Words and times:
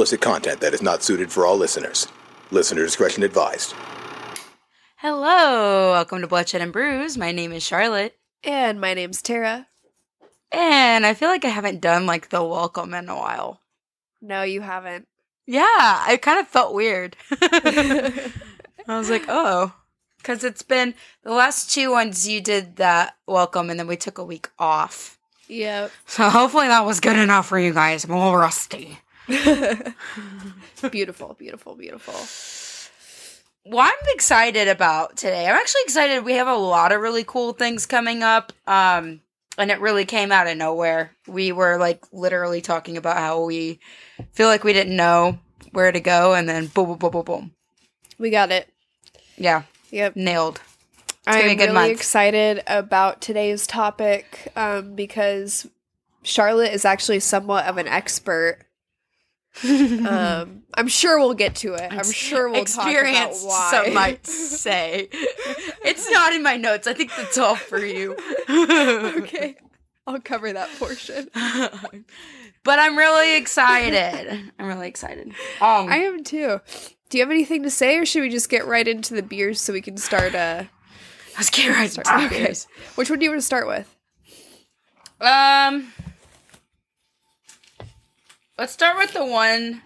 podcast 0.00 0.08
contains 0.08 0.12
explicit 0.12 0.20
content 0.20 0.60
that 0.60 0.74
is 0.74 0.82
not 0.82 1.02
suited 1.02 1.30
for 1.32 1.44
all 1.46 1.56
listeners. 1.56 2.08
Listener 2.50 2.84
discretion 2.84 3.22
advised. 3.22 3.74
Hello, 4.96 5.92
welcome 5.92 6.20
to 6.20 6.26
Bloodshed 6.26 6.60
and 6.60 6.72
Brews. 6.72 7.16
My 7.18 7.32
name 7.32 7.52
is 7.52 7.62
Charlotte, 7.62 8.16
And 8.44 8.80
my 8.80 8.94
name's 8.94 9.22
Tara. 9.22 9.66
and 10.52 11.06
I 11.06 11.14
feel 11.14 11.28
like 11.28 11.44
I 11.44 11.48
haven't 11.48 11.80
done 11.80 12.06
like 12.06 12.28
the 12.30 12.42
welcome 12.42 12.94
in 12.94 13.08
a 13.08 13.16
while. 13.16 13.60
No, 14.22 14.42
you 14.42 14.60
haven't. 14.62 15.06
Yeah, 15.46 15.64
I 15.66 16.18
kind 16.20 16.38
of 16.40 16.48
felt 16.48 16.74
weird. 16.74 17.16
I 17.42 18.32
was 18.98 19.10
like, 19.10 19.24
oh, 19.28 19.72
because 20.18 20.44
it's 20.44 20.62
been 20.62 20.94
the 21.24 21.32
last 21.32 21.70
two 21.72 21.90
ones 21.90 22.26
you 22.28 22.40
did 22.40 22.76
that 22.76 23.16
welcome, 23.26 23.70
and 23.70 23.78
then 23.80 23.86
we 23.86 23.96
took 23.96 24.18
a 24.18 24.24
week 24.24 24.48
off. 24.58 25.18
Yep. 25.48 25.90
So 26.06 26.28
hopefully 26.30 26.68
that 26.68 26.84
was 26.86 27.00
good 27.00 27.16
enough 27.18 27.48
for 27.48 27.58
you 27.58 27.72
guys. 27.72 28.04
I'm 28.04 28.10
a 28.12 28.16
little 28.18 28.36
rusty. 28.36 28.98
beautiful, 30.90 31.34
beautiful, 31.38 31.74
beautiful. 31.76 32.14
Well, 33.66 33.80
I'm 33.86 34.08
excited 34.14 34.68
about 34.68 35.16
today, 35.16 35.46
I'm 35.46 35.54
actually 35.56 35.82
excited. 35.84 36.24
We 36.24 36.34
have 36.34 36.48
a 36.48 36.54
lot 36.54 36.92
of 36.92 37.00
really 37.00 37.24
cool 37.24 37.52
things 37.52 37.86
coming 37.86 38.22
up. 38.22 38.52
Um, 38.66 39.20
and 39.58 39.70
it 39.70 39.80
really 39.80 40.06
came 40.06 40.32
out 40.32 40.46
of 40.46 40.56
nowhere. 40.56 41.12
We 41.26 41.52
were 41.52 41.76
like 41.78 42.04
literally 42.12 42.60
talking 42.62 42.96
about 42.96 43.18
how 43.18 43.44
we 43.44 43.78
feel 44.32 44.48
like 44.48 44.64
we 44.64 44.72
didn't 44.72 44.96
know 44.96 45.38
where 45.72 45.92
to 45.92 46.00
go, 46.00 46.34
and 46.34 46.48
then 46.48 46.66
boom, 46.68 46.86
boom, 46.86 46.98
boom, 46.98 47.10
boom, 47.10 47.24
boom. 47.24 47.54
We 48.18 48.30
got 48.30 48.50
it. 48.50 48.68
Yeah, 49.36 49.62
Yep. 49.90 50.16
nailed. 50.16 50.60
gonna 51.26 51.54
be 51.54 51.62
a 51.62 51.66
I'm 51.68 51.74
really 51.74 51.88
month. 51.90 52.00
excited 52.00 52.62
about 52.66 53.20
today's 53.20 53.66
topic 53.66 54.50
um, 54.56 54.94
because 54.94 55.66
Charlotte 56.22 56.72
is 56.72 56.84
actually 56.84 57.20
somewhat 57.20 57.66
of 57.66 57.76
an 57.76 57.86
expert. 57.86 58.60
Um, 59.64 60.62
I'm 60.74 60.88
sure 60.88 61.18
we'll 61.18 61.34
get 61.34 61.56
to 61.56 61.74
it. 61.74 61.92
I'm 61.92 62.10
sure 62.10 62.48
we'll 62.48 62.64
talk 62.64 62.86
about 62.90 63.34
why. 63.42 63.70
some 63.70 63.94
might 63.94 64.26
say. 64.26 65.08
it's 65.12 66.10
not 66.10 66.32
in 66.32 66.42
my 66.42 66.56
notes. 66.56 66.86
I 66.86 66.94
think 66.94 67.10
that's 67.16 67.36
all 67.36 67.56
for 67.56 67.78
you. 67.78 68.16
okay, 68.48 69.56
I'll 70.06 70.20
cover 70.20 70.52
that 70.52 70.68
portion. 70.78 71.28
but 72.64 72.78
I'm 72.78 72.96
really 72.96 73.36
excited. 73.36 74.52
I'm 74.58 74.66
really 74.66 74.88
excited. 74.88 75.28
Um, 75.60 75.88
I 75.88 75.96
am 75.98 76.24
too. 76.24 76.60
Do 77.10 77.18
you 77.18 77.24
have 77.24 77.30
anything 77.30 77.64
to 77.64 77.70
say, 77.70 77.98
or 77.98 78.06
should 78.06 78.22
we 78.22 78.30
just 78.30 78.48
get 78.48 78.66
right 78.66 78.86
into 78.86 79.14
the 79.14 79.22
beers 79.22 79.60
so 79.60 79.72
we 79.72 79.80
can 79.82 79.96
start? 79.96 80.34
Uh, 80.34 80.64
let's 81.36 81.50
get 81.50 81.68
right 81.74 81.90
into 81.96 82.00
Okay. 82.26 82.44
okay. 82.44 82.54
which 82.94 83.10
one 83.10 83.18
do 83.18 83.24
you 83.24 83.30
want 83.30 83.40
to 83.40 83.46
start 83.46 83.66
with? 83.66 83.94
Um, 85.20 85.92
let's 88.60 88.72
start 88.74 88.98
with 88.98 89.12
the 89.14 89.24
one. 89.24 89.80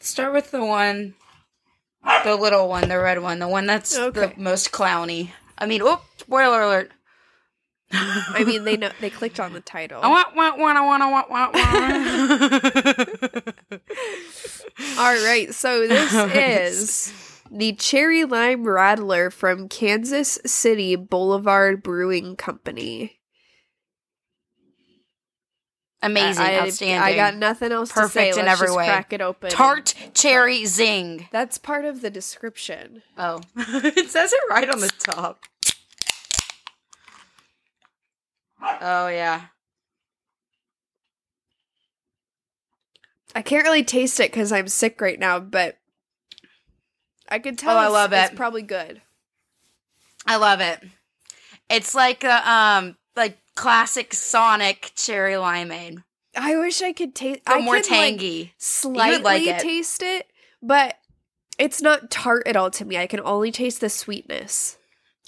Start 0.00 0.32
with 0.32 0.50
the 0.50 0.64
one, 0.64 1.14
the 2.24 2.34
little 2.34 2.66
one, 2.66 2.88
the 2.88 2.98
red 2.98 3.20
one, 3.22 3.38
the 3.38 3.46
one 3.46 3.66
that's 3.66 3.96
Okay. 3.96 4.32
the 4.34 4.40
most 4.40 4.72
clowny. 4.72 5.32
I 5.58 5.66
mean, 5.66 5.82
oh, 5.84 6.00
spoiler 6.16 6.62
alert. 6.62 6.92
I 7.92 8.44
mean, 8.46 8.64
they 8.64 8.78
know 8.78 8.90
they 9.00 9.10
clicked 9.10 9.38
on 9.38 9.52
the 9.52 9.60
title. 9.60 10.00
I 10.02 10.08
want, 10.08 10.34
want, 10.34 10.58
want, 10.58 10.78
I 10.78 10.86
want, 10.86 11.02
I 11.02 11.10
want, 11.10 11.30
want, 11.30 11.52
want. 13.44 13.54
All 14.98 15.12
right, 15.24 15.52
so 15.52 15.86
this 15.86 16.14
is 16.34 17.12
the 17.50 17.74
Cherry 17.74 18.24
Lime 18.24 18.64
Radler 18.64 19.30
from 19.30 19.68
Kansas 19.68 20.38
City 20.46 20.96
Boulevard 20.96 21.82
Brewing 21.82 22.36
Company. 22.36 23.19
Amazing, 26.02 26.42
I, 26.42 26.58
outstanding. 26.60 26.98
I 27.02 27.14
got 27.14 27.34
nothing 27.36 27.72
else 27.72 27.90
to 27.90 27.94
Perfect 27.96 28.34
say. 28.34 28.40
in 28.40 28.48
every 28.48 28.68
just 28.68 28.76
way. 28.78 28.86
Crack 28.86 29.12
it 29.12 29.20
open. 29.20 29.50
Tart 29.50 29.94
cherry 30.14 30.64
zing. 30.64 31.28
That's 31.30 31.58
part 31.58 31.84
of 31.84 32.00
the 32.00 32.08
description. 32.10 33.02
Oh, 33.18 33.40
it 33.56 34.08
says 34.08 34.32
it 34.32 34.40
right 34.48 34.68
on 34.70 34.80
the 34.80 34.88
top. 34.98 35.44
Oh 38.62 39.08
yeah. 39.08 39.42
I 43.34 43.42
can't 43.42 43.64
really 43.64 43.84
taste 43.84 44.18
it 44.20 44.30
because 44.32 44.52
I'm 44.52 44.68
sick 44.68 45.00
right 45.00 45.18
now, 45.18 45.38
but 45.38 45.76
I 47.28 47.38
could 47.38 47.58
tell. 47.58 47.76
Oh, 47.76 47.78
I 47.78 47.82
it's- 47.82 47.92
love 47.92 48.12
It's 48.12 48.32
it. 48.32 48.36
probably 48.36 48.62
good. 48.62 49.02
I 50.26 50.36
love 50.36 50.60
it. 50.60 50.82
It's 51.68 51.94
like 51.94 52.24
a 52.24 52.50
um 52.50 52.96
like 53.16 53.38
classic 53.60 54.14
Sonic 54.14 54.92
cherry 54.94 55.34
limeade, 55.34 56.02
I 56.36 56.56
wish 56.56 56.80
I 56.82 56.92
could 56.92 57.14
taste. 57.14 57.40
I 57.46 57.60
more 57.60 57.74
could, 57.74 57.90
like, 57.90 58.00
tangy. 58.00 58.54
slightly 58.58 59.22
like 59.22 59.42
it. 59.46 59.60
taste 59.60 60.02
it, 60.02 60.26
but 60.62 60.96
it's 61.58 61.82
not 61.82 62.10
tart 62.10 62.46
at 62.46 62.56
all 62.56 62.70
to 62.70 62.84
me. 62.84 62.96
I 62.96 63.06
can 63.06 63.20
only 63.20 63.52
taste 63.52 63.80
the 63.80 63.90
sweetness. 63.90 64.78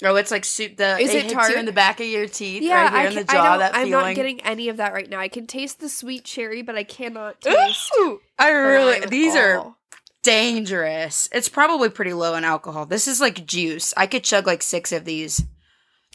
oh, 0.03 0.16
it's 0.16 0.31
like 0.31 0.44
soup. 0.44 0.76
The 0.78 0.98
Is 0.98 1.12
it 1.12 1.25
hits 1.25 1.34
tart? 1.34 1.50
you 1.50 1.59
in 1.59 1.66
the 1.66 1.72
back 1.72 2.00
of 2.00 2.06
your 2.06 2.26
teeth, 2.26 2.62
Yeah, 2.62 2.82
right 2.82 2.91
here 2.91 2.98
I, 3.00 3.06
in 3.06 3.15
the 3.15 3.25
can, 3.25 3.37
jaw. 3.37 3.54
I 3.54 3.59
don't. 3.59 3.75
I'm 3.75 3.91
not 3.91 4.15
getting 4.15 4.41
any 4.42 4.69
of 4.69 4.78
that 4.78 4.92
right 4.94 5.09
now. 5.09 5.21
I 5.21 5.28
can 5.28 5.47
taste 5.47 5.81
the 5.81 5.88
sweet 5.88 6.25
cherry, 6.25 6.62
but 6.62 6.75
I 6.75 6.84
cannot 6.84 7.41
taste. 7.41 7.92
Ooh, 7.98 8.21
I 8.38 8.50
really. 8.50 9.06
These 9.06 9.34
are 9.37 9.75
dangerous. 10.22 11.28
It's 11.32 11.48
probably 11.48 11.88
pretty 11.91 12.12
low 12.12 12.34
in 12.34 12.44
alcohol. 12.44 12.87
This 12.87 13.06
is 13.06 13.21
like 13.21 13.44
juice. 13.47 13.92
I 13.97 14.06
could 14.06 14.25
chug 14.25 14.47
like 14.47 14.62
six 14.62 14.92
of 14.92 15.04
these. 15.04 15.44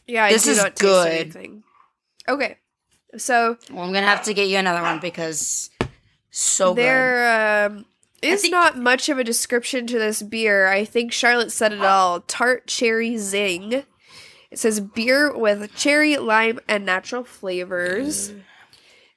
Yeah, 0.07 0.25
I 0.25 0.31
this 0.31 0.45
do 0.45 0.51
is 0.51 0.57
not 0.57 0.75
taste 0.77 1.33
good. 1.33 1.63
Okay, 2.27 2.57
so 3.17 3.57
Well, 3.71 3.83
I'm 3.83 3.93
gonna 3.93 4.05
have 4.07 4.23
to 4.23 4.33
get 4.33 4.47
you 4.47 4.57
another 4.57 4.81
one 4.81 4.99
because 4.99 5.69
so 6.29 6.73
good. 6.73 6.83
there 6.83 7.65
um, 7.67 7.85
is 8.21 8.41
think- 8.41 8.51
not 8.51 8.77
much 8.77 9.09
of 9.09 9.17
a 9.17 9.23
description 9.23 9.87
to 9.87 9.97
this 9.99 10.21
beer. 10.21 10.67
I 10.67 10.83
think 10.85 11.11
Charlotte 11.13 11.51
said 11.51 11.71
it 11.73 11.81
all. 11.81 12.21
Tart 12.21 12.67
cherry 12.67 13.17
zing. 13.17 13.83
It 14.49 14.59
says 14.59 14.79
beer 14.79 15.35
with 15.37 15.75
cherry, 15.75 16.17
lime, 16.17 16.59
and 16.67 16.85
natural 16.85 17.23
flavors. 17.23 18.33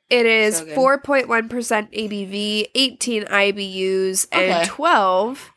It 0.09 0.27
is 0.27 0.59
So 0.59 0.65
good. 0.65 0.77
4.1% 0.77 1.29
ABV, 1.93 2.67
18 2.75 3.25
IBUs, 3.27 4.27
Okay. 4.33 4.51
and 4.51 4.69
12 4.69 5.53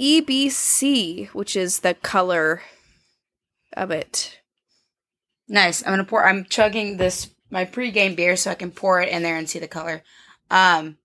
EBC, 0.00 1.26
which 1.34 1.54
is 1.56 1.80
the 1.80 1.92
color 1.94 2.62
of 3.76 3.90
it. 3.90 4.38
Nice. 5.48 5.82
I'm 5.82 5.92
gonna 5.92 6.04
pour. 6.04 6.26
I'm 6.26 6.44
chugging 6.44 6.96
this 6.96 7.30
my 7.50 7.64
pregame 7.64 8.16
beer 8.16 8.36
so 8.36 8.50
I 8.50 8.54
can 8.54 8.70
pour 8.70 9.00
it 9.00 9.08
in 9.10 9.22
there 9.22 9.36
and 9.36 9.48
see 9.48 9.58
the 9.58 9.68
color. 9.68 10.02
Um, 10.50 10.96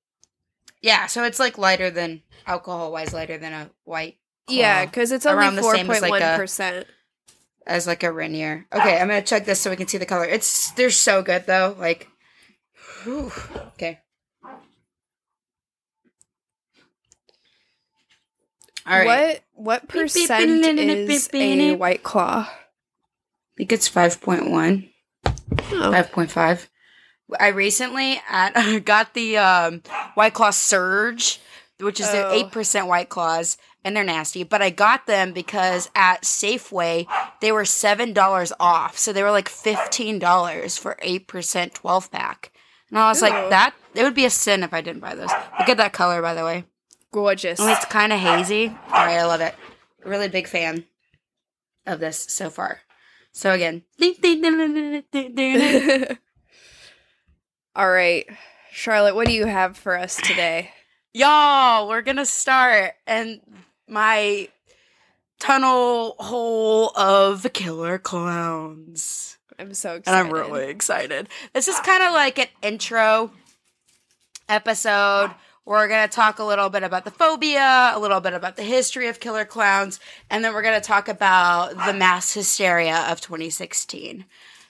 yeah. 0.82 1.08
So 1.08 1.24
it's 1.24 1.40
like 1.40 1.58
lighter 1.58 1.90
than 1.90 2.22
alcohol 2.46 2.92
wise, 2.92 3.14
lighter 3.14 3.38
than 3.38 3.54
a 3.54 3.70
white. 3.84 4.18
Yeah, 4.50 4.86
because 4.86 5.12
it's 5.12 5.26
only 5.26 5.40
Around 5.44 5.56
the 5.56 5.64
same 5.64 5.92
as, 5.92 6.02
like, 6.02 6.22
a- 6.22 6.38
4.1%. 6.38 6.86
as 7.66 7.86
like 7.86 8.04
a 8.04 8.12
Rainier. 8.12 8.66
Okay, 8.74 8.98
I'm 8.98 9.10
gonna 9.10 9.22
chug 9.22 9.44
this 9.44 9.60
so 9.60 9.70
we 9.70 9.76
can 9.76 9.88
see 9.90 9.98
the 9.98 10.06
color. 10.06 10.24
It's 10.26 10.72
they're 10.72 10.90
so 10.90 11.22
good 11.22 11.46
though. 11.48 11.76
Like, 11.78 12.08
whew. 13.04 13.32
okay. 13.74 14.00
All 18.86 18.98
right. 18.98 19.42
What 19.54 19.82
what 19.82 19.88
percent 19.90 20.50
is 20.50 21.30
a 21.34 21.76
white 21.76 22.04
claw? 22.04 22.50
I 23.58 23.66
think 23.66 23.72
it's 23.72 23.88
five 23.88 24.22
point 24.22 24.50
one. 24.52 24.90
Oh. 25.26 25.92
Five 25.92 26.12
point 26.12 26.30
five. 26.32 26.70
I 27.40 27.48
recently 27.48 28.22
at 28.30 28.80
got 28.86 29.14
the 29.14 29.38
um, 29.38 29.82
White 30.14 30.34
Claw 30.36 30.52
Surge, 30.52 31.40
which 31.80 32.00
is 32.00 32.12
their 32.12 32.28
Oh. 32.28 32.32
eight 32.34 32.52
percent 32.52 32.86
White 32.88 33.10
Claws, 33.10 33.58
and 33.84 33.96
they're 33.96 34.04
nasty. 34.04 34.44
But 34.44 34.62
I 34.62 34.70
got 34.70 35.08
them 35.08 35.34
because 35.34 35.90
at 35.96 36.22
Safeway 36.22 37.08
they 37.42 37.52
were 37.52 37.66
seven 37.66 38.14
dollars 38.14 38.54
off, 38.60 38.98
so 39.00 39.12
they 39.12 39.24
were 39.24 39.32
like 39.32 39.50
fifteen 39.50 40.20
dollars 40.20 40.78
for 40.78 40.96
eight 41.02 41.28
percent 41.28 41.74
twelve 41.74 42.12
pack. 42.12 42.52
And 42.90 43.00
I 43.00 43.10
was 43.10 43.22
Ooh. 43.22 43.26
like, 43.26 43.50
that 43.50 43.74
it 43.96 44.04
would 44.04 44.14
be 44.16 44.26
a 44.26 44.30
sin 44.30 44.62
if 44.64 44.74
I 44.74 44.82
didn't 44.82 45.02
buy 45.02 45.16
those. 45.16 45.32
Look 45.60 45.70
at 45.70 45.78
that 45.78 45.94
color, 45.94 46.22
by 46.22 46.36
the 46.36 46.46
way. 46.46 46.64
Gorgeous. 47.12 47.60
Oh, 47.60 47.68
it's 47.68 47.86
kind 47.86 48.14
of 48.14 48.20
hazy. 48.20 48.68
All 48.68 49.06
right, 49.06 49.18
I 49.18 49.26
love 49.26 49.42
it. 49.42 49.56
Really 50.06 50.28
big 50.30 50.48
fan 50.48 50.86
of 51.88 52.00
this 52.00 52.18
so 52.30 52.50
far. 52.52 52.82
So 53.38 53.52
again, 53.52 53.84
All 57.76 57.88
right. 57.88 58.26
Charlotte, 58.72 59.14
what 59.14 59.28
do 59.28 59.34
you 59.34 59.46
have 59.46 59.78
for 59.78 59.96
us 59.96 60.16
today? 60.16 60.72
y'all, 61.14 61.88
we're 61.88 62.02
gonna 62.02 62.26
start 62.26 62.94
and 63.06 63.40
my 63.88 64.50
tunnel 65.40 66.16
hole 66.18 66.90
of 66.98 67.46
killer 67.54 68.00
clowns. 68.00 69.38
I'm 69.60 69.76
so 69.76 69.92
And 69.92 70.00
excited. 70.00 70.20
I'm 70.20 70.34
really 70.34 70.70
excited. 70.70 71.30
This 71.54 71.68
is 71.68 71.80
kind 71.82 72.02
of 72.02 72.14
like 72.14 72.40
an 72.40 72.48
intro 72.64 73.30
episode. 74.50 75.30
We're 75.68 75.90
going 75.90 76.08
to 76.08 76.16
talk 76.16 76.40
a 76.40 76.46
little 76.46 76.70
bit 76.70 76.84
about 76.84 77.04
the 77.04 77.12
phobia, 77.12 77.92
a 77.94 78.00
little 78.00 78.22
bit 78.22 78.32
about 78.32 78.56
the 78.56 78.64
history 78.64 79.10
of 79.10 79.20
killer 79.20 79.44
clowns, 79.44 80.00
and 80.30 80.42
then 80.42 80.54
we're 80.54 80.62
going 80.62 80.80
to 80.80 80.88
talk 80.88 81.10
about 81.10 81.72
the 81.86 81.92
mass 81.94 82.34
hysteria 82.34 83.06
of 83.10 83.20
2016. 83.20 84.24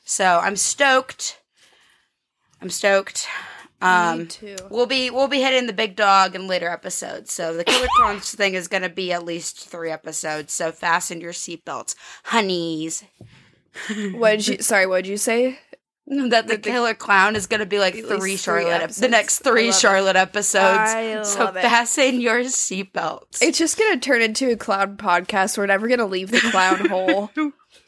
So 0.06 0.40
I'm 0.42 0.56
stoked. 0.56 1.40
I'm 2.64 2.72
stoked. 2.72 3.28
Um, 3.80 4.22
Me 4.22 4.26
too. 4.26 4.56
We'll 4.72 4.88
be 4.88 5.12
we'll 5.12 5.28
be 5.28 5.40
hitting 5.40 5.68
the 5.68 5.74
big 5.74 5.96
dog 5.96 6.34
in 6.34 6.48
later 6.48 6.68
episodes. 6.68 7.32
So 7.32 7.56
the 7.56 7.64
Killer 7.64 7.88
Clowns 7.98 8.34
thing 8.34 8.56
is 8.56 8.68
going 8.68 8.82
to 8.82 8.90
be 8.90 9.14
at 9.14 9.24
least 9.24 9.70
three 9.70 9.92
episodes. 9.92 10.52
So 10.52 10.72
fasten 10.72 11.22
your 11.22 11.32
seatbelts, 11.32 11.94
honeys. 12.24 13.04
What 14.16 14.38
did 14.38 14.48
you? 14.48 14.58
Sorry, 14.64 14.88
what 14.88 15.04
did 15.04 15.12
you 15.12 15.18
say? 15.18 15.60
That 16.30 16.48
the, 16.48 16.56
The- 16.56 16.57
Killer 16.57 16.94
Clown 16.94 17.36
is 17.36 17.48
going 17.48 17.59
to 17.59 17.65
be 17.65 17.80
like 17.80 17.94
three 17.95 18.38
Charlotte, 18.38 18.68
ep- 18.69 18.80
the 18.80 18.83
episodes. 18.86 19.12
next 19.12 19.39
three 19.39 19.65
love 19.68 19.75
it. 19.75 19.80
Charlotte 19.80 20.15
episodes. 20.15 20.63
I 20.80 21.21
so 21.24 21.48
it. 21.48 21.56
fasten 21.56 22.21
your 22.21 22.39
seatbelts. 22.45 23.42
It's 23.42 23.57
just 23.57 23.77
gonna 23.77 23.98
turn 24.00 24.21
into 24.21 24.50
a 24.51 24.56
clown 24.56 24.95
podcast. 24.95 25.57
We're 25.57 25.65
never 25.65 25.89
gonna 25.89 26.06
leave 26.06 26.31
the 26.31 26.39
clown 26.39 26.86
hole. 26.89 27.30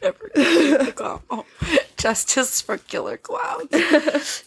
Never 0.04 0.32
the 0.36 0.92
clown. 0.94 1.22
Oh, 1.30 1.46
justice 1.98 2.60
for 2.60 2.78
Killer 2.78 3.16
Clowns. 3.16 4.44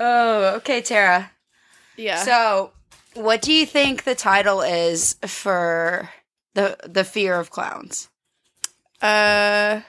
oh, 0.00 0.54
okay, 0.56 0.80
Tara. 0.80 1.32
Yeah. 1.96 2.22
So, 2.22 2.70
what 3.14 3.42
do 3.42 3.52
you 3.52 3.66
think 3.66 4.04
the 4.04 4.14
title 4.14 4.60
is 4.62 5.14
for 5.26 6.10
the 6.54 6.76
the 6.86 7.02
fear 7.04 7.34
of 7.40 7.50
clowns? 7.50 8.08
uh. 9.02 9.80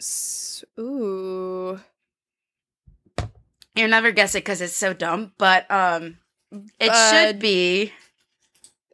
S- 0.00 0.64
Ooh. 0.78 1.78
You'll 3.76 3.88
never 3.88 4.10
guess 4.10 4.34
it 4.34 4.38
because 4.44 4.60
it's 4.60 4.74
so 4.76 4.92
dumb, 4.92 5.32
but 5.38 5.70
um, 5.70 6.18
it 6.80 6.90
should 6.94 7.38
be. 7.38 7.92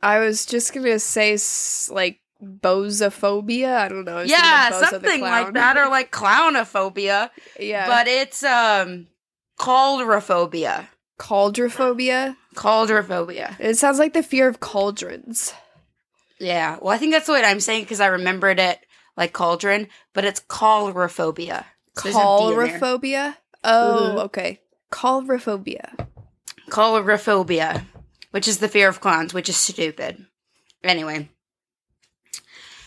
I 0.02 0.18
was 0.18 0.44
just 0.44 0.74
gonna 0.74 0.98
say 0.98 1.32
s- 1.34 1.88
like 1.92 2.20
bozophobia. 2.42 3.74
I 3.76 3.88
don't 3.88 4.04
know. 4.04 4.18
I 4.18 4.22
Yeah, 4.24 4.68
of 4.68 4.74
Bozo 4.74 4.80
the 4.80 4.86
something 4.90 5.20
like 5.22 5.54
that, 5.54 5.78
or 5.78 5.88
like 5.90 6.12
clownophobia. 6.12 7.30
yeah, 7.58 7.86
But 7.88 8.06
it's 8.06 8.42
um, 8.44 9.06
coulrophobia. 9.58 10.88
coulrophobia. 11.18 12.36
Coulrophobia. 12.54 13.58
It 13.58 13.76
sounds 13.78 13.98
like 13.98 14.12
the 14.12 14.22
fear 14.22 14.46
of 14.48 14.60
cauldrons. 14.60 15.54
Yeah, 16.38 16.76
well, 16.82 16.92
I 16.94 16.98
think 16.98 17.12
that's 17.12 17.28
what 17.28 17.44
I'm 17.44 17.60
saying 17.60 17.84
because 17.84 18.00
I 18.00 18.08
remembered 18.08 18.60
it 18.60 18.78
like 19.16 19.32
cauldron, 19.32 19.88
but 20.12 20.24
it's 20.24 20.40
coulrophobia. 20.40 21.64
So 21.96 22.02
there's 22.02 22.14
no 22.16 22.38
D 22.38 22.52
in 22.52 22.68
there. 22.68 22.78
Coulrophobia. 22.80 23.36
Oh, 23.64 24.14
Mhm. 24.16 24.24
okay. 24.26 24.60
Coulrophobia. 24.92 26.08
Coulrophobia, 26.70 27.86
which 28.30 28.48
is 28.48 28.58
the 28.58 28.68
fear 28.68 28.88
of 28.88 29.00
clowns, 29.00 29.32
which 29.32 29.48
is 29.48 29.56
stupid. 29.56 30.26
Anyway. 30.82 31.28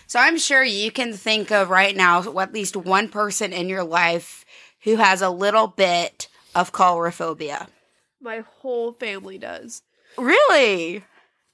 So 0.07 0.19
I'm 0.19 0.37
sure 0.37 0.63
you 0.63 0.91
can 0.91 1.13
think 1.13 1.51
of 1.51 1.69
right 1.69 1.95
now 1.95 2.19
at 2.39 2.53
least 2.53 2.75
one 2.75 3.09
person 3.09 3.53
in 3.53 3.69
your 3.69 3.83
life 3.83 4.43
who 4.83 4.95
has 4.95 5.21
a 5.21 5.29
little 5.29 5.67
bit 5.67 6.27
of 6.55 6.71
coulrophobia. 6.71 7.67
My 8.21 8.43
whole 8.59 8.91
family 8.91 9.37
does. 9.37 9.83
Really? 10.17 11.03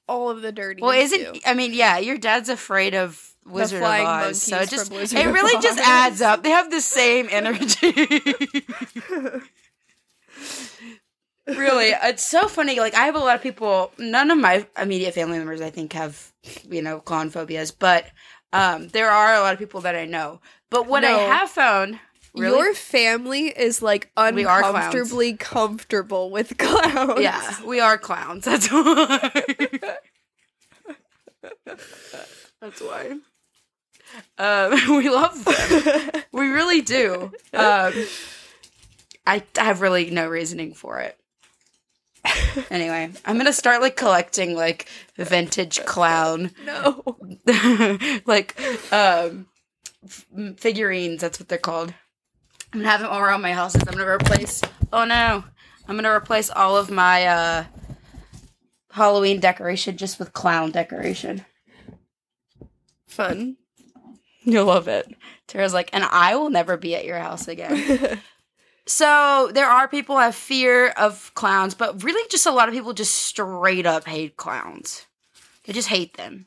All 0.08 0.30
of 0.30 0.40
the 0.42 0.52
dirty. 0.52 0.82
Well, 0.82 0.92
isn't 0.92 1.38
I 1.44 1.54
mean, 1.54 1.74
yeah, 1.74 1.98
your 1.98 2.16
dad's 2.16 2.48
afraid 2.48 2.94
of 2.94 3.34
Wizard 3.48 3.82
of 3.82 3.88
Oz, 3.88 4.42
so 4.42 4.58
it 4.58 4.68
just 4.70 4.92
it 4.92 5.26
really 5.26 5.60
just 5.62 5.78
adds 5.78 6.20
up. 6.20 6.42
They 6.42 6.50
have 6.50 6.70
the 6.70 6.80
same 6.80 7.28
energy. 7.30 7.92
really, 11.46 11.90
it's 12.02 12.24
so 12.24 12.48
funny. 12.48 12.78
Like 12.80 12.94
I 12.94 13.06
have 13.06 13.14
a 13.14 13.20
lot 13.20 13.36
of 13.36 13.42
people. 13.42 13.92
None 13.98 14.30
of 14.30 14.38
my 14.38 14.66
immediate 14.80 15.14
family 15.14 15.38
members, 15.38 15.60
I 15.60 15.70
think, 15.70 15.92
have 15.92 16.32
you 16.68 16.82
know 16.82 17.00
clown 17.00 17.30
phobias, 17.30 17.70
but 17.70 18.06
um, 18.52 18.88
there 18.88 19.10
are 19.10 19.34
a 19.34 19.40
lot 19.40 19.52
of 19.52 19.58
people 19.58 19.80
that 19.82 19.94
I 19.94 20.04
know. 20.06 20.40
But 20.70 20.86
what 20.86 21.04
I 21.04 21.12
have 21.12 21.50
found, 21.50 22.00
really, 22.34 22.56
Your 22.58 22.74
family 22.74 23.46
is 23.48 23.80
like 23.82 24.10
We 24.34 24.44
are 24.44 24.60
clowns. 24.60 24.76
uncomfortably 24.76 25.34
comfortable 25.34 26.30
with 26.30 26.58
clowns. 26.58 27.20
yeah, 27.20 27.62
we 27.64 27.78
are 27.80 27.96
clowns. 27.98 28.44
That's 28.44 28.68
why. 28.70 29.32
That's 32.60 32.80
why. 32.80 33.18
Um, 34.38 34.72
we 34.96 35.08
love 35.08 35.44
them. 35.44 36.22
We 36.32 36.48
really 36.48 36.80
do. 36.82 37.32
Um, 37.52 37.92
I, 39.26 39.42
I 39.58 39.64
have 39.64 39.80
really 39.80 40.10
no 40.10 40.28
reasoning 40.28 40.74
for 40.74 41.00
it. 41.00 41.18
Anyway, 42.70 43.10
I'm 43.24 43.36
gonna 43.36 43.52
start 43.52 43.80
like 43.80 43.96
collecting 43.96 44.54
like 44.54 44.88
vintage 45.16 45.84
clown, 45.84 46.50
no. 46.64 47.02
like 48.26 48.60
um, 48.92 49.46
f- 50.04 50.26
figurines. 50.56 51.20
That's 51.20 51.38
what 51.40 51.48
they're 51.48 51.58
called. 51.58 51.94
I'm 52.72 52.80
gonna 52.80 52.90
have 52.90 53.00
them 53.00 53.10
all 53.10 53.20
around 53.20 53.42
my 53.42 53.52
houses. 53.52 53.82
I'm 53.86 53.94
gonna 53.94 54.10
replace. 54.10 54.62
Oh 54.92 55.04
no! 55.04 55.44
I'm 55.88 55.96
gonna 55.96 56.12
replace 56.12 56.50
all 56.50 56.76
of 56.76 56.90
my 56.90 57.26
uh, 57.26 57.64
Halloween 58.90 59.40
decoration 59.40 59.96
just 59.96 60.18
with 60.18 60.32
clown 60.32 60.72
decoration. 60.72 61.44
Fun. 63.06 63.56
You'll 64.48 64.66
love 64.66 64.86
it. 64.86 65.12
Tara's 65.48 65.74
like, 65.74 65.90
and 65.92 66.04
I 66.04 66.36
will 66.36 66.50
never 66.50 66.76
be 66.76 66.94
at 66.94 67.04
your 67.04 67.18
house 67.18 67.48
again. 67.48 68.20
so 68.86 69.50
there 69.52 69.66
are 69.66 69.88
people 69.88 70.14
who 70.14 70.22
have 70.22 70.36
fear 70.36 70.90
of 70.90 71.32
clowns, 71.34 71.74
but 71.74 72.04
really 72.04 72.28
just 72.30 72.46
a 72.46 72.52
lot 72.52 72.68
of 72.68 72.74
people 72.74 72.92
just 72.92 73.14
straight 73.14 73.86
up 73.86 74.06
hate 74.06 74.36
clowns. 74.36 75.06
They 75.64 75.72
just 75.72 75.88
hate 75.88 76.16
them. 76.16 76.46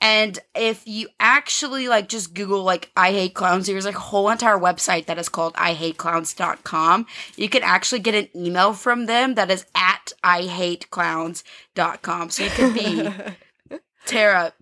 And 0.00 0.38
if 0.56 0.88
you 0.88 1.08
actually 1.20 1.86
like 1.86 2.08
just 2.08 2.34
Google 2.34 2.64
like 2.64 2.90
I 2.96 3.12
hate 3.12 3.34
clowns, 3.34 3.66
there's 3.66 3.84
like 3.84 3.94
a 3.94 4.00
whole 4.00 4.28
entire 4.28 4.58
website 4.58 5.06
that 5.06 5.18
is 5.18 5.28
called 5.28 5.52
I 5.56 5.74
hate 5.74 5.98
IHateClowns.com. 5.98 7.06
You 7.36 7.48
can 7.48 7.62
actually 7.62 8.00
get 8.00 8.14
an 8.16 8.28
email 8.34 8.72
from 8.72 9.06
them 9.06 9.34
that 9.34 9.52
is 9.52 9.66
at 9.76 10.12
I 10.24 10.42
hate 10.42 10.90
IHateClowns.com. 10.90 12.30
So 12.30 12.42
you 12.42 12.50
can 12.50 12.72
be 12.72 13.78
Tara 14.06 14.52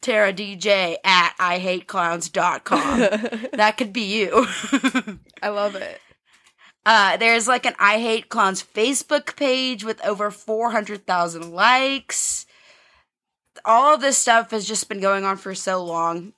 Tara 0.00 0.32
DJ 0.32 0.96
at 1.04 1.34
IHateClowns.com. 1.38 3.48
that 3.52 3.76
could 3.76 3.92
be 3.92 4.02
you. 4.02 4.46
I 5.42 5.48
love 5.48 5.74
it. 5.74 6.00
Uh, 6.84 7.16
there's 7.16 7.48
like 7.48 7.66
an 7.66 7.74
I 7.80 7.98
Hate 7.98 8.28
Clowns 8.28 8.62
Facebook 8.62 9.34
page 9.34 9.84
with 9.84 10.04
over 10.04 10.30
400,000 10.30 11.52
likes. 11.52 12.46
All 13.64 13.94
of 13.94 14.00
this 14.00 14.16
stuff 14.16 14.52
has 14.52 14.68
just 14.68 14.88
been 14.88 15.00
going 15.00 15.24
on 15.24 15.36
for 15.36 15.54
so 15.54 15.82
long 15.82 16.32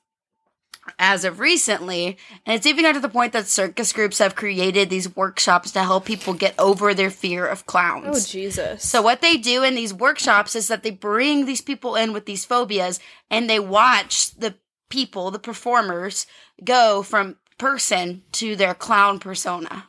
as 0.99 1.25
of 1.25 1.41
recently. 1.41 2.17
And 2.47 2.55
it's 2.57 2.67
even 2.67 2.85
got 2.85 2.93
to 2.93 3.01
the 3.01 3.09
point 3.09 3.33
that 3.33 3.47
circus 3.47 3.93
groups 3.93 4.19
have 4.19 4.35
created 4.35 4.91
these 4.91 5.15
workshops 5.17 5.71
to 5.73 5.83
help 5.83 6.05
people 6.05 6.35
get 6.35 6.55
over 6.59 6.95
their 6.95 7.11
fear 7.11 7.47
of 7.47 7.67
clowns. 7.67 8.07
Oh 8.27 8.29
Jesus. 8.29 8.85
So 8.85 9.03
what 9.03 9.21
they 9.21 9.37
do 9.37 9.63
in 9.63 9.75
these 9.75 9.95
workshops 9.95 10.55
is 10.55 10.69
that 10.69 10.83
they 10.83 10.91
bring 10.91 11.45
these 11.47 11.61
people 11.61 11.97
in 11.97 12.13
with 12.13 12.27
these 12.27 12.45
phobias 12.45 13.01
and 13.31 13.49
they 13.49 13.61
watch 13.61 14.35
the 14.37 14.55
people, 14.89 15.31
the 15.31 15.39
performers, 15.39 16.27
go 16.65 17.03
from 17.03 17.37
person 17.59 18.23
to 18.33 18.57
their 18.57 18.75
clown 18.75 19.19
persona. 19.19 19.87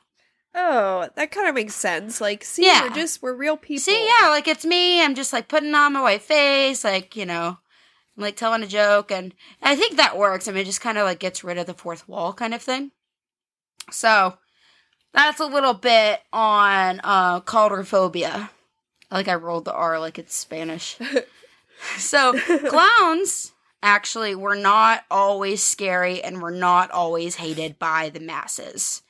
Oh, 0.55 1.07
that 1.15 1.31
kind 1.31 1.47
of 1.47 1.53
makes 1.55 1.75
sense. 1.75 2.19
Like, 2.19 2.43
see, 2.43 2.65
Yeah. 2.65 2.83
we're 2.83 2.95
just 2.95 3.21
we're 3.21 3.35
real 3.35 3.55
people. 3.55 3.81
See, 3.81 4.09
yeah, 4.19 4.29
like 4.29 4.47
it's 4.47 4.65
me. 4.65 5.01
I'm 5.03 5.13
just 5.15 5.31
like 5.31 5.47
putting 5.47 5.73
on 5.75 5.93
my 5.93 6.01
white 6.01 6.23
face, 6.23 6.83
like, 6.83 7.15
you 7.15 7.25
know, 7.25 7.59
like 8.19 8.35
telling 8.35 8.63
a 8.63 8.67
joke 8.67 9.11
and 9.11 9.33
I 9.61 9.75
think 9.75 9.97
that 9.97 10.17
works. 10.17 10.47
I 10.47 10.51
mean, 10.51 10.61
it 10.61 10.65
just 10.65 10.81
kind 10.81 10.97
of 10.97 11.05
like 11.05 11.19
gets 11.19 11.43
rid 11.43 11.57
of 11.57 11.65
the 11.65 11.73
fourth 11.73 12.07
wall 12.07 12.33
kind 12.33 12.53
of 12.53 12.61
thing. 12.61 12.91
So, 13.91 14.37
that's 15.13 15.39
a 15.39 15.45
little 15.45 15.73
bit 15.73 16.21
on 16.31 17.01
uh 17.03 17.41
coulrophobia. 17.41 18.49
Like 19.11 19.27
I 19.27 19.35
rolled 19.35 19.65
the 19.65 19.73
R 19.73 19.99
like 19.99 20.19
it's 20.19 20.35
Spanish. 20.35 20.97
so, 21.97 22.39
clowns 22.67 23.53
actually 23.81 24.35
were 24.35 24.55
not 24.55 25.03
always 25.09 25.63
scary 25.63 26.21
and 26.21 26.41
were 26.41 26.51
not 26.51 26.91
always 26.91 27.35
hated 27.35 27.79
by 27.79 28.09
the 28.09 28.19
masses. 28.19 29.01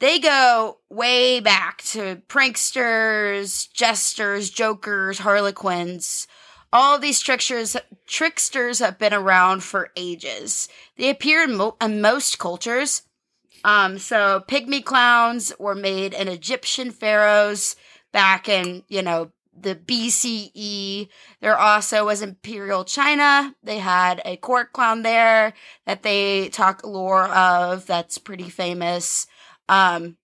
They 0.00 0.18
go 0.18 0.78
way 0.90 1.40
back 1.40 1.82
to 1.84 2.20
pranksters, 2.28 3.72
jesters, 3.72 4.50
jokers, 4.50 5.18
harlequins. 5.18 6.26
All 6.74 6.98
these 6.98 7.20
tricksters, 7.20 7.76
tricksters 8.04 8.80
have 8.80 8.98
been 8.98 9.14
around 9.14 9.62
for 9.62 9.90
ages. 9.94 10.68
They 10.96 11.08
appear 11.08 11.44
in, 11.44 11.54
mo- 11.54 11.76
in 11.80 12.00
most 12.00 12.40
cultures. 12.40 13.02
Um, 13.62 13.96
so 13.96 14.42
pygmy 14.48 14.84
clowns 14.84 15.52
were 15.56 15.76
made 15.76 16.12
in 16.14 16.26
Egyptian 16.26 16.90
pharaohs 16.90 17.76
back 18.12 18.48
in, 18.48 18.82
you 18.88 19.02
know, 19.02 19.30
the 19.56 19.76
BCE. 19.76 21.08
There 21.40 21.56
also 21.56 22.06
was 22.06 22.22
Imperial 22.22 22.84
China. 22.84 23.54
They 23.62 23.78
had 23.78 24.20
a 24.24 24.36
court 24.36 24.72
clown 24.72 25.02
there 25.02 25.54
that 25.86 26.02
they 26.02 26.48
talk 26.48 26.84
lore 26.84 27.28
of. 27.28 27.86
That's 27.86 28.18
pretty 28.18 28.50
famous. 28.50 29.28
Um, 29.68 30.16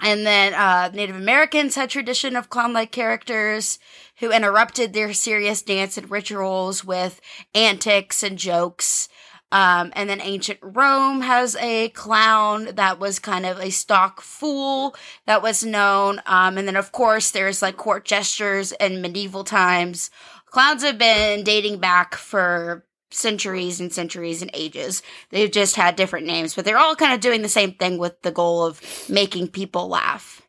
and 0.00 0.24
then 0.24 0.54
uh, 0.54 0.90
Native 0.94 1.16
Americans 1.16 1.74
had 1.74 1.90
tradition 1.90 2.36
of 2.36 2.48
clown-like 2.48 2.92
characters 2.92 3.78
who 4.20 4.30
interrupted 4.32 4.92
their 4.92 5.12
serious 5.12 5.62
dance 5.62 5.96
and 5.96 6.10
rituals 6.10 6.84
with 6.84 7.20
antics 7.54 8.22
and 8.22 8.38
jokes. 8.38 9.08
Um, 9.50 9.92
and 9.96 10.10
then 10.10 10.20
ancient 10.20 10.58
Rome 10.60 11.22
has 11.22 11.56
a 11.56 11.88
clown 11.90 12.74
that 12.74 12.98
was 12.98 13.18
kind 13.18 13.46
of 13.46 13.58
a 13.58 13.70
stock 13.70 14.20
fool 14.20 14.94
that 15.26 15.42
was 15.42 15.64
known. 15.64 16.20
Um, 16.26 16.58
and 16.58 16.68
then 16.68 16.76
of 16.76 16.92
course 16.92 17.30
there's 17.30 17.62
like 17.62 17.78
court 17.78 18.04
jesters 18.04 18.72
in 18.72 19.00
medieval 19.00 19.44
times. 19.44 20.10
Clowns 20.46 20.82
have 20.82 20.98
been 20.98 21.44
dating 21.44 21.78
back 21.78 22.14
for 22.14 22.84
centuries 23.10 23.80
and 23.80 23.90
centuries 23.90 24.42
and 24.42 24.50
ages. 24.52 25.02
They've 25.30 25.50
just 25.50 25.76
had 25.76 25.96
different 25.96 26.26
names, 26.26 26.54
but 26.54 26.66
they're 26.66 26.78
all 26.78 26.94
kind 26.94 27.14
of 27.14 27.20
doing 27.20 27.40
the 27.40 27.48
same 27.48 27.72
thing 27.72 27.96
with 27.96 28.20
the 28.20 28.30
goal 28.30 28.66
of 28.66 28.82
making 29.08 29.48
people 29.48 29.88
laugh. 29.88 30.42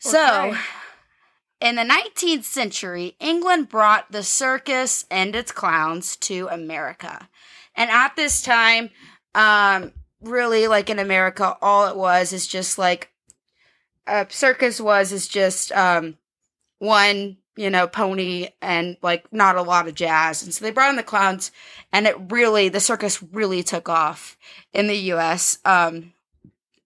So, 0.00 0.48
Okay. 0.48 0.58
In 1.62 1.76
the 1.76 1.82
19th 1.82 2.42
century, 2.42 3.14
England 3.20 3.68
brought 3.68 4.10
the 4.10 4.24
circus 4.24 5.06
and 5.12 5.36
its 5.36 5.52
clowns 5.52 6.16
to 6.16 6.48
America. 6.48 7.28
And 7.76 7.88
at 7.88 8.16
this 8.16 8.42
time, 8.42 8.90
um, 9.36 9.92
really, 10.20 10.66
like 10.66 10.90
in 10.90 10.98
America, 10.98 11.56
all 11.62 11.86
it 11.86 11.96
was 11.96 12.32
is 12.32 12.48
just 12.48 12.78
like 12.78 13.12
a 14.08 14.26
circus 14.28 14.80
was 14.80 15.12
is 15.12 15.28
just 15.28 15.70
um, 15.70 16.18
one, 16.80 17.36
you 17.56 17.70
know, 17.70 17.86
pony 17.86 18.48
and 18.60 18.96
like 19.00 19.32
not 19.32 19.54
a 19.54 19.62
lot 19.62 19.86
of 19.86 19.94
jazz. 19.94 20.42
And 20.42 20.52
so 20.52 20.64
they 20.64 20.72
brought 20.72 20.90
in 20.90 20.96
the 20.96 21.04
clowns, 21.04 21.52
and 21.92 22.08
it 22.08 22.16
really, 22.28 22.70
the 22.70 22.80
circus 22.80 23.22
really 23.22 23.62
took 23.62 23.88
off 23.88 24.36
in 24.72 24.88
the 24.88 24.98
US. 25.12 25.58
Um, 25.64 26.12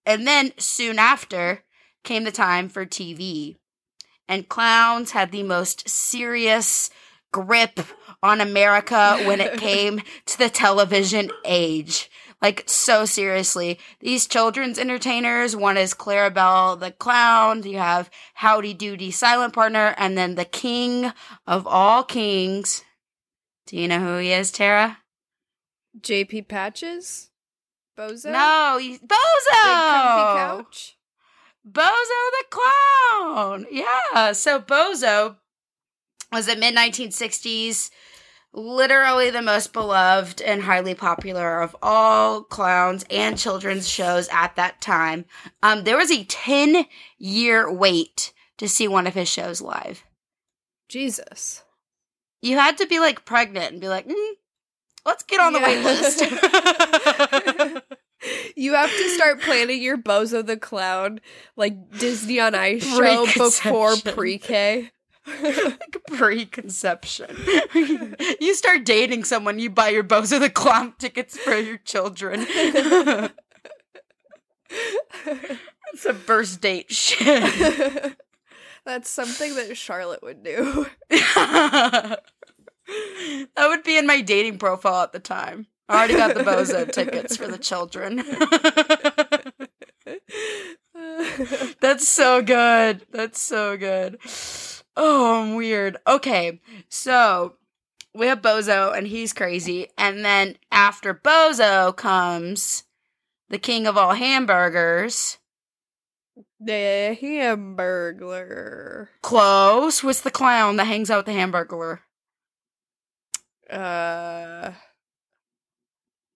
and 0.04 0.26
then 0.26 0.52
soon 0.58 0.98
after 0.98 1.64
came 2.04 2.24
the 2.24 2.30
time 2.30 2.68
for 2.68 2.84
TV 2.84 3.56
and 4.28 4.48
clowns 4.48 5.12
had 5.12 5.32
the 5.32 5.42
most 5.42 5.88
serious 5.88 6.90
grip 7.32 7.80
on 8.22 8.40
America 8.40 9.18
when 9.24 9.40
it 9.40 9.58
came 9.58 10.00
to 10.26 10.38
the 10.38 10.48
television 10.48 11.30
age. 11.44 12.10
Like, 12.42 12.64
so 12.66 13.06
seriously. 13.06 13.78
These 14.00 14.26
children's 14.26 14.78
entertainers, 14.78 15.56
one 15.56 15.76
is 15.76 15.94
Clarabelle 15.94 16.78
the 16.78 16.90
Clown, 16.90 17.62
you 17.62 17.78
have 17.78 18.10
Howdy 18.34 18.74
Doody 18.74 19.10
Silent 19.10 19.54
Partner, 19.54 19.94
and 19.96 20.18
then 20.18 20.34
the 20.34 20.44
king 20.44 21.12
of 21.46 21.66
all 21.66 22.02
kings. 22.02 22.84
Do 23.66 23.76
you 23.76 23.88
know 23.88 24.00
who 24.00 24.18
he 24.18 24.32
is, 24.32 24.50
Tara? 24.50 24.98
JP 25.98 26.48
Patches? 26.48 27.30
Bozo? 27.98 28.30
No, 28.30 28.78
he's 28.78 28.98
Big 28.98 29.08
comfy 29.08 29.14
Bozo! 29.14 30.36
couch? 30.36 30.95
Bozo 31.66 32.30
the 32.30 32.44
Clown. 32.50 33.66
Yeah. 33.70 34.32
So 34.32 34.60
Bozo 34.60 35.36
was 36.32 36.46
the 36.46 36.56
mid 36.56 36.74
1960s, 36.76 37.90
literally 38.52 39.30
the 39.30 39.42
most 39.42 39.72
beloved 39.72 40.40
and 40.40 40.62
highly 40.62 40.94
popular 40.94 41.60
of 41.60 41.74
all 41.82 42.42
clowns 42.42 43.04
and 43.10 43.36
children's 43.36 43.88
shows 43.88 44.28
at 44.32 44.54
that 44.56 44.80
time. 44.80 45.24
Um, 45.62 45.84
there 45.84 45.96
was 45.96 46.10
a 46.10 46.24
10 46.24 46.86
year 47.18 47.72
wait 47.72 48.32
to 48.58 48.68
see 48.68 48.86
one 48.88 49.06
of 49.06 49.14
his 49.14 49.28
shows 49.28 49.60
live. 49.60 50.04
Jesus. 50.88 51.62
You 52.42 52.56
had 52.58 52.78
to 52.78 52.86
be 52.86 53.00
like 53.00 53.24
pregnant 53.24 53.72
and 53.72 53.80
be 53.80 53.88
like, 53.88 54.06
mm, 54.06 54.30
let's 55.04 55.24
get 55.24 55.40
on 55.40 55.52
the 55.52 55.60
wait 55.60 55.82
list. 55.82 56.22
You 58.56 58.74
have 58.74 58.90
to 58.90 59.08
start 59.10 59.42
planning 59.42 59.82
your 59.82 59.98
Bozo 59.98 60.44
the 60.44 60.56
Clown 60.56 61.20
like 61.56 61.90
Disney 61.98 62.40
on 62.40 62.54
Ice 62.54 62.86
show 62.96 63.26
before 63.26 63.96
pre-K. 63.96 64.90
like 65.42 65.96
preconception. 66.12 67.36
you 68.40 68.54
start 68.54 68.84
dating 68.84 69.24
someone, 69.24 69.58
you 69.58 69.68
buy 69.68 69.88
your 69.90 70.04
Bozo 70.04 70.40
the 70.40 70.48
Clown 70.48 70.94
tickets 70.98 71.36
for 71.36 71.56
your 71.56 71.78
children. 71.78 72.46
it's 72.48 73.30
a 76.06 76.14
first 76.14 76.60
date 76.60 76.90
shit. 76.92 78.16
That's 78.84 79.10
something 79.10 79.56
that 79.56 79.76
Charlotte 79.76 80.22
would 80.22 80.44
do. 80.44 80.86
that 81.10 82.20
would 83.58 83.82
be 83.82 83.98
in 83.98 84.06
my 84.06 84.20
dating 84.20 84.58
profile 84.58 85.02
at 85.02 85.12
the 85.12 85.18
time. 85.18 85.66
I 85.88 85.98
already 85.98 86.14
got 86.14 86.34
the 86.34 86.42
Bozo 86.42 86.90
tickets 86.92 87.36
for 87.36 87.46
the 87.46 87.58
children. 87.58 88.22
That's 91.80 92.08
so 92.08 92.42
good. 92.42 93.06
That's 93.12 93.40
so 93.40 93.76
good. 93.76 94.18
Oh, 94.96 95.42
I'm 95.42 95.54
weird. 95.54 95.98
Okay, 96.06 96.60
so 96.88 97.54
we 98.14 98.26
have 98.26 98.40
Bozo, 98.42 98.96
and 98.96 99.06
he's 99.06 99.32
crazy. 99.32 99.88
And 99.98 100.24
then 100.24 100.56
after 100.72 101.14
Bozo 101.14 101.94
comes 101.94 102.84
the 103.48 103.58
king 103.58 103.86
of 103.86 103.96
all 103.96 104.14
hamburgers. 104.14 105.38
the 106.58 107.16
Hamburglar. 107.20 109.08
Close. 109.22 110.02
What's 110.02 110.22
the 110.22 110.30
clown 110.30 110.76
that 110.76 110.86
hangs 110.86 111.10
out 111.10 111.18
with 111.18 111.26
the 111.26 111.32
hamburger? 111.32 112.00
Uh, 113.70 114.72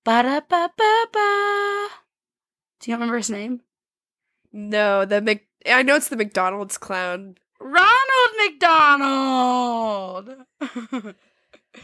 Ba 0.04 0.23
da 0.23 0.40
ba 0.40 0.71
ba 0.76 1.07
ba. 1.12 1.88
Do 2.80 2.90
you 2.90 2.95
remember 2.97 3.16
his 3.19 3.30
name? 3.30 3.61
no, 4.52 5.04
the 5.04 5.21
Mc. 5.21 5.47
I 5.66 5.83
know 5.83 5.97
it's 5.97 6.09
the 6.09 6.16
McDonald's 6.16 6.78
clown. 6.78 7.37
Ronald 7.61 8.30
McDonald. 8.45 10.35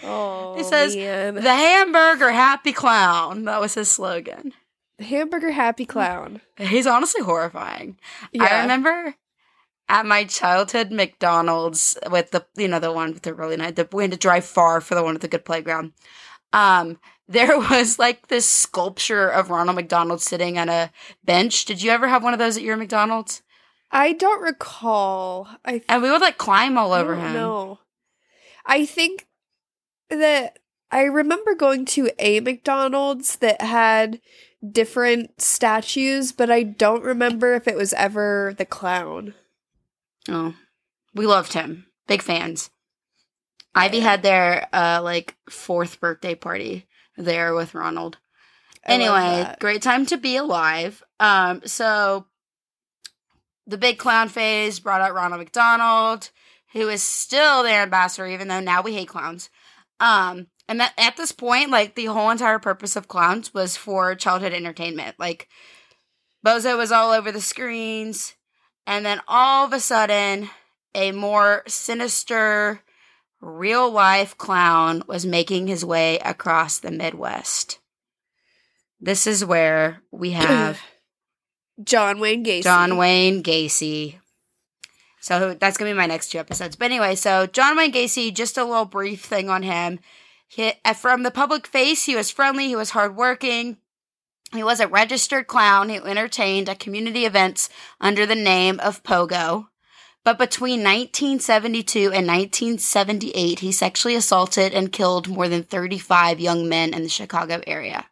Oh, 0.02 0.56
He 0.56 0.64
says, 0.64 0.96
man. 0.96 1.36
the 1.36 1.42
hamburger 1.42 2.32
happy 2.32 2.72
clown. 2.72 3.44
That 3.44 3.60
was 3.60 3.74
his 3.74 3.88
slogan. 3.88 4.52
The 4.98 5.04
hamburger 5.04 5.52
happy 5.52 5.86
clown. 5.86 6.40
He's 6.58 6.88
honestly 6.88 7.22
horrifying. 7.22 7.96
I 8.38 8.62
remember 8.62 9.14
at 9.88 10.04
my 10.04 10.24
childhood 10.24 10.90
McDonald's 10.90 11.96
with 12.10 12.32
the 12.32 12.44
you 12.56 12.66
know 12.66 12.80
the 12.80 12.90
one 12.92 13.12
with 13.12 13.22
the 13.22 13.32
really 13.32 13.56
nice 13.56 13.74
the 13.74 13.88
we 13.92 14.02
had 14.02 14.10
to 14.10 14.16
drive 14.16 14.44
far 14.44 14.80
for 14.80 14.96
the 14.96 15.04
one 15.04 15.12
with 15.14 15.22
the 15.22 15.28
good 15.28 15.44
playground. 15.44 15.92
Um, 16.52 16.98
there 17.28 17.58
was 17.70 17.98
like 17.98 18.28
this 18.28 18.46
sculpture 18.46 19.28
of 19.28 19.50
Ronald 19.50 19.76
McDonald 19.76 20.20
sitting 20.20 20.58
on 20.58 20.68
a 20.68 20.90
bench. 21.24 21.64
Did 21.64 21.82
you 21.82 21.90
ever 21.90 22.08
have 22.08 22.22
one 22.22 22.32
of 22.32 22.38
those 22.38 22.56
at 22.56 22.62
your 22.62 22.76
McDonald's? 22.76 23.42
I 23.90 24.12
don't 24.12 24.42
recall. 24.42 25.48
I 25.64 25.82
And 25.88 26.02
we 26.02 26.10
would 26.10 26.20
like 26.20 26.38
climb 26.38 26.76
all 26.76 26.92
over 26.92 27.14
don't 27.14 27.24
him. 27.24 27.32
No, 27.34 27.78
I 28.64 28.84
think 28.84 29.26
that 30.10 30.58
I 30.90 31.02
remember 31.02 31.54
going 31.54 31.84
to 31.86 32.10
a 32.18 32.40
McDonald's 32.40 33.36
that 33.36 33.60
had 33.60 34.20
different 34.68 35.40
statues, 35.40 36.32
but 36.32 36.50
I 36.50 36.62
don't 36.62 37.02
remember 37.02 37.54
if 37.54 37.68
it 37.68 37.76
was 37.76 37.92
ever 37.92 38.54
the 38.56 38.64
clown. 38.64 39.34
Oh, 40.28 40.54
we 41.14 41.26
loved 41.26 41.52
him. 41.52 41.86
Big 42.06 42.22
fans. 42.22 42.70
Ivy 43.74 44.00
had 44.00 44.22
their 44.22 44.68
uh 44.72 45.00
like 45.02 45.36
fourth 45.48 46.00
birthday 46.00 46.34
party 46.34 46.86
there 47.16 47.54
with 47.54 47.74
Ronald. 47.74 48.18
I 48.84 48.92
anyway, 48.94 49.54
great 49.60 49.82
time 49.82 50.06
to 50.06 50.16
be 50.16 50.36
alive. 50.36 51.02
Um, 51.18 51.62
so 51.64 52.26
the 53.66 53.78
big 53.78 53.98
clown 53.98 54.28
phase 54.28 54.78
brought 54.78 55.00
out 55.00 55.14
Ronald 55.14 55.40
McDonald, 55.40 56.30
who 56.72 56.88
is 56.88 57.02
still 57.02 57.62
their 57.62 57.82
ambassador, 57.82 58.26
even 58.26 58.48
though 58.48 58.60
now 58.60 58.82
we 58.82 58.94
hate 58.94 59.08
clowns. 59.08 59.50
Um, 59.98 60.46
and 60.68 60.80
that 60.80 60.92
at 60.98 61.16
this 61.16 61.32
point, 61.32 61.70
like 61.70 61.94
the 61.94 62.06
whole 62.06 62.30
entire 62.30 62.58
purpose 62.58 62.96
of 62.96 63.08
clowns 63.08 63.54
was 63.54 63.76
for 63.76 64.14
childhood 64.14 64.52
entertainment. 64.52 65.16
Like 65.18 65.48
Bozo 66.44 66.76
was 66.76 66.92
all 66.92 67.12
over 67.12 67.32
the 67.32 67.40
screens, 67.40 68.34
and 68.86 69.04
then 69.04 69.20
all 69.26 69.66
of 69.66 69.72
a 69.72 69.80
sudden, 69.80 70.50
a 70.94 71.12
more 71.12 71.62
sinister, 71.66 72.80
real 73.40 73.90
life 73.90 74.36
clown 74.36 75.02
was 75.06 75.26
making 75.26 75.66
his 75.66 75.84
way 75.84 76.18
across 76.18 76.78
the 76.78 76.90
Midwest. 76.90 77.78
This 79.00 79.26
is 79.26 79.44
where 79.44 80.02
we 80.10 80.30
have 80.32 80.80
John 81.82 82.20
Wayne 82.20 82.44
Gacy. 82.44 82.62
John 82.62 82.96
Wayne 82.96 83.42
Gacy. 83.42 84.16
So 85.20 85.54
that's 85.54 85.76
gonna 85.76 85.90
be 85.90 85.96
my 85.96 86.06
next 86.06 86.28
two 86.28 86.38
episodes. 86.38 86.76
But 86.76 86.86
anyway, 86.86 87.14
so 87.14 87.46
John 87.46 87.76
Wayne 87.76 87.92
Gacy, 87.92 88.32
just 88.32 88.56
a 88.56 88.64
little 88.64 88.84
brief 88.84 89.24
thing 89.24 89.50
on 89.50 89.62
him. 89.62 89.98
He, 90.48 90.72
uh, 90.84 90.94
from 90.94 91.24
the 91.24 91.30
public 91.30 91.66
face, 91.66 92.04
he 92.04 92.14
was 92.14 92.30
friendly. 92.30 92.68
He 92.68 92.76
was 92.76 92.90
hardworking. 92.90 93.78
He 94.52 94.62
was 94.62 94.78
a 94.78 94.86
registered 94.86 95.48
clown 95.48 95.88
who 95.88 96.04
entertained 96.04 96.68
at 96.68 96.78
community 96.78 97.24
events 97.24 97.68
under 98.00 98.24
the 98.24 98.36
name 98.36 98.78
of 98.78 99.02
Pogo. 99.02 99.66
But 100.26 100.38
between 100.38 100.80
1972 100.80 102.00
and 102.06 102.26
1978, 102.26 103.60
he 103.60 103.70
sexually 103.70 104.16
assaulted 104.16 104.74
and 104.74 104.90
killed 104.90 105.28
more 105.28 105.48
than 105.48 105.62
35 105.62 106.40
young 106.40 106.68
men 106.68 106.92
in 106.92 107.04
the 107.04 107.08
Chicago 107.08 107.60
area. 107.64 108.06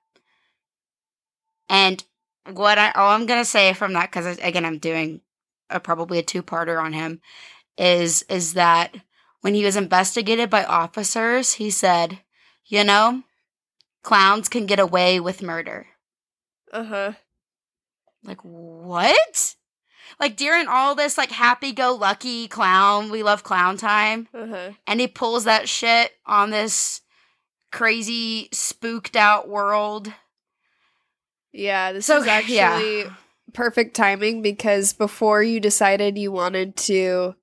And 1.69 2.05
what 2.53 2.79
I 2.79 2.93
all 2.93 3.11
I'm 3.11 3.27
gonna 3.27 3.45
say 3.45 3.73
from 3.73 3.95
that, 3.95 4.13
because 4.13 4.39
again 4.39 4.65
I'm 4.65 4.79
doing 4.79 5.23
a, 5.69 5.81
probably 5.81 6.21
a 6.21 6.23
two 6.23 6.45
parter 6.45 6.81
on 6.81 6.93
him, 6.93 7.21
is 7.77 8.23
is 8.29 8.55
that 8.55 8.95
when 9.41 9.55
he 9.55 9.65
was 9.65 9.75
investigated 9.75 10.49
by 10.49 10.63
officers, 10.63 11.55
he 11.55 11.69
said, 11.69 12.21
"You 12.65 12.85
know, 12.85 13.25
clowns 14.05 14.49
can 14.49 14.67
get 14.67 14.79
away 14.79 15.19
with 15.19 15.43
murder. 15.43 15.89
Uh 16.73 16.85
huh. 16.85 17.13
Like 18.23 18.43
what? 18.43 19.57
Like 20.21 20.37
during 20.37 20.67
all 20.69 20.95
this 20.95 21.19
like 21.19 21.31
happy 21.33 21.73
go 21.73 21.95
lucky 21.95 22.49
clown, 22.49 23.11
we 23.11 23.23
love 23.23 23.43
clown 23.43 23.77
time, 23.77 24.29
Uh 24.35 24.47
huh. 24.47 24.71
and 24.87 25.01
he 25.01 25.09
pulls 25.09 25.45
that 25.45 25.69
shit 25.69 26.13
on 26.27 26.51
this 26.51 27.01
crazy 27.73 28.49
spooked 28.53 29.17
out 29.17 29.49
world. 29.49 30.13
Yeah, 31.53 31.93
this 31.93 32.07
So, 32.07 32.19
is 32.21 32.27
actually 32.27 33.03
yeah. 33.03 33.15
perfect 33.53 33.95
timing 33.95 34.43
because 34.43 34.93
before 34.93 35.43
you 35.43 35.61
decided 35.61 36.19
you 36.19 36.33
wanted 36.33 36.77
to 36.77 37.35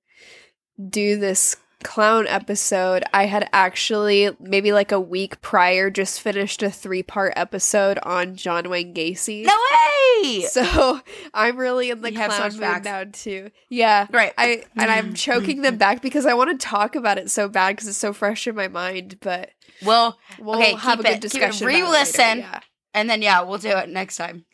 do 0.88 1.16
this 1.18 1.56
clown 1.82 2.26
episode, 2.26 3.04
I 3.12 3.26
had 3.26 3.48
actually 3.52 4.30
maybe 4.40 4.72
like 4.72 4.92
a 4.92 5.00
week 5.00 5.40
prior 5.40 5.90
just 5.90 6.20
finished 6.20 6.62
a 6.62 6.70
three 6.70 7.02
part 7.02 7.32
episode 7.36 7.98
on 8.02 8.36
John 8.36 8.68
Wayne 8.70 8.94
Gacy. 8.94 9.44
No 9.44 9.52
way! 9.52 10.42
So 10.42 11.00
I'm 11.34 11.56
really 11.56 11.90
in 11.90 12.00
the 12.02 12.12
You 12.12 12.18
clown 12.18 12.42
mood 12.52 12.60
facts. 12.60 12.84
now 12.84 13.04
too. 13.12 13.50
Yeah. 13.68 14.06
Right. 14.10 14.32
I 14.38 14.64
and 14.76 14.90
I'm 14.90 15.14
choking 15.26 15.62
them 15.62 15.76
back 15.78 16.00
because 16.02 16.26
I 16.26 16.34
want 16.34 16.50
to 16.58 16.64
talk 16.66 16.94
about 16.94 17.18
it 17.18 17.30
so 17.30 17.48
bad 17.48 17.76
because 17.76 17.88
it's 17.88 17.96
so 17.98 18.12
fresh 18.12 18.46
in 18.46 18.54
my 18.54 18.68
mind. 18.68 19.18
But 19.20 19.50
Well, 19.84 20.18
we'll 20.38 20.56
Okay, 20.60 20.74
have 20.74 20.98
keep 20.98 21.06
a 21.06 21.08
it- 21.08 21.20
good 21.20 21.30
keep 21.30 21.42
it. 21.42 21.50
discussion. 21.54 21.66
about 21.66 21.74
it 21.76 21.80
later, 21.80 21.86
Re-listen. 21.92 22.38
Yeah. 22.38 22.60
and 22.94 23.10
then 23.10 23.22
yeah, 23.22 23.42
we'll 23.42 23.58
do 23.58 23.68
it 23.76 23.88
next 23.88 24.16
time. 24.16 24.44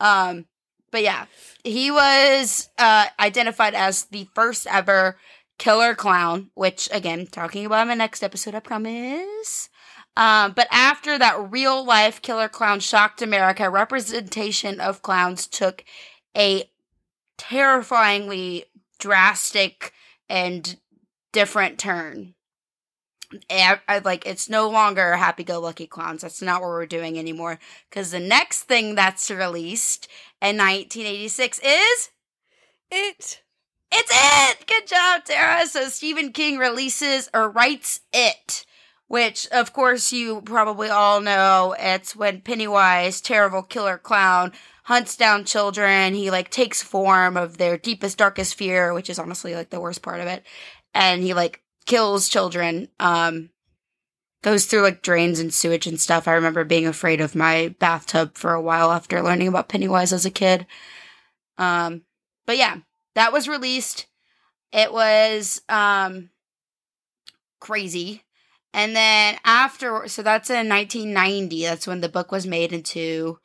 Um, 0.00 0.46
but 0.92 1.02
yeah, 1.02 1.26
he 1.64 1.90
was 1.90 2.68
uh 2.78 3.06
identified 3.18 3.74
as 3.74 4.04
the 4.04 4.28
first 4.34 4.66
ever 4.68 5.18
killer 5.58 5.94
clown, 5.94 6.50
which 6.54 6.88
again, 6.92 7.26
talking 7.26 7.66
about 7.66 7.82
in 7.82 7.88
my 7.88 7.94
next 7.94 8.22
episode, 8.22 8.54
I 8.54 8.60
promise. 8.60 9.68
Um, 10.16 10.52
but 10.52 10.66
after 10.70 11.18
that 11.18 11.50
real 11.50 11.84
life 11.84 12.22
killer 12.22 12.48
clown 12.48 12.80
shocked 12.80 13.20
America, 13.20 13.68
representation 13.68 14.80
of 14.80 15.02
clowns 15.02 15.46
took 15.46 15.84
a 16.36 16.70
terrifyingly 17.36 18.64
drastic 18.98 19.92
and 20.28 20.78
different 21.32 21.78
turn. 21.78 22.34
And 23.50 23.80
I, 23.88 23.98
like 23.98 24.24
it's 24.24 24.48
no 24.48 24.70
longer 24.70 25.16
happy-go-lucky 25.16 25.88
clowns. 25.88 26.22
That's 26.22 26.40
not 26.40 26.60
what 26.62 26.68
we're 26.68 26.86
doing 26.86 27.18
anymore. 27.18 27.58
Because 27.90 28.10
the 28.10 28.20
next 28.20 28.62
thing 28.62 28.94
that's 28.94 29.30
released 29.30 30.08
in 30.40 30.56
1986 30.56 31.60
is 31.62 32.10
It. 32.90 33.42
It's 33.92 34.10
it. 34.12 34.66
Good 34.66 34.86
job, 34.86 35.24
Tara. 35.24 35.66
So 35.66 35.88
Stephen 35.88 36.32
King 36.32 36.58
releases 36.58 37.28
or 37.32 37.50
writes 37.50 38.00
it, 38.12 38.64
which 39.08 39.46
of 39.48 39.72
course 39.72 40.12
you 40.12 40.42
probably 40.42 40.88
all 40.88 41.20
know. 41.20 41.74
It's 41.78 42.16
when 42.16 42.40
Pennywise, 42.40 43.20
terrible 43.20 43.62
killer 43.62 43.98
clown, 43.98 44.52
hunts 44.84 45.16
down 45.16 45.44
children. 45.44 46.14
He 46.14 46.30
like 46.30 46.50
takes 46.50 46.82
form 46.82 47.36
of 47.36 47.58
their 47.58 47.78
deepest, 47.78 48.18
darkest 48.18 48.54
fear, 48.54 48.92
which 48.92 49.10
is 49.10 49.18
honestly 49.18 49.54
like 49.54 49.70
the 49.70 49.80
worst 49.80 50.02
part 50.02 50.20
of 50.20 50.26
it, 50.26 50.44
and 50.94 51.22
he 51.22 51.34
like 51.34 51.62
kills 51.86 52.28
children. 52.28 52.88
Um, 52.98 53.50
goes 54.42 54.66
through 54.66 54.82
like 54.82 55.02
drains 55.02 55.40
and 55.40 55.52
sewage 55.52 55.88
and 55.88 55.98
stuff. 55.98 56.28
I 56.28 56.34
remember 56.34 56.62
being 56.62 56.86
afraid 56.86 57.20
of 57.20 57.34
my 57.34 57.74
bathtub 57.80 58.36
for 58.36 58.54
a 58.54 58.62
while 58.62 58.92
after 58.92 59.20
learning 59.20 59.48
about 59.48 59.68
Pennywise 59.68 60.12
as 60.12 60.24
a 60.24 60.30
kid. 60.30 60.66
Um, 61.58 62.02
but 62.46 62.56
yeah, 62.56 62.76
that 63.16 63.32
was 63.32 63.48
released. 63.48 64.06
It 64.72 64.92
was 64.92 65.60
um 65.68 66.30
crazy. 67.58 68.22
And 68.72 68.94
then 68.94 69.38
after 69.44 70.06
so 70.06 70.22
that's 70.22 70.50
in 70.50 70.68
1990. 70.68 71.64
That's 71.64 71.86
when 71.86 72.02
the 72.02 72.08
book 72.08 72.30
was 72.30 72.46
made 72.46 72.72
into 72.72 73.38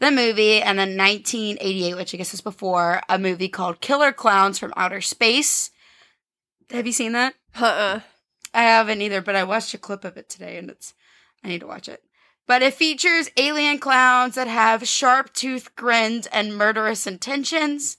the 0.00 0.10
movie 0.10 0.62
and 0.62 0.78
then 0.78 0.96
1988, 0.96 1.94
which 1.94 2.14
I 2.14 2.16
guess 2.16 2.34
is 2.34 2.40
before, 2.40 3.02
a 3.08 3.18
movie 3.18 3.48
called 3.48 3.80
Killer 3.80 4.12
Clowns 4.12 4.58
from 4.58 4.72
Outer 4.76 5.00
Space. 5.00 5.70
Have 6.70 6.86
you 6.86 6.92
seen 6.92 7.12
that? 7.12 7.34
Uh-uh. 7.54 8.00
I 8.54 8.62
haven't 8.62 9.02
either, 9.02 9.20
but 9.20 9.36
I 9.36 9.44
watched 9.44 9.74
a 9.74 9.78
clip 9.78 10.04
of 10.04 10.16
it 10.16 10.28
today 10.28 10.56
and 10.56 10.70
it's 10.70 10.94
I 11.44 11.48
need 11.48 11.60
to 11.60 11.66
watch 11.66 11.88
it. 11.88 12.02
But 12.46 12.62
it 12.62 12.72
features 12.72 13.30
alien 13.36 13.78
clowns 13.78 14.36
that 14.36 14.48
have 14.48 14.88
sharp 14.88 15.34
tooth 15.34 15.76
grins 15.76 16.26
and 16.28 16.56
murderous 16.56 17.06
intentions. 17.06 17.98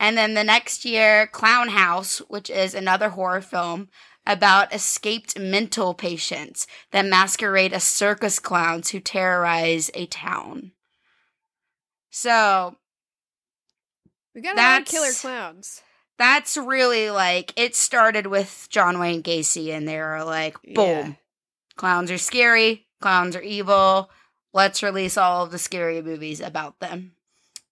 And 0.00 0.16
then 0.16 0.32
the 0.34 0.42
next 0.42 0.84
year, 0.86 1.26
Clown 1.26 1.68
House, 1.68 2.18
which 2.28 2.48
is 2.48 2.74
another 2.74 3.10
horror 3.10 3.42
film 3.42 3.88
about 4.26 4.74
escaped 4.74 5.38
mental 5.38 5.92
patients 5.94 6.66
that 6.90 7.04
masquerade 7.04 7.72
as 7.74 7.84
circus 7.84 8.38
clowns 8.38 8.90
who 8.90 9.00
terrorize 9.00 9.90
a 9.94 10.06
town. 10.06 10.72
So 12.10 12.76
We 14.34 14.40
got 14.40 14.54
a 14.56 14.60
lot 14.60 14.80
of 14.82 14.86
killer 14.88 15.12
clowns. 15.12 15.82
that's 16.18 16.56
really 16.56 17.10
like 17.10 17.52
it 17.56 17.74
started 17.76 18.26
with 18.26 18.68
John 18.70 18.98
Wayne 18.98 19.22
Gacy, 19.22 19.70
and 19.70 19.86
they 19.86 19.98
were 19.98 20.24
like, 20.24 20.60
boom, 20.62 20.74
Yeah. 21.06 21.12
clowns 21.76 22.10
are 22.10 22.18
scary, 22.18 22.86
clowns 23.00 23.36
are 23.36 23.42
evil. 23.42 24.10
Let's 24.52 24.82
release 24.82 25.16
all 25.16 25.44
of 25.44 25.50
the 25.52 25.58
scary 25.58 26.02
movies 26.02 26.40
about 26.40 26.80
them. 26.80 27.12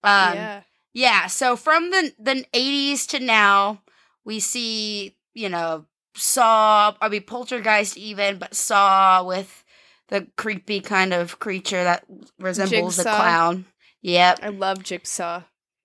Um, 0.04 0.34
yeah. 0.34 0.62
Yeah. 0.92 1.26
So 1.26 1.56
from 1.56 1.90
the 1.90 2.12
the 2.18 2.44
eighties 2.52 3.06
to 3.08 3.20
now, 3.20 3.82
we 4.24 4.40
see 4.40 5.16
you 5.34 5.48
know 5.48 5.86
Saw, 6.18 6.94
I 7.00 7.08
mean 7.08 7.22
Poltergeist, 7.22 7.96
even, 7.96 8.38
but 8.38 8.54
Saw 8.54 9.24
with 9.24 9.64
the 10.08 10.26
creepy 10.36 10.80
kind 10.80 11.12
of 11.12 11.38
creature 11.38 11.84
that 11.84 12.04
resembles 12.38 12.98
a 12.98 13.04
clown. 13.04 13.66
Yep. 14.02 14.40
I 14.42 14.48
love 14.48 14.82
Jigsaw. 14.82 15.42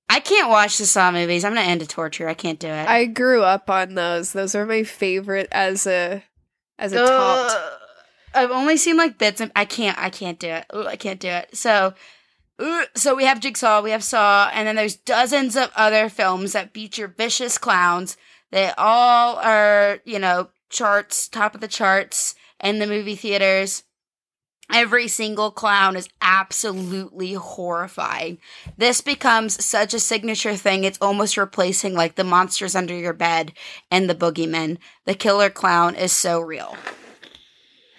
I 0.10 0.20
can't 0.20 0.50
watch 0.50 0.78
the 0.78 0.86
Saw 0.86 1.12
movies. 1.12 1.46
I'm 1.46 1.54
gonna 1.54 1.68
end 1.68 1.82
a 1.82 1.86
torture. 1.86 2.28
I 2.28 2.34
can't 2.34 2.60
do 2.60 2.68
it. 2.68 2.88
I 2.88 3.06
grew 3.06 3.44
up 3.44 3.70
on 3.70 3.96
those. 3.96 4.34
Those 4.34 4.56
are 4.56 4.66
my 4.66 4.84
favorite 4.84 5.48
as 5.52 5.88
a 5.88 6.24
as 6.80 6.94
a 6.94 7.06
top. 7.06 7.80
I've 8.36 8.52
only 8.52 8.78
seen 8.78 8.98
like 8.98 9.18
bits 9.18 9.42
I 9.56 9.66
can't 9.66 9.98
I 9.98 10.10
can't 10.10 10.40
do 10.40 10.48
it. 10.48 10.66
Ugh, 10.72 10.88
I 10.88 10.96
can't 10.96 11.20
do 11.20 11.30
it. 11.30 11.56
So 11.56 11.94
so 12.96 13.16
we 13.16 13.26
have 13.26 13.40
Jigsaw, 13.40 13.82
we 13.82 13.92
have 13.92 14.04
Saw, 14.04 14.50
and 14.54 14.68
then 14.68 14.76
there's 14.76 14.96
dozens 14.96 15.56
of 15.56 15.72
other 15.76 16.10
films 16.10 16.54
that 16.54 16.74
feature 16.74 17.08
vicious 17.08 17.58
clowns. 17.58 18.18
They 18.52 18.72
all 18.78 19.38
are, 19.38 20.00
you 20.06 20.20
know, 20.20 20.50
charts, 20.70 21.28
top 21.28 21.56
of 21.56 21.62
the 21.62 21.68
charts 21.68 22.36
in 22.62 22.80
the 22.80 22.88
movie 22.88 23.16
theaters. 23.16 23.84
Every 24.72 25.08
single 25.08 25.52
clown 25.52 25.96
is 25.96 26.08
absolutely 26.22 27.34
horrifying. 27.34 28.38
This 28.78 29.02
becomes 29.02 29.64
such 29.64 29.94
a 29.94 30.00
signature 30.00 30.56
thing, 30.56 30.84
it's 30.84 30.98
almost 31.02 31.38
replacing 31.38 31.96
like 31.96 32.16
the 32.16 32.24
monsters 32.24 32.76
under 32.76 32.96
your 32.96 33.14
bed 33.14 33.54
and 33.92 34.10
the 34.10 34.16
boogeyman. 34.16 34.78
The 35.06 35.16
killer 35.16 35.50
clown 35.50 35.96
is 35.96 36.12
so 36.12 36.40
real. 36.40 36.78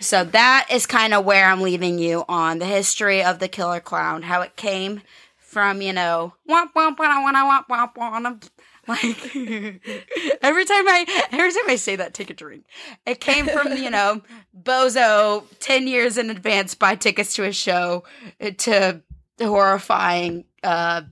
So 0.00 0.24
that 0.24 0.66
is 0.70 0.86
kind 0.86 1.14
of 1.14 1.24
where 1.24 1.46
I'm 1.46 1.62
leaving 1.62 1.98
you 1.98 2.24
on 2.28 2.58
the 2.58 2.66
history 2.66 3.22
of 3.22 3.38
the 3.38 3.48
killer 3.48 3.80
clown, 3.80 4.22
how 4.22 4.42
it 4.42 4.56
came 4.56 5.02
from, 5.38 5.80
you 5.80 5.92
know, 5.92 6.34
womp 6.48 6.72
womp 6.74 6.96
womp 6.96 7.32
womp 7.32 7.66
womp 7.68 7.94
womp. 7.94 8.50
Like 8.86 9.34
every 10.42 10.64
time 10.66 10.88
I 10.88 11.26
every 11.32 11.52
time 11.52 11.68
I 11.68 11.76
say 11.76 11.96
that, 11.96 12.12
take 12.12 12.28
a 12.28 12.34
drink. 12.34 12.64
It 13.06 13.20
came 13.20 13.46
from, 13.46 13.72
you 13.76 13.88
know, 13.88 14.20
Bozo 14.62 15.44
ten 15.58 15.86
years 15.86 16.18
in 16.18 16.28
advance 16.28 16.74
buy 16.74 16.94
tickets 16.94 17.34
to 17.36 17.44
a 17.44 17.52
show 17.52 18.04
to 18.58 19.00
horrifying 19.40 20.44
uh 20.62 21.02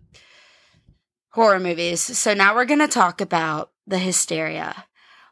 horror 1.31 1.61
movies. 1.61 2.03
So 2.03 2.35
now 2.35 2.55
we're 2.55 2.66
gonna 2.66 2.88
talk 2.88 3.21
about 3.23 3.71
the 3.87 3.99
hysteria, 3.99 4.85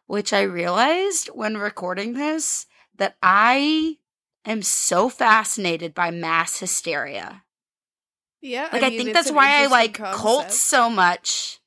which 0.06 0.32
I 0.32 0.42
realized 0.42 1.28
when 1.28 1.58
recording 1.58 2.14
this 2.14 2.66
that 3.00 3.16
I 3.22 3.96
am 4.44 4.62
so 4.62 5.08
fascinated 5.08 5.94
by 5.94 6.10
mass 6.12 6.60
hysteria. 6.60 7.42
Yeah. 8.40 8.68
Like 8.72 8.82
I, 8.82 8.88
mean, 8.90 8.98
think 9.00 9.14
that's 9.14 9.32
why 9.32 9.62
I 9.62 9.66
like 9.66 9.94
concept. 9.94 10.18
cults 10.18 10.56
so 10.58 10.88
much. 10.88 11.58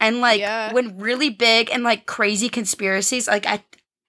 And 0.00 0.20
like 0.20 0.40
Yeah. 0.40 0.72
when 0.72 0.98
really 0.98 1.30
big 1.30 1.70
and 1.70 1.82
like 1.82 2.06
crazy 2.06 2.48
conspiracies, 2.48 3.26
like 3.26 3.46
I 3.46 3.64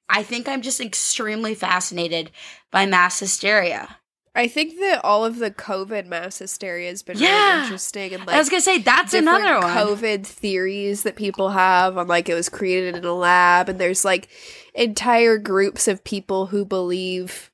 I 0.08 0.22
think 0.24 0.48
I'm 0.48 0.62
just 0.62 0.80
extremely 0.80 1.56
fascinated 1.56 2.32
by 2.72 2.86
mass 2.86 3.20
hysteria. 3.20 3.98
I 4.38 4.48
think 4.50 4.78
that 4.82 5.00
all 5.04 5.24
of 5.24 5.38
the 5.40 5.50
COVID 5.50 6.06
mass 6.08 6.40
hysteria 6.40 6.90
has 6.90 7.02
been 7.04 7.18
Yeah. 7.18 7.30
really 7.54 7.64
interesting 7.64 8.14
and 8.14 8.26
like 8.26 8.36
I 8.36 8.40
was 8.40 8.50
gonna 8.50 8.62
say 8.62 8.80
that's 8.80 9.14
another 9.14 9.60
one. 9.60 9.76
COVID 9.76 10.26
theories 10.26 11.04
that 11.04 11.16
people 11.16 11.50
have 11.52 11.98
on 11.98 12.08
like 12.08 12.28
it 12.30 12.34
was 12.36 12.50
created 12.50 12.96
in 12.98 13.06
a 13.06 13.14
lab 13.14 13.70
and 13.70 13.80
there's 13.80 14.04
like 14.06 14.28
entire 14.76 15.38
groups 15.38 15.88
of 15.88 16.04
people 16.04 16.48
who 16.48 16.66
believe 16.66 17.50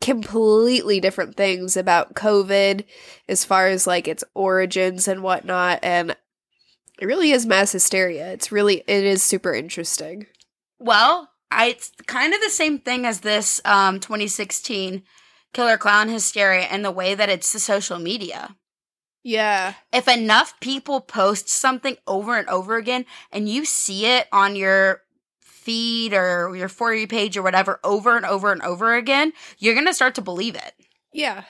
completely 0.00 0.98
different 1.00 1.36
things 1.36 1.76
about 1.76 2.14
COVID 2.14 2.84
as 3.28 3.44
far 3.44 3.68
as 3.68 3.86
like 3.86 4.08
its 4.08 4.24
origins 4.34 5.06
and 5.06 5.22
whatnot 5.22 5.78
and 5.82 6.16
it 6.98 7.06
really 7.06 7.30
is 7.30 7.46
mass 7.46 7.72
hysteria. 7.72 8.30
It's 8.32 8.52
really 8.52 8.82
it 8.86 9.04
is 9.04 9.22
super 9.22 9.54
interesting. 9.54 10.26
Well, 10.78 11.30
I, 11.50 11.68
it's 11.68 11.92
kind 12.06 12.34
of 12.34 12.40
the 12.42 12.50
same 12.50 12.78
thing 12.78 13.06
as 13.06 13.20
this 13.20 13.60
um 13.64 14.00
2016 14.00 15.02
killer 15.52 15.78
clown 15.78 16.08
hysteria 16.08 16.62
and 16.62 16.84
the 16.84 16.90
way 16.90 17.14
that 17.14 17.28
it's 17.28 17.52
the 17.52 17.58
social 17.58 17.98
media. 17.98 18.56
Yeah. 19.22 19.74
If 19.92 20.08
enough 20.08 20.58
people 20.60 21.00
post 21.00 21.48
something 21.48 21.96
over 22.06 22.36
and 22.36 22.48
over 22.48 22.76
again 22.76 23.04
and 23.32 23.48
you 23.48 23.64
see 23.64 24.06
it 24.06 24.26
on 24.32 24.56
your 24.56 25.02
feed 25.60 26.12
or 26.14 26.54
your 26.56 26.68
for 26.68 26.94
you 26.94 27.06
page 27.06 27.36
or 27.36 27.42
whatever 27.42 27.78
over 27.84 28.16
and 28.16 28.26
over 28.26 28.52
and 28.52 28.62
over 28.62 28.94
again, 28.94 29.32
you're 29.58 29.74
going 29.74 29.86
to 29.86 29.94
start 29.94 30.14
to 30.16 30.22
believe 30.22 30.54
it. 30.54 30.72
Yeah. 31.12 31.44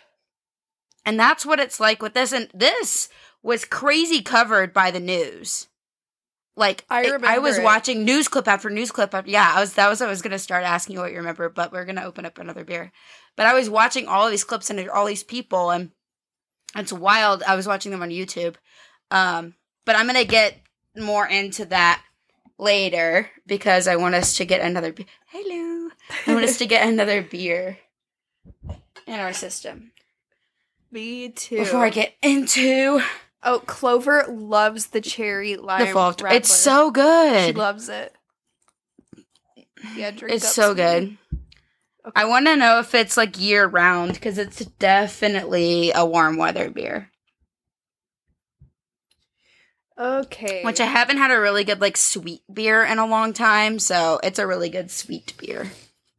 And 1.05 1.19
that's 1.19 1.47
what 1.47 1.61
it's 1.61 1.81
like 1.81 2.03
with 2.03 2.15
this. 2.15 2.33
And 2.33 2.49
this 2.53 3.09
was 3.43 3.65
crazy 3.65 4.21
covered 4.23 4.73
by 4.73 4.91
the 4.91 5.01
news. 5.01 5.69
Like 6.57 6.85
I 6.91 7.03
it- 7.05 7.25
I 7.25 7.39
was 7.39 7.59
it. 7.59 7.65
watching 7.65 8.05
news 8.05 8.29
clip 8.29 8.47
after 8.47 8.69
news 8.69 8.91
clip. 8.91 9.15
After, 9.15 9.31
yeah, 9.31 9.53
I 9.57 9.61
was. 9.61 9.75
That 9.75 9.89
was. 9.89 10.03
I 10.03 10.09
was 10.09 10.21
gonna 10.21 10.39
start 10.39 10.65
asking 10.65 10.95
you 10.95 11.01
what 11.01 11.11
you 11.13 11.17
remember, 11.19 11.49
but 11.49 11.73
we're 11.73 11.87
gonna 11.87 12.05
open 12.05 12.27
up 12.27 12.39
another 12.39 12.65
beer. 12.65 12.93
But 13.37 13.47
I 13.47 13.55
was 13.55 13.71
watching 13.71 14.07
all 14.09 14.27
of 14.27 14.31
these 14.31 14.45
clips 14.45 14.69
and 14.69 14.91
all 14.91 15.07
these 15.07 15.23
people, 15.23 15.71
and 15.71 15.93
it's 16.77 16.93
wild. 16.93 17.43
I 17.45 17.55
was 17.57 17.67
watching 17.67 17.93
them 17.93 18.03
on 18.03 18.11
YouTube. 18.11 18.57
Um, 19.11 19.55
but 19.87 19.97
I'm 19.97 20.07
gonna 20.07 20.25
get 20.25 20.59
more 20.99 21.27
into 21.27 21.65
that 21.67 22.03
later 22.61 23.31
because 23.47 23.89
I 23.89 23.97
want 23.97 24.15
us 24.15 24.37
to 24.37 24.45
get 24.45 24.61
another. 24.61 24.93
Be- 24.93 25.07
Hello, 25.27 25.91
I 26.27 26.35
want 26.35 26.45
us 26.45 26.59
to 26.59 26.67
get 26.67 26.89
another 26.89 27.23
beer 27.23 27.79
in 29.07 29.21
our 29.21 29.33
system 29.33 29.93
Me 30.91 31.31
too. 31.31 31.59
before 31.59 31.85
I 31.85 31.91
get 31.91 32.15
into 32.23 33.01
oh, 33.43 33.61
Clover 33.67 34.25
loves 34.29 34.89
the 34.89 35.01
cherry 35.01 35.57
lime. 35.57 35.87
the 35.87 35.93
fall. 35.93 36.15
It's 36.31 36.53
so 36.53 36.91
good. 36.91 37.47
She 37.47 37.53
loves 37.53 37.89
it. 37.89 38.15
Yeah, 39.97 40.11
drink 40.11 40.35
It's 40.35 40.53
so 40.53 40.75
good. 40.75 41.17
Okay. 42.07 42.13
I 42.15 42.25
want 42.25 42.47
to 42.47 42.57
know 42.57 42.79
if 42.79 42.95
it's 42.95 43.17
like 43.17 43.41
year 43.41 43.67
round 43.67 44.15
because 44.15 44.39
it's 44.39 44.65
definitely 44.65 45.93
a 45.95 46.05
warm 46.05 46.39
weather 46.39 46.71
beer, 46.71 47.10
Okay. 50.01 50.65
which 50.65 50.81
I 50.81 50.87
haven't 50.87 51.19
had 51.19 51.31
a 51.31 51.39
really 51.39 51.63
good 51.63 51.81
like 51.81 51.97
sweet 51.97 52.43
beer 52.53 52.83
in 52.83 52.99
a 52.99 53.07
long 53.07 53.33
time. 53.35 53.79
So 53.79 54.19
it's 54.23 54.39
a 54.39 54.47
really 54.47 54.71
good 54.71 54.91
sweet 54.91 55.35
beer. 55.39 55.71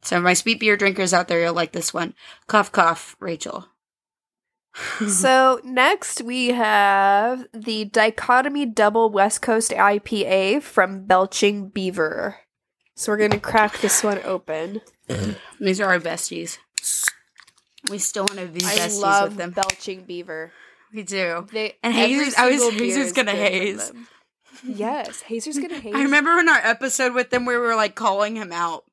So 0.02 0.20
my 0.20 0.34
sweet 0.34 0.60
beer 0.60 0.76
drinkers 0.76 1.12
out 1.12 1.28
there, 1.28 1.40
you'll 1.40 1.54
like 1.54 1.72
this 1.72 1.92
one. 1.92 2.14
Cough, 2.46 2.70
cough, 2.72 3.16
Rachel. 3.18 3.66
So 5.06 5.60
next 5.64 6.22
we 6.22 6.48
have 6.48 7.46
the 7.52 7.84
Dichotomy 7.84 8.64
Double 8.64 9.10
West 9.10 9.42
Coast 9.42 9.70
IPA 9.72 10.62
from 10.62 11.04
Belching 11.04 11.68
Beaver. 11.68 12.36
So 12.94 13.12
we're 13.12 13.18
gonna 13.18 13.38
crack 13.40 13.80
this 13.80 14.02
one 14.02 14.20
open. 14.24 14.80
These 15.60 15.80
are 15.80 15.90
our 15.90 16.00
besties. 16.00 16.58
We 17.90 17.98
still 17.98 18.24
want 18.24 18.38
to 18.38 18.46
be 18.46 18.64
I 18.64 18.78
besties 18.78 19.00
love 19.02 19.28
with 19.30 19.38
them. 19.38 19.50
Belching 19.50 20.04
Beaver. 20.04 20.52
We 20.94 21.02
do. 21.02 21.46
They 21.52 21.76
And 21.82 21.94
every 21.94 22.08
Jesus- 22.16 22.38
I 22.38 22.50
was- 22.50 22.60
single 22.60 22.78
beer 22.78 22.86
Jesus 22.88 23.06
is 23.08 23.12
gonna 23.12 23.32
haze. 23.32 23.92
Yes, 24.64 25.22
Hazer's 25.22 25.58
gonna 25.58 25.80
haze. 25.80 25.92
I 25.94 26.02
remember 26.04 26.38
in 26.38 26.48
our 26.48 26.60
episode 26.62 27.14
with 27.14 27.30
them, 27.30 27.46
we 27.46 27.56
were 27.56 27.74
like 27.74 27.96
calling 27.96 28.36
him 28.36 28.52
out. 28.52 28.84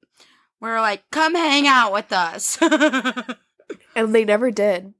We 0.61 0.67
were 0.69 0.79
like, 0.81 1.03
"Come 1.11 1.35
hang 1.35 1.67
out 1.67 1.93
with 1.93 2.11
us." 2.11 2.57
and 3.95 4.15
they 4.15 4.25
never 4.25 4.49
did. 4.49 4.93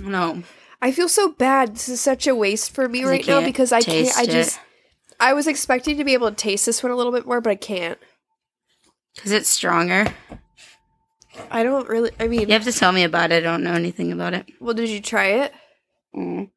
no, 0.00 0.42
I 0.80 0.90
feel 0.90 1.08
so 1.08 1.32
bad. 1.32 1.74
This 1.74 1.90
is 1.90 2.00
such 2.00 2.26
a 2.26 2.34
waste 2.34 2.74
for 2.74 2.88
me 2.88 3.04
right 3.04 3.26
now 3.26 3.44
because 3.44 3.72
I 3.72 3.82
can't. 3.82 4.06
taste 4.06 4.18
I 4.18 4.22
it. 4.22 4.30
just. 4.30 4.58
I 5.20 5.34
was 5.34 5.46
expecting 5.46 5.98
to 5.98 6.04
be 6.04 6.14
able 6.14 6.30
to 6.30 6.36
taste 6.36 6.64
this 6.64 6.82
one 6.82 6.90
a 6.92 6.96
little 6.96 7.12
bit 7.12 7.26
more, 7.26 7.42
but 7.42 7.50
I 7.50 7.56
can't. 7.56 7.98
because 9.14 9.32
it's 9.32 9.48
stronger. 9.50 10.06
I 11.50 11.62
don't 11.62 11.88
really. 11.88 12.10
I 12.18 12.26
mean, 12.28 12.42
You 12.48 12.54
have 12.54 12.64
to 12.64 12.72
tell 12.72 12.92
me 12.92 13.02
about 13.04 13.32
it. 13.32 13.36
I 13.36 13.40
don't 13.40 13.62
know 13.64 13.74
anything 13.74 14.12
about 14.12 14.32
it. 14.32 14.46
well, 14.60 14.72
did 14.74 14.88
you 14.88 15.02
try 15.02 15.26
it? 15.26 15.52
Mm. 16.14 16.50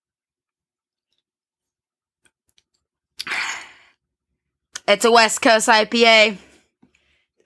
It's 4.87 5.03
a 5.03 5.11
West 5.11 5.41
Coast 5.41 5.67
IPA. 5.67 6.37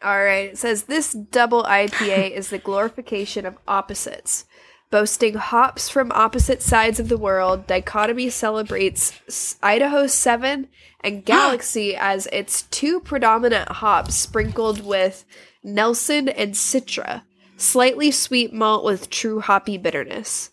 All 0.03 0.23
right. 0.23 0.51
It 0.51 0.57
says 0.57 0.83
this 0.83 1.13
double 1.13 1.63
IPA 1.63 2.31
is 2.35 2.49
the 2.49 2.59
glorification 2.59 3.45
of 3.45 3.57
opposites. 3.67 4.45
Boasting 4.91 5.35
hops 5.35 5.87
from 5.89 6.11
opposite 6.11 6.61
sides 6.61 6.99
of 6.99 7.07
the 7.07 7.17
world, 7.17 7.65
Dichotomy 7.65 8.29
celebrates 8.29 9.57
Idaho 9.63 10.05
7 10.05 10.67
and 11.03 11.25
Galaxy 11.25 11.95
as 11.95 12.27
its 12.27 12.63
two 12.63 12.99
predominant 12.99 13.69
hops 13.69 14.15
sprinkled 14.15 14.85
with 14.85 15.23
Nelson 15.63 16.27
and 16.27 16.53
Citra. 16.53 17.23
Slightly 17.57 18.11
sweet 18.11 18.53
malt 18.53 18.83
with 18.83 19.09
true 19.09 19.39
hoppy 19.39 19.77
bitterness. 19.77 20.51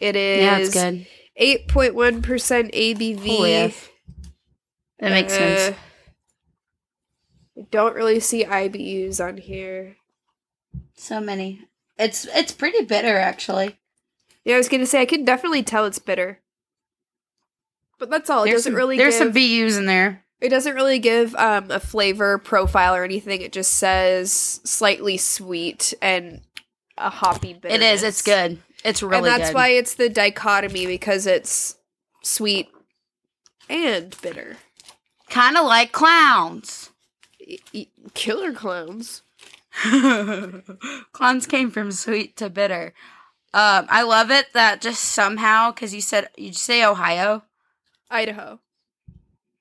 It 0.00 0.16
is 0.16 0.42
Yeah, 0.42 0.58
it's 0.58 0.72
good. 0.74 1.06
8.1% 1.40 2.70
ABV. 2.74 3.26
Holy 3.26 3.52
F. 3.54 3.90
That 4.98 5.10
makes 5.12 5.32
Uh, 5.32 5.36
sense. 5.38 5.76
I 7.56 7.62
don't 7.70 7.94
really 7.94 8.20
see 8.20 8.44
IBUs 8.44 9.20
on 9.24 9.36
here. 9.36 9.96
So 10.96 11.20
many. 11.20 11.60
It's 11.98 12.26
it's 12.26 12.52
pretty 12.52 12.84
bitter 12.84 13.16
actually. 13.18 13.76
Yeah, 14.44 14.54
I 14.54 14.58
was 14.58 14.68
gonna 14.68 14.86
say 14.86 15.00
I 15.00 15.06
can 15.06 15.24
definitely 15.24 15.62
tell 15.62 15.84
it's 15.84 15.98
bitter, 15.98 16.40
but 17.98 18.10
that's 18.10 18.30
all. 18.30 18.42
It 18.44 18.46
There's 18.50 18.60
doesn't 18.60 18.72
some, 18.72 18.76
really. 18.76 18.96
there's 18.96 19.14
give, 19.18 19.18
some 19.18 19.32
BUs 19.32 19.76
in 19.76 19.86
there. 19.86 20.24
It 20.40 20.50
doesn't 20.50 20.74
really 20.76 21.00
give 21.00 21.34
um, 21.34 21.70
a 21.70 21.80
flavor 21.80 22.38
profile 22.38 22.94
or 22.94 23.02
anything. 23.04 23.42
It 23.42 23.52
just 23.52 23.74
says 23.74 24.32
slightly 24.64 25.16
sweet 25.16 25.94
and 26.00 26.42
a 26.96 27.10
hoppy 27.10 27.54
bitterness. 27.54 27.74
It 27.74 27.82
is. 27.82 28.02
It's 28.04 28.22
good. 28.22 28.58
It's 28.84 29.02
really 29.02 29.16
and 29.16 29.26
that's 29.26 29.50
good. 29.50 29.54
why 29.54 29.68
it's 29.68 29.94
the 29.94 30.08
dichotomy 30.08 30.86
because 30.86 31.26
it's 31.26 31.76
sweet 32.22 32.68
and 33.68 34.16
bitter. 34.22 34.56
kind 35.30 35.56
of 35.56 35.66
like 35.66 35.92
clowns. 35.92 36.90
E- 37.40 37.58
e- 37.72 37.88
killer 38.14 38.52
clowns. 38.52 39.22
clowns 41.12 41.46
came 41.46 41.70
from 41.70 41.92
sweet 41.92 42.36
to 42.36 42.50
bitter. 42.50 42.94
Um, 43.54 43.86
I 43.88 44.02
love 44.02 44.30
it 44.30 44.52
that 44.52 44.80
just 44.80 45.02
somehow 45.02 45.70
because 45.72 45.94
you 45.94 46.00
said 46.00 46.28
you 46.36 46.52
say 46.52 46.84
Ohio. 46.84 47.42
Idaho. 48.10 48.60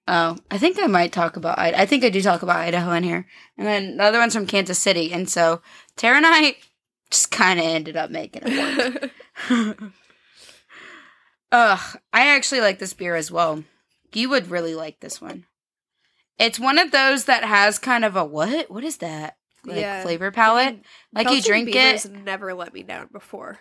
Oh, 0.09 0.37
I 0.49 0.57
think 0.57 0.77
I 0.81 0.87
might 0.87 1.11
talk 1.11 1.35
about. 1.35 1.59
I, 1.59 1.71
I 1.71 1.85
think 1.85 2.03
I 2.05 2.09
do 2.09 2.21
talk 2.21 2.41
about 2.41 2.57
Idaho 2.57 2.91
in 2.93 3.03
here, 3.03 3.25
and 3.57 3.67
then 3.67 3.97
the 3.97 4.03
other 4.03 4.19
one's 4.19 4.33
from 4.33 4.47
Kansas 4.47 4.79
City, 4.79 5.11
and 5.11 5.29
so 5.29 5.61
Tara 5.97 6.15
and 6.17 6.25
I 6.25 6.55
just 7.09 7.31
kind 7.31 7.59
of 7.59 7.65
ended 7.65 7.95
up 7.97 8.09
making 8.11 8.43
it 8.45 9.11
work. 9.49 9.81
Ugh, 11.51 11.97
I 12.11 12.27
actually 12.27 12.61
like 12.61 12.79
this 12.79 12.93
beer 12.93 13.15
as 13.15 13.31
well. 13.31 13.63
You 14.13 14.29
would 14.29 14.49
really 14.49 14.75
like 14.75 14.99
this 14.99 15.21
one. 15.21 15.45
It's 16.37 16.59
one 16.59 16.77
of 16.77 16.91
those 16.91 17.25
that 17.25 17.43
has 17.43 17.79
kind 17.79 18.03
of 18.05 18.15
a 18.15 18.25
what? 18.25 18.69
What 18.69 18.83
is 18.83 18.97
that? 18.97 19.37
Like 19.65 19.79
Yeah. 19.79 20.01
flavor 20.03 20.31
palette. 20.31 20.75
Mm-hmm. 20.75 21.17
Like 21.17 21.29
you 21.31 21.41
drink 21.41 21.67
Beavers 21.67 22.05
it, 22.05 22.11
Never 22.11 22.53
let 22.53 22.73
me 22.73 22.83
down 22.83 23.09
before. 23.11 23.59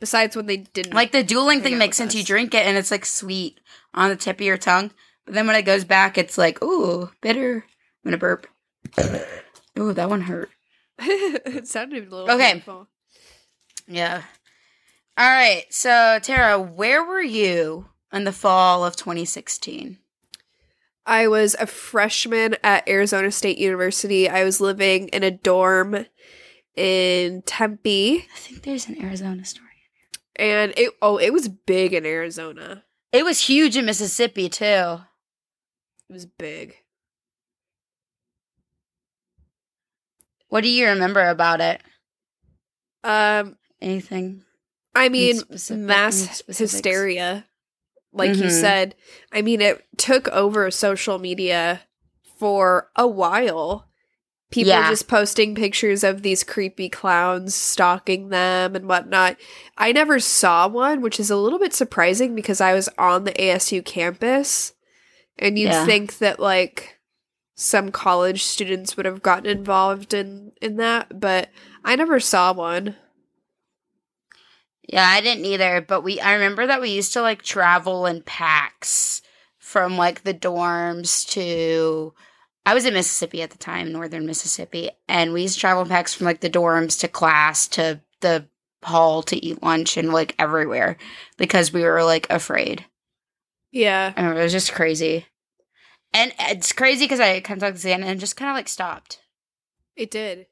Besides 0.00 0.34
when 0.34 0.46
they 0.46 0.56
didn't. 0.58 0.94
like 0.94 1.12
the 1.12 1.22
dueling 1.22 1.60
thing 1.60 1.78
makes 1.78 1.96
sense. 1.96 2.14
You 2.14 2.24
drink 2.24 2.54
it 2.54 2.66
and 2.66 2.76
it's 2.76 2.90
like 2.90 3.06
sweet 3.06 3.60
on 3.94 4.08
the 4.08 4.16
tip 4.16 4.36
of 4.40 4.46
your 4.46 4.58
tongue, 4.58 4.90
but 5.24 5.34
then 5.34 5.46
when 5.46 5.54
it 5.56 5.62
goes 5.62 5.84
back, 5.84 6.18
it's 6.18 6.36
like 6.36 6.62
ooh 6.62 7.10
bitter. 7.20 7.64
I'm 8.04 8.08
gonna 8.10 8.18
burp. 8.18 8.46
Ooh, 9.78 9.92
that 9.92 10.10
one 10.10 10.22
hurt. 10.22 10.50
it 10.98 11.66
sounded 11.68 12.06
a 12.08 12.10
little 12.10 12.30
Okay. 12.30 12.52
painful. 12.52 12.88
Yeah. 13.86 14.22
All 15.18 15.28
right. 15.28 15.64
So 15.70 16.18
Tara, 16.22 16.60
where 16.60 17.04
were 17.04 17.22
you 17.22 17.88
in 18.12 18.24
the 18.24 18.32
fall 18.32 18.84
of 18.84 18.96
2016? 18.96 19.98
I 21.04 21.26
was 21.26 21.56
a 21.58 21.66
freshman 21.66 22.56
at 22.62 22.88
Arizona 22.88 23.30
State 23.32 23.58
University. 23.58 24.28
I 24.28 24.44
was 24.44 24.60
living 24.60 25.08
in 25.08 25.24
a 25.24 25.30
dorm 25.32 26.06
in 26.76 27.42
Tempe, 27.42 28.26
I 28.34 28.38
think 28.38 28.62
there's 28.62 28.86
an 28.88 29.02
Arizona 29.02 29.44
story. 29.44 29.68
and 30.36 30.72
it 30.76 30.92
oh, 31.02 31.18
it 31.18 31.30
was 31.30 31.48
big 31.48 31.92
in 31.92 32.06
Arizona. 32.06 32.84
It 33.12 33.26
was 33.26 33.40
huge 33.40 33.76
in 33.76 33.84
Mississippi 33.84 34.48
too. 34.48 34.64
It 34.64 36.12
was 36.12 36.24
big. 36.24 36.76
What 40.52 40.64
do 40.64 40.68
you 40.68 40.86
remember 40.86 41.26
about 41.30 41.62
it? 41.62 41.80
Um, 43.02 43.56
Anything? 43.80 44.42
I 44.94 45.08
mean, 45.08 45.36
specific- 45.38 45.82
mass 45.82 46.42
hysteria, 46.46 47.46
like 48.12 48.36
you 48.36 48.44
Mhm. 48.44 48.60
said. 48.60 48.94
I 49.32 49.40
mean, 49.40 49.62
it 49.62 49.82
took 49.96 50.28
over 50.28 50.70
social 50.70 51.18
media 51.18 51.80
for 52.38 52.90
a 52.96 53.06
while. 53.06 53.88
People 54.50 54.72
Yeah. 54.72 54.90
just 54.90 55.08
posting 55.08 55.54
pictures 55.54 56.04
of 56.04 56.20
these 56.20 56.44
creepy 56.44 56.90
clowns 56.90 57.54
stalking 57.54 58.28
them 58.28 58.76
and 58.76 58.86
whatnot. 58.86 59.38
I 59.78 59.90
never 59.92 60.20
saw 60.20 60.68
one, 60.68 61.00
which 61.00 61.18
is 61.18 61.30
a 61.30 61.36
little 61.36 61.58
bit 61.58 61.72
surprising 61.72 62.34
because 62.34 62.60
I 62.60 62.74
was 62.74 62.90
on 62.98 63.24
the 63.24 63.32
ASU 63.40 63.80
campus, 63.80 64.74
and 65.38 65.58
you'd 65.58 65.70
Yeah. 65.70 65.86
think 65.86 66.18
that 66.18 66.38
like 66.38 66.98
some 67.62 67.92
college 67.92 68.42
students 68.42 68.96
would 68.96 69.06
have 69.06 69.22
gotten 69.22 69.46
involved 69.46 70.12
in 70.12 70.52
in 70.60 70.76
that, 70.76 71.20
but 71.20 71.48
I 71.84 71.96
never 71.96 72.18
saw 72.20 72.52
one. 72.52 72.96
Yeah, 74.88 75.06
I 75.08 75.20
didn't 75.20 75.44
either, 75.44 75.80
but 75.80 76.02
we 76.02 76.20
I 76.20 76.34
remember 76.34 76.66
that 76.66 76.80
we 76.80 76.90
used 76.90 77.12
to 77.12 77.22
like 77.22 77.42
travel 77.42 78.06
in 78.06 78.22
packs 78.22 79.22
from 79.58 79.96
like 79.96 80.24
the 80.24 80.34
dorms 80.34 81.28
to 81.30 82.12
I 82.66 82.74
was 82.74 82.84
in 82.84 82.94
Mississippi 82.94 83.42
at 83.42 83.50
the 83.50 83.58
time, 83.58 83.92
northern 83.92 84.26
Mississippi, 84.26 84.90
and 85.08 85.32
we 85.32 85.42
used 85.42 85.54
to 85.54 85.60
travel 85.60 85.82
in 85.82 85.88
packs 85.88 86.14
from 86.14 86.26
like 86.26 86.40
the 86.40 86.50
dorms 86.50 86.98
to 87.00 87.08
class 87.08 87.68
to 87.68 88.00
the 88.20 88.46
hall 88.84 89.22
to 89.22 89.36
eat 89.44 89.62
lunch 89.62 89.96
and 89.96 90.12
like 90.12 90.34
everywhere 90.38 90.96
because 91.36 91.72
we 91.72 91.84
were 91.84 92.02
like 92.02 92.26
afraid. 92.28 92.84
Yeah. 93.70 94.12
I 94.16 94.20
remember 94.20 94.40
it 94.40 94.44
was 94.44 94.52
just 94.52 94.72
crazy. 94.72 95.26
And 96.14 96.32
it's 96.38 96.72
crazy 96.72 97.04
because 97.04 97.20
I 97.20 97.40
kind 97.40 97.62
of 97.62 97.68
talked 97.68 97.82
to 97.82 97.88
Xana 97.88 98.04
and 98.04 98.20
just 98.20 98.36
kind 98.36 98.50
of 98.50 98.56
like 98.56 98.68
stopped. 98.68 99.20
It 99.96 100.10
did. 100.10 100.46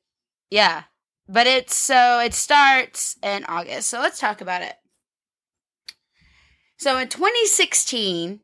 Yeah. 0.50 0.84
But 1.28 1.46
it's 1.46 1.74
so 1.74 2.18
it 2.20 2.34
starts 2.34 3.16
in 3.22 3.44
August. 3.44 3.88
So 3.88 4.00
let's 4.00 4.18
talk 4.18 4.40
about 4.40 4.62
it. 4.62 4.74
So 6.76 6.98
in 6.98 7.08
2016, 7.08 8.40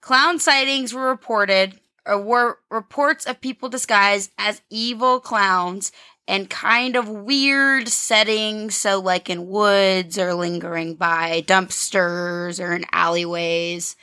clown 0.00 0.38
sightings 0.38 0.94
were 0.94 1.08
reported 1.08 1.78
or 2.06 2.20
were 2.20 2.58
reports 2.70 3.26
of 3.26 3.40
people 3.40 3.68
disguised 3.68 4.32
as 4.38 4.62
evil 4.70 5.20
clowns 5.20 5.92
in 6.26 6.46
kind 6.46 6.96
of 6.96 7.08
weird 7.08 7.88
settings. 7.88 8.76
So 8.76 8.98
like 8.98 9.28
in 9.28 9.48
woods 9.48 10.18
or 10.18 10.34
lingering 10.34 10.94
by 10.94 11.44
dumpsters 11.46 12.64
or 12.64 12.72
in 12.72 12.86
alleyways 12.92 13.94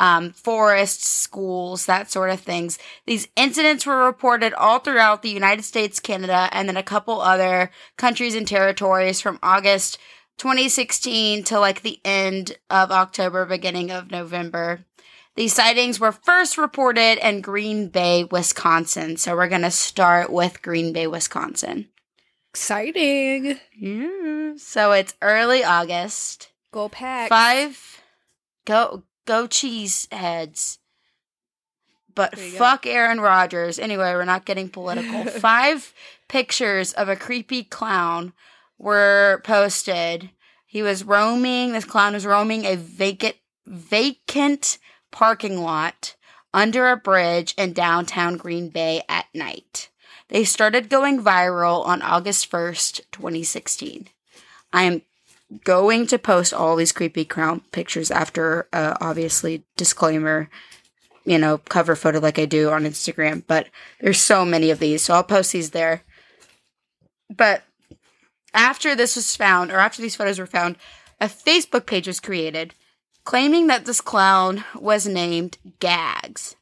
um, 0.00 0.32
forests, 0.32 1.06
schools, 1.06 1.84
that 1.84 2.10
sort 2.10 2.30
of 2.30 2.40
things. 2.40 2.78
These 3.06 3.28
incidents 3.36 3.84
were 3.84 4.06
reported 4.06 4.54
all 4.54 4.78
throughout 4.78 5.22
the 5.22 5.28
United 5.28 5.62
States, 5.62 6.00
Canada, 6.00 6.48
and 6.52 6.68
then 6.68 6.78
a 6.78 6.82
couple 6.82 7.20
other 7.20 7.70
countries 7.98 8.34
and 8.34 8.48
territories 8.48 9.20
from 9.20 9.38
August 9.42 9.98
2016 10.38 11.44
to 11.44 11.60
like 11.60 11.82
the 11.82 12.00
end 12.02 12.56
of 12.70 12.90
October, 12.90 13.44
beginning 13.44 13.90
of 13.90 14.10
November. 14.10 14.86
These 15.36 15.52
sightings 15.52 16.00
were 16.00 16.12
first 16.12 16.56
reported 16.56 17.18
in 17.22 17.42
Green 17.42 17.88
Bay, 17.88 18.24
Wisconsin. 18.24 19.18
So 19.18 19.36
we're 19.36 19.48
going 19.48 19.62
to 19.62 19.70
start 19.70 20.32
with 20.32 20.62
Green 20.62 20.94
Bay, 20.94 21.06
Wisconsin. 21.06 21.88
Exciting. 22.48 23.60
Yeah. 23.78 24.54
So 24.56 24.92
it's 24.92 25.14
early 25.20 25.62
August. 25.62 26.50
Go 26.72 26.88
pack. 26.88 27.28
Five 27.28 28.00
go 28.70 29.02
go 29.26 29.46
cheese 29.46 30.08
heads. 30.10 30.78
But 32.14 32.36
you 32.36 32.52
go. 32.52 32.58
fuck 32.58 32.86
Aaron 32.86 33.20
Rodgers. 33.20 33.78
Anyway, 33.78 34.12
we're 34.12 34.24
not 34.24 34.44
getting 34.44 34.68
political. 34.68 35.24
Five 35.40 35.94
pictures 36.28 36.92
of 36.92 37.08
a 37.08 37.16
creepy 37.16 37.62
clown 37.62 38.32
were 38.78 39.40
posted. 39.44 40.30
He 40.66 40.82
was 40.82 41.04
roaming, 41.04 41.72
this 41.72 41.84
clown 41.84 42.14
was 42.14 42.26
roaming 42.26 42.64
a 42.64 42.76
vacant 42.76 43.36
vacant 43.66 44.78
parking 45.10 45.62
lot 45.62 46.16
under 46.52 46.88
a 46.88 46.96
bridge 46.96 47.54
in 47.56 47.72
downtown 47.72 48.36
Green 48.36 48.68
Bay 48.68 49.02
at 49.08 49.26
night. 49.34 49.90
They 50.28 50.44
started 50.44 50.88
going 50.88 51.22
viral 51.22 51.84
on 51.84 52.02
August 52.02 52.50
1st, 52.50 53.00
2016. 53.10 54.08
I 54.72 54.84
am 54.84 55.02
going 55.64 56.06
to 56.06 56.18
post 56.18 56.54
all 56.54 56.76
these 56.76 56.92
creepy 56.92 57.24
clown 57.24 57.60
pictures 57.72 58.10
after 58.10 58.68
uh, 58.72 58.94
obviously 59.00 59.64
disclaimer 59.76 60.48
you 61.24 61.38
know 61.38 61.58
cover 61.58 61.96
photo 61.96 62.18
like 62.18 62.38
i 62.38 62.44
do 62.44 62.70
on 62.70 62.84
instagram 62.84 63.42
but 63.46 63.66
there's 64.00 64.20
so 64.20 64.44
many 64.44 64.70
of 64.70 64.78
these 64.78 65.02
so 65.02 65.14
i'll 65.14 65.22
post 65.24 65.52
these 65.52 65.70
there. 65.70 66.02
But 67.28 67.62
after 68.52 68.96
this 68.96 69.14
was 69.14 69.36
found 69.36 69.70
or 69.70 69.78
after 69.78 70.02
these 70.02 70.16
photos 70.16 70.38
were 70.38 70.46
found 70.46 70.76
a 71.20 71.26
facebook 71.26 71.86
page 71.86 72.06
was 72.06 72.20
created 72.20 72.74
claiming 73.24 73.68
that 73.68 73.84
this 73.84 74.00
clown 74.00 74.64
was 74.74 75.06
named 75.06 75.58
gags 75.78 76.56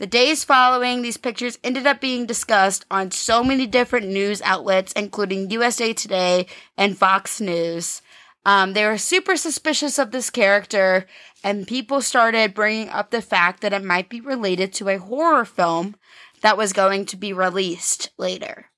the 0.00 0.06
days 0.06 0.44
following 0.44 1.02
these 1.02 1.18
pictures 1.18 1.58
ended 1.62 1.86
up 1.86 2.00
being 2.00 2.24
discussed 2.24 2.86
on 2.90 3.10
so 3.10 3.44
many 3.44 3.66
different 3.66 4.08
news 4.08 4.40
outlets, 4.40 4.94
including 4.94 5.50
USA 5.50 5.92
Today 5.92 6.46
and 6.78 6.96
Fox 6.96 7.38
News. 7.38 8.00
Um, 8.46 8.72
they 8.72 8.86
were 8.86 8.96
super 8.96 9.36
suspicious 9.36 9.98
of 9.98 10.10
this 10.10 10.30
character, 10.30 11.04
and 11.44 11.68
people 11.68 12.00
started 12.00 12.54
bringing 12.54 12.88
up 12.88 13.10
the 13.10 13.20
fact 13.20 13.60
that 13.60 13.74
it 13.74 13.84
might 13.84 14.08
be 14.08 14.22
related 14.22 14.72
to 14.72 14.88
a 14.88 14.96
horror 14.96 15.44
film 15.44 15.96
that 16.40 16.56
was 16.56 16.72
going 16.72 17.04
to 17.04 17.18
be 17.18 17.34
released 17.34 18.08
later. 18.16 18.70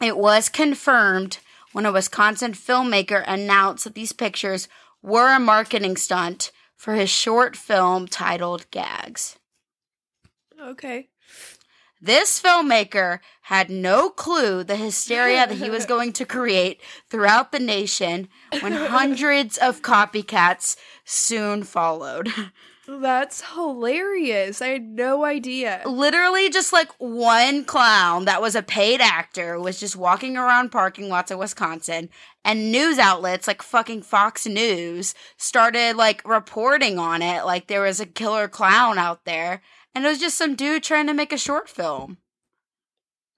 It 0.00 0.16
was 0.16 0.48
confirmed 0.48 1.40
when 1.72 1.84
a 1.84 1.92
Wisconsin 1.92 2.52
filmmaker 2.52 3.22
announced 3.26 3.84
that 3.84 3.94
these 3.94 4.14
pictures 4.14 4.66
were 5.02 5.34
a 5.34 5.38
marketing 5.38 5.98
stunt 5.98 6.52
for 6.74 6.94
his 6.94 7.10
short 7.10 7.54
film 7.54 8.08
titled 8.08 8.64
Gags. 8.70 9.36
Okay. 10.66 11.08
This 12.00 12.42
filmmaker 12.42 13.20
had 13.42 13.70
no 13.70 14.10
clue 14.10 14.64
the 14.64 14.76
hysteria 14.76 15.46
that 15.46 15.56
he 15.56 15.70
was 15.70 15.86
going 15.94 16.12
to 16.14 16.26
create 16.26 16.80
throughout 17.08 17.52
the 17.52 17.58
nation 17.60 18.28
when 18.60 18.72
hundreds 18.72 19.56
of 19.56 19.82
copycats 19.82 20.76
soon 21.04 21.62
followed. 21.62 22.28
That's 22.88 23.42
hilarious. 23.54 24.62
I 24.62 24.68
had 24.68 24.84
no 24.84 25.24
idea. 25.24 25.82
Literally, 25.86 26.50
just 26.50 26.72
like 26.72 26.92
one 26.98 27.64
clown 27.64 28.26
that 28.26 28.40
was 28.40 28.54
a 28.54 28.62
paid 28.62 29.00
actor 29.00 29.58
was 29.58 29.80
just 29.80 29.96
walking 29.96 30.36
around 30.36 30.70
parking 30.70 31.08
lots 31.08 31.30
of 31.32 31.38
Wisconsin, 31.38 32.08
and 32.44 32.70
news 32.70 32.98
outlets 32.98 33.48
like 33.48 33.62
fucking 33.62 34.02
Fox 34.02 34.46
News 34.46 35.14
started 35.36 35.96
like 35.96 36.26
reporting 36.28 36.98
on 36.98 37.22
it 37.22 37.44
like 37.44 37.66
there 37.66 37.82
was 37.82 37.98
a 37.98 38.06
killer 38.06 38.46
clown 38.46 38.98
out 38.98 39.24
there, 39.24 39.62
and 39.96 40.04
it 40.04 40.08
was 40.08 40.20
just 40.20 40.36
some 40.36 40.54
dude 40.54 40.82
trying 40.82 41.06
to 41.06 41.14
make 41.14 41.32
a 41.32 41.38
short 41.38 41.70
film. 41.70 42.18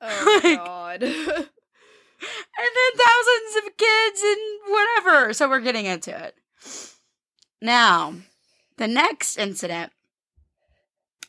Oh 0.00 0.40
Like- 0.44 0.58
god. 0.58 1.02
and 1.04 1.12
then 1.12 1.46
thousands 2.96 3.64
of 3.64 3.76
kids 3.76 4.22
and 4.24 4.40
whatever. 4.68 5.32
So 5.32 5.48
we're 5.48 5.60
getting 5.60 5.86
into 5.86 6.10
it. 6.10 6.34
Now, 7.62 8.14
the 8.76 8.88
next 8.88 9.36
incident 9.36 9.92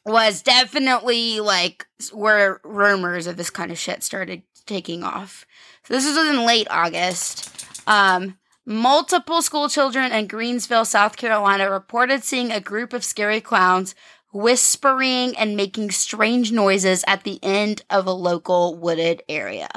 was 0.04 0.42
definitely 0.42 1.40
like 1.42 1.86
where 2.12 2.60
rumors 2.64 3.28
of 3.28 3.38
this 3.38 3.52
kind 3.52 3.72
of 3.72 3.78
shit 3.78 4.02
started 4.02 4.42
taking 4.66 5.04
off. 5.04 5.46
So 5.84 5.94
this 5.94 6.08
was 6.08 6.18
in 6.18 6.44
late 6.44 6.68
August. 6.72 7.54
Um, 7.86 8.40
multiple 8.66 9.44
school 9.44 9.70
children 9.70 10.12
in 10.12 10.28
Greensville, 10.28 10.88
South 10.88 11.18
Carolina 11.18 11.70
reported 11.70 12.24
seeing 12.24 12.52
a 12.52 12.60
group 12.60 12.94
of 12.94 13.04
scary 13.04 13.42
clowns 13.42 13.94
whispering 14.32 15.36
and 15.38 15.58
making 15.58 15.92
strange 15.92 16.52
noises 16.52 17.04
at 17.08 17.24
the 17.24 17.40
end 17.44 17.84
of 17.90 18.06
a 18.06 18.12
local 18.12 18.78
wooded 18.78 19.24
area. 19.28 19.70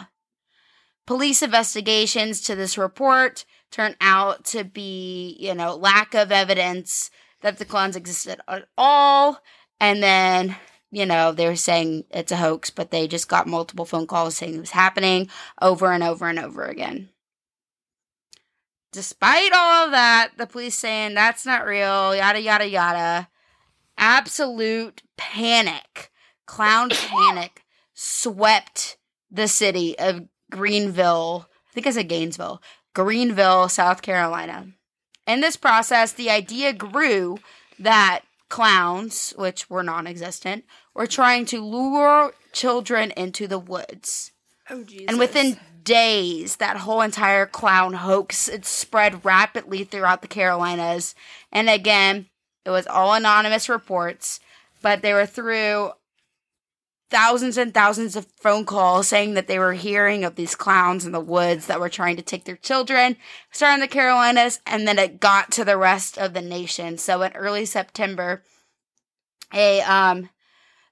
Police 1.07 1.43
investigations 1.43 2.41
to 2.43 2.55
this 2.55 2.79
report 2.79 3.45
turn 3.71 3.97
out 4.01 4.45
to 4.45 4.63
be, 4.63 5.37
you 5.41 5.55
know, 5.55 5.75
lack 5.75 6.15
of 6.15 6.31
evidence 6.31 7.11
that 7.41 7.59
the 7.59 7.65
clowns 7.65 7.97
existed 7.97 8.41
at 8.47 8.69
all. 8.79 9.41
And 9.81 10.03
then, 10.03 10.57
you 10.91 11.07
know, 11.07 11.33
they 11.33 11.49
were 11.49 11.57
saying 11.57 12.05
it's 12.11 12.31
a 12.31 12.37
hoax, 12.37 12.71
but 12.71 12.91
they 12.91 13.09
just 13.09 13.29
got 13.29 13.49
multiple 13.49 13.85
phone 13.85 14.07
calls 14.07 14.37
saying 14.37 14.55
it 14.55 14.61
was 14.61 14.71
happening 14.71 15.29
over 15.61 15.91
and 15.91 16.05
over 16.05 16.29
and 16.29 16.39
over 16.39 16.65
again. 16.65 17.09
Despite 18.93 19.53
all 19.55 19.87
of 19.87 19.91
that, 19.93 20.33
the 20.37 20.47
police 20.47 20.77
saying 20.77 21.15
that's 21.15 21.47
not 21.47 21.65
real, 21.65 22.15
yada, 22.15 22.41
yada, 22.41 22.69
yada. 22.69 23.29
Absolute 24.03 25.05
panic, 25.17 26.11
clown 26.45 26.91
panic 26.91 27.63
swept 27.95 28.97
the 29.31 29.47
city 29.47 29.97
of 29.97 30.27
Greenville. 30.51 31.49
I 31.71 31.73
think 31.73 31.87
I 31.87 31.93
said 31.93 32.09
Gainesville. 32.09 32.61
Greenville, 32.95 33.69
South 33.69 34.03
Carolina. 34.03 34.67
In 35.29 35.41
this 35.41 35.57
process, 35.57 36.11
the 36.11 36.31
idea 36.31 36.73
grew 36.73 37.39
that 37.79 38.23
clowns, 38.49 39.33
which 39.39 39.71
were 39.71 39.85
non 39.85 40.09
existent, 40.09 40.65
were 40.95 41.07
trying 41.07 41.47
to 41.47 41.65
lure 41.65 42.35
children 42.53 43.13
into 43.17 43.47
the 43.47 43.61
woods. 43.61 44.33
Oh 44.69 44.83
Jesus. 44.83 45.07
And 45.09 45.19
within 45.21 45.61
days, 45.85 46.57
that 46.57 46.79
whole 46.79 47.03
entire 47.03 47.47
clown 47.47 47.93
hoax 47.93 48.49
it 48.49 48.67
spread 48.67 49.25
rapidly 49.25 49.85
throughout 49.85 50.23
the 50.23 50.29
Carolinas. 50.29 51.15
And 51.53 51.71
again, 51.71 52.27
it 52.65 52.71
was 52.71 52.87
all 52.87 53.13
anonymous 53.15 53.69
reports, 53.69 54.41
but 54.81 55.03
they 55.03 55.13
were 55.13 55.27
through 55.27 55.93
thousands 57.11 57.59
and 57.59 57.75
thousands 57.75 58.17
of 58.17 58.27
phone 58.41 58.65
calls 58.65 59.07
saying 59.09 59.35
that 59.35 59.47
they 59.47 59.59
were 59.59 59.75
hearing 59.75 60.25
of 60.25 60.35
these 60.35 60.55
clowns 60.55 61.05
in 61.05 61.13
the 61.13 61.21
woods 61.21 61.67
that 61.67 61.79
were 61.79 61.91
trying 61.91 62.17
to 62.17 62.23
take 62.23 62.45
their 62.45 62.57
children, 62.57 63.17
starting 63.51 63.81
the 63.81 63.89
Carolinas, 63.89 64.61
and 64.67 64.89
then 64.89 64.99
it 64.99 65.21
got 65.21 65.51
to 65.53 65.65
the 65.65 65.77
rest 65.77 66.17
of 66.17 66.33
the 66.33 66.41
nation. 66.41 66.97
So 66.97 67.21
in 67.23 67.33
early 67.33 67.67
September, 67.67 68.43
a 69.53 69.83
um 69.83 70.31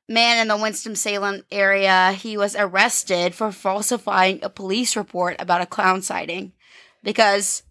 man 0.08 0.38
in 0.42 0.48
the 0.48 0.56
Winston-Salem 0.56 1.44
area, 1.52 2.12
he 2.12 2.36
was 2.36 2.56
arrested 2.56 3.34
for 3.34 3.52
falsifying 3.52 4.40
a 4.42 4.50
police 4.50 4.96
report 4.96 5.36
about 5.38 5.60
a 5.62 5.66
clown 5.66 6.02
sighting. 6.02 6.52
because 7.02 7.62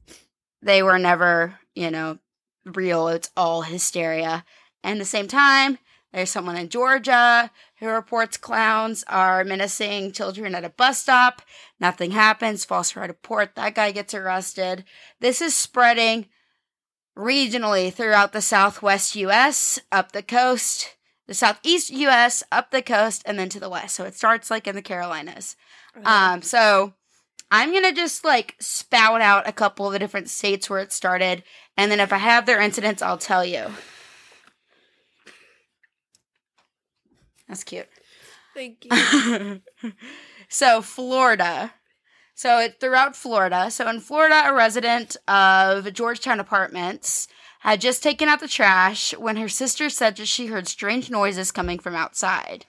they 0.61 0.83
were 0.83 0.99
never, 0.99 1.59
you 1.75 1.91
know, 1.91 2.17
real. 2.65 3.07
It's 3.07 3.31
all 3.35 3.63
hysteria. 3.63 4.45
And 4.83 4.97
at 4.97 4.99
the 4.99 5.05
same 5.05 5.27
time, 5.27 5.77
there's 6.13 6.31
someone 6.31 6.57
in 6.57 6.69
Georgia 6.69 7.51
who 7.79 7.87
reports 7.87 8.37
clowns 8.37 9.03
are 9.07 9.43
menacing 9.43 10.11
children 10.11 10.55
at 10.55 10.65
a 10.65 10.69
bus 10.69 10.99
stop. 10.99 11.41
Nothing 11.79 12.11
happens. 12.11 12.65
False 12.65 12.95
report. 12.95 13.55
That 13.55 13.75
guy 13.75 13.91
gets 13.91 14.13
arrested. 14.13 14.85
This 15.19 15.41
is 15.41 15.55
spreading 15.55 16.27
regionally 17.17 17.93
throughout 17.93 18.33
the 18.33 18.41
southwest 18.41 19.15
US, 19.15 19.79
up 19.91 20.11
the 20.11 20.23
coast, 20.23 20.95
the 21.27 21.33
southeast 21.33 21.91
US, 21.91 22.43
up 22.51 22.71
the 22.71 22.81
coast, 22.81 23.21
and 23.25 23.37
then 23.37 23.49
to 23.49 23.59
the 23.59 23.69
west. 23.69 23.95
So 23.95 24.05
it 24.05 24.15
starts 24.15 24.49
like 24.49 24.67
in 24.67 24.75
the 24.75 24.81
Carolinas. 24.81 25.55
Um, 26.05 26.41
so 26.41 26.93
I'm 27.51 27.73
gonna 27.73 27.93
just 27.93 28.23
like 28.23 28.55
spout 28.59 29.21
out 29.21 29.47
a 29.47 29.51
couple 29.51 29.87
of 29.87 29.93
the 29.93 29.99
different 29.99 30.29
states 30.29 30.69
where 30.69 30.79
it 30.79 30.93
started, 30.93 31.43
and 31.75 31.91
then 31.91 31.99
if 31.99 32.13
I 32.13 32.17
have 32.17 32.45
their 32.45 32.61
incidents, 32.61 33.01
I'll 33.01 33.17
tell 33.17 33.43
you. 33.43 33.67
That's 37.47 37.63
cute. 37.63 37.87
Thank 38.53 38.85
you. 38.85 39.61
so 40.49 40.81
Florida. 40.81 41.73
So 42.35 42.59
it 42.59 42.79
throughout 42.79 43.15
Florida. 43.15 43.71
So 43.71 43.89
in 43.89 43.99
Florida, 43.99 44.43
a 44.45 44.53
resident 44.53 45.17
of 45.27 45.91
Georgetown 45.93 46.39
Apartments 46.39 47.27
had 47.61 47.81
just 47.81 48.01
taken 48.01 48.29
out 48.29 48.39
the 48.39 48.47
trash 48.47 49.13
when 49.17 49.35
her 49.37 49.49
sister 49.49 49.89
said 49.89 50.15
that 50.15 50.27
she 50.27 50.47
heard 50.47 50.67
strange 50.67 51.09
noises 51.09 51.51
coming 51.51 51.79
from 51.79 51.95
outside. 51.95 52.65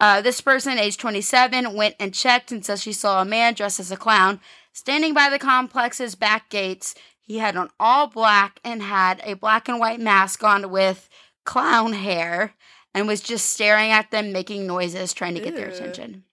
Uh, 0.00 0.20
this 0.20 0.40
person, 0.40 0.78
age 0.78 0.96
27, 0.96 1.74
went 1.74 1.96
and 1.98 2.14
checked 2.14 2.52
and 2.52 2.64
says 2.64 2.82
she 2.82 2.92
saw 2.92 3.20
a 3.20 3.24
man 3.24 3.54
dressed 3.54 3.80
as 3.80 3.90
a 3.90 3.96
clown 3.96 4.40
standing 4.72 5.12
by 5.12 5.28
the 5.28 5.38
complex's 5.38 6.14
back 6.14 6.48
gates. 6.50 6.94
He 7.20 7.38
had 7.38 7.56
on 7.56 7.70
all 7.80 8.06
black 8.06 8.60
and 8.64 8.82
had 8.82 9.20
a 9.24 9.34
black 9.34 9.68
and 9.68 9.80
white 9.80 10.00
mask 10.00 10.44
on 10.44 10.70
with 10.70 11.08
clown 11.44 11.94
hair 11.94 12.54
and 12.94 13.06
was 13.06 13.20
just 13.20 13.48
staring 13.48 13.90
at 13.90 14.10
them, 14.10 14.32
making 14.32 14.66
noises, 14.66 15.12
trying 15.12 15.34
to 15.34 15.40
get 15.40 15.54
their 15.54 15.68
attention. 15.68 16.24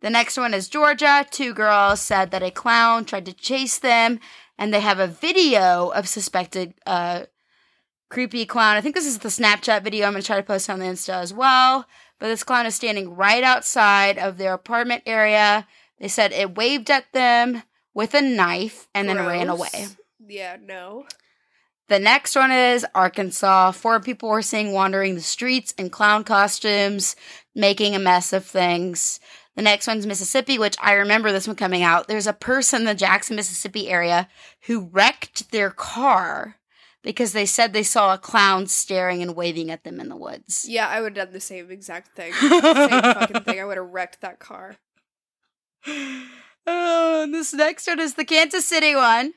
The 0.00 0.10
next 0.10 0.36
one 0.36 0.54
is 0.54 0.68
Georgia. 0.68 1.26
Two 1.30 1.52
girls 1.52 2.00
said 2.00 2.30
that 2.30 2.42
a 2.42 2.50
clown 2.50 3.04
tried 3.04 3.26
to 3.26 3.32
chase 3.32 3.78
them, 3.78 4.20
and 4.56 4.72
they 4.72 4.80
have 4.80 5.00
a 5.00 5.08
video 5.08 5.88
of 5.88 6.08
suspected 6.08 6.74
uh, 6.86 7.24
creepy 8.08 8.46
clown. 8.46 8.76
I 8.76 8.80
think 8.80 8.94
this 8.94 9.06
is 9.06 9.18
the 9.18 9.28
Snapchat 9.28 9.82
video. 9.82 10.06
I'm 10.06 10.12
going 10.12 10.22
to 10.22 10.26
try 10.26 10.36
to 10.36 10.42
post 10.42 10.68
it 10.68 10.72
on 10.72 10.78
the 10.78 10.86
Insta 10.86 11.14
as 11.14 11.34
well. 11.34 11.86
But 12.18 12.28
this 12.28 12.44
clown 12.44 12.66
is 12.66 12.74
standing 12.74 13.14
right 13.14 13.44
outside 13.44 14.18
of 14.18 14.38
their 14.38 14.54
apartment 14.54 15.04
area. 15.06 15.66
They 15.98 16.08
said 16.08 16.32
it 16.32 16.56
waved 16.56 16.90
at 16.90 17.12
them 17.12 17.62
with 17.94 18.14
a 18.14 18.22
knife 18.22 18.88
and 18.94 19.08
then 19.08 19.18
ran 19.18 19.48
away. 19.48 19.86
Yeah, 20.26 20.56
no. 20.62 21.06
The 21.88 21.98
next 21.98 22.36
one 22.36 22.52
is 22.52 22.84
Arkansas. 22.94 23.72
Four 23.72 24.00
people 24.00 24.28
were 24.28 24.42
seen 24.42 24.72
wandering 24.72 25.14
the 25.14 25.22
streets 25.22 25.72
in 25.72 25.88
clown 25.88 26.22
costumes, 26.22 27.16
making 27.54 27.94
a 27.94 27.98
mess 27.98 28.32
of 28.32 28.44
things. 28.44 29.20
The 29.56 29.62
next 29.62 29.86
one's 29.86 30.06
Mississippi, 30.06 30.58
which 30.58 30.76
I 30.80 30.92
remember 30.92 31.32
this 31.32 31.46
one 31.48 31.56
coming 31.56 31.82
out. 31.82 32.06
There's 32.06 32.26
a 32.26 32.32
person 32.32 32.82
in 32.82 32.86
the 32.86 32.94
Jackson, 32.94 33.36
Mississippi 33.36 33.88
area 33.88 34.28
who 34.66 34.88
wrecked 34.92 35.50
their 35.50 35.70
car 35.70 36.56
because 37.02 37.32
they 37.32 37.46
said 37.46 37.72
they 37.72 37.82
saw 37.82 38.14
a 38.14 38.18
clown 38.18 38.66
staring 38.66 39.22
and 39.22 39.36
waving 39.36 39.70
at 39.70 39.84
them 39.84 40.00
in 40.00 40.08
the 40.08 40.16
woods. 40.16 40.66
Yeah, 40.68 40.88
I 40.88 41.00
would 41.00 41.16
have 41.16 41.26
done 41.26 41.32
the 41.32 41.40
same 41.40 41.70
exact 41.70 42.14
thing. 42.16 42.32
same 42.32 42.60
fucking 42.60 43.42
thing. 43.42 43.60
I 43.60 43.64
would 43.64 43.76
have 43.76 43.90
wrecked 43.90 44.20
that 44.20 44.38
car. 44.38 44.76
Oh, 45.86 47.22
and 47.22 47.32
this 47.32 47.54
next 47.54 47.86
one 47.86 48.00
is 48.00 48.14
the 48.14 48.24
Kansas 48.24 48.66
City 48.66 48.94
one. 48.94 49.34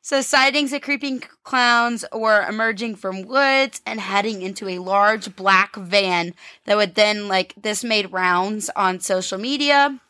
So 0.00 0.20
sightings 0.20 0.72
of 0.72 0.82
creeping 0.82 1.22
clowns 1.42 2.04
were 2.12 2.46
emerging 2.48 2.96
from 2.96 3.22
woods 3.26 3.80
and 3.84 4.00
heading 4.00 4.42
into 4.42 4.68
a 4.68 4.78
large 4.78 5.34
black 5.34 5.74
van 5.74 6.34
that 6.64 6.76
would 6.76 6.94
then 6.94 7.28
like 7.28 7.54
this 7.60 7.82
made 7.82 8.12
rounds 8.12 8.70
on 8.76 9.00
social 9.00 9.38
media. 9.38 10.00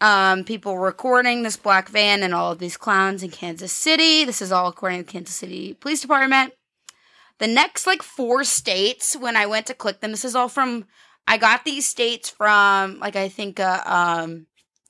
Um, 0.00 0.44
people 0.44 0.78
recording 0.78 1.42
this 1.42 1.58
black 1.58 1.90
van 1.90 2.22
and 2.22 2.32
all 2.32 2.52
of 2.52 2.58
these 2.58 2.78
clowns 2.78 3.22
in 3.22 3.30
Kansas 3.30 3.72
City. 3.72 4.24
This 4.24 4.40
is 4.40 4.50
all 4.50 4.68
according 4.68 5.00
to 5.00 5.06
the 5.06 5.12
Kansas 5.12 5.36
City 5.36 5.74
Police 5.74 6.00
Department. 6.00 6.54
The 7.38 7.46
next 7.46 7.86
like 7.86 8.02
four 8.02 8.44
states, 8.44 9.14
when 9.14 9.36
I 9.36 9.44
went 9.44 9.66
to 9.66 9.74
click 9.74 10.00
them, 10.00 10.12
this 10.12 10.24
is 10.24 10.34
all 10.34 10.48
from 10.48 10.86
I 11.28 11.36
got 11.36 11.64
these 11.64 11.86
states 11.86 12.30
from 12.30 12.98
like 12.98 13.14
I 13.14 13.28
think 13.28 13.58
a 13.58 13.82
um 13.92 14.46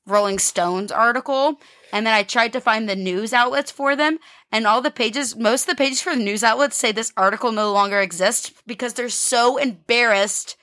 Rolling 0.06 0.38
Stones 0.38 0.90
article, 0.90 1.60
and 1.92 2.06
then 2.06 2.14
I 2.14 2.22
tried 2.22 2.52
to 2.54 2.60
find 2.60 2.88
the 2.88 2.96
news 2.96 3.32
outlets 3.32 3.70
for 3.70 3.94
them, 3.94 4.18
and 4.50 4.66
all 4.66 4.80
the 4.80 4.90
pages, 4.90 5.36
most 5.36 5.62
of 5.62 5.68
the 5.68 5.74
pages 5.76 6.00
for 6.00 6.14
the 6.14 6.22
news 6.22 6.42
outlets 6.42 6.76
say 6.76 6.92
this 6.92 7.12
article 7.16 7.52
no 7.52 7.72
longer 7.72 8.00
exists 8.00 8.52
because 8.66 8.94
they're 8.94 9.08
so 9.08 9.56
embarrassed 9.56 10.56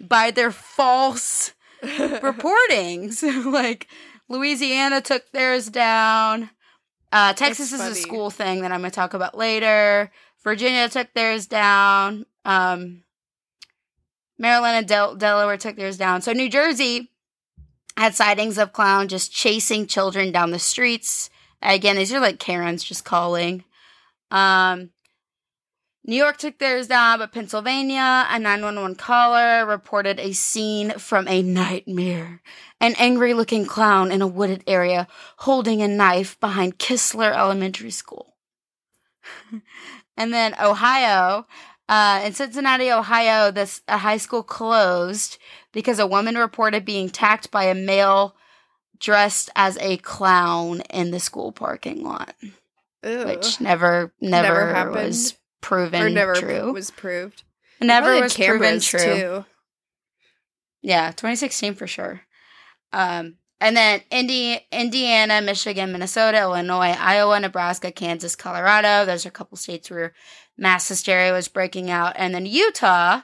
by 0.00 0.30
their 0.30 0.50
false 0.50 1.52
reportings. 1.84 3.22
like 3.52 3.88
Louisiana 4.28 5.00
took 5.00 5.30
theirs 5.32 5.68
down. 5.68 6.50
Uh, 7.12 7.32
Texas 7.32 7.72
is 7.72 7.80
funny. 7.80 7.92
a 7.92 7.94
school 7.94 8.30
thing 8.30 8.62
that 8.62 8.72
I'm 8.72 8.80
going 8.80 8.90
to 8.90 8.94
talk 8.94 9.14
about 9.14 9.36
later. 9.36 10.10
Virginia 10.42 10.88
took 10.88 11.12
theirs 11.14 11.46
down. 11.46 12.26
Um, 12.44 13.04
Maryland 14.38 14.76
and 14.76 14.88
Del- 14.88 15.14
Delaware 15.14 15.56
took 15.56 15.76
theirs 15.76 15.96
down. 15.96 16.22
So 16.22 16.32
New 16.32 16.50
Jersey 16.50 17.10
had 17.96 18.14
sightings 18.14 18.58
of 18.58 18.72
clown 18.72 19.08
just 19.08 19.32
chasing 19.32 19.86
children 19.86 20.32
down 20.32 20.50
the 20.50 20.58
streets. 20.58 21.30
Again, 21.62 21.96
these 21.96 22.12
are 22.12 22.20
like 22.20 22.38
Karens 22.38 22.82
just 22.82 23.04
calling. 23.04 23.64
Um, 24.30 24.90
New 26.06 26.16
York 26.16 26.36
took 26.36 26.58
theirs 26.58 26.86
down, 26.86 27.18
but 27.18 27.32
Pennsylvania, 27.32 28.26
a 28.28 28.38
911 28.38 28.96
caller 28.96 29.64
reported 29.64 30.20
a 30.20 30.32
scene 30.32 30.90
from 30.98 31.26
a 31.28 31.42
nightmare. 31.42 32.42
An 32.78 32.94
angry 32.98 33.32
looking 33.32 33.64
clown 33.64 34.12
in 34.12 34.20
a 34.20 34.26
wooded 34.26 34.62
area 34.66 35.08
holding 35.38 35.80
a 35.80 35.88
knife 35.88 36.38
behind 36.40 36.78
Kistler 36.78 37.32
Elementary 37.34 37.90
School. 37.90 38.34
and 40.16 40.34
then 40.34 40.54
Ohio, 40.60 41.46
uh, 41.88 42.20
in 42.22 42.34
Cincinnati, 42.34 42.92
Ohio, 42.92 43.50
this 43.50 43.80
a 43.88 43.96
high 43.96 44.18
school 44.18 44.42
closed 44.42 45.38
because 45.72 45.98
a 45.98 46.06
woman 46.06 46.36
reported 46.36 46.84
being 46.84 47.06
attacked 47.06 47.50
by 47.50 47.64
a 47.64 47.74
male 47.74 48.36
dressed 48.98 49.48
as 49.56 49.78
a 49.78 49.96
clown 49.98 50.82
in 50.90 51.10
the 51.12 51.20
school 51.20 51.50
parking 51.50 52.02
lot, 52.02 52.34
Ew. 53.02 53.24
which 53.24 53.58
never, 53.58 54.12
never, 54.20 54.48
Never 54.48 54.74
happened. 54.74 54.94
was 54.96 55.36
proven 55.64 56.02
or 56.02 56.10
never 56.10 56.34
true. 56.34 56.72
was 56.72 56.90
proved. 56.90 57.42
never 57.80 58.20
was 58.20 58.34
proven 58.34 58.80
true. 58.80 58.98
Too. 59.00 59.44
Yeah, 60.82 61.08
2016 61.08 61.74
for 61.74 61.86
sure. 61.86 62.20
Um, 62.92 63.36
and 63.60 63.74
then 63.74 64.02
Indi- 64.10 64.60
Indiana, 64.70 65.40
Michigan, 65.40 65.90
Minnesota, 65.90 66.40
Illinois, 66.40 66.94
Iowa, 66.98 67.40
Nebraska, 67.40 67.90
Kansas, 67.90 68.36
Colorado. 68.36 69.06
Those 69.06 69.24
are 69.24 69.30
a 69.30 69.32
couple 69.32 69.56
states 69.56 69.90
where 69.90 70.12
mass 70.58 70.86
hysteria 70.86 71.32
was 71.32 71.48
breaking 71.48 71.90
out. 71.90 72.12
And 72.16 72.34
then 72.34 72.44
Utah, 72.44 73.22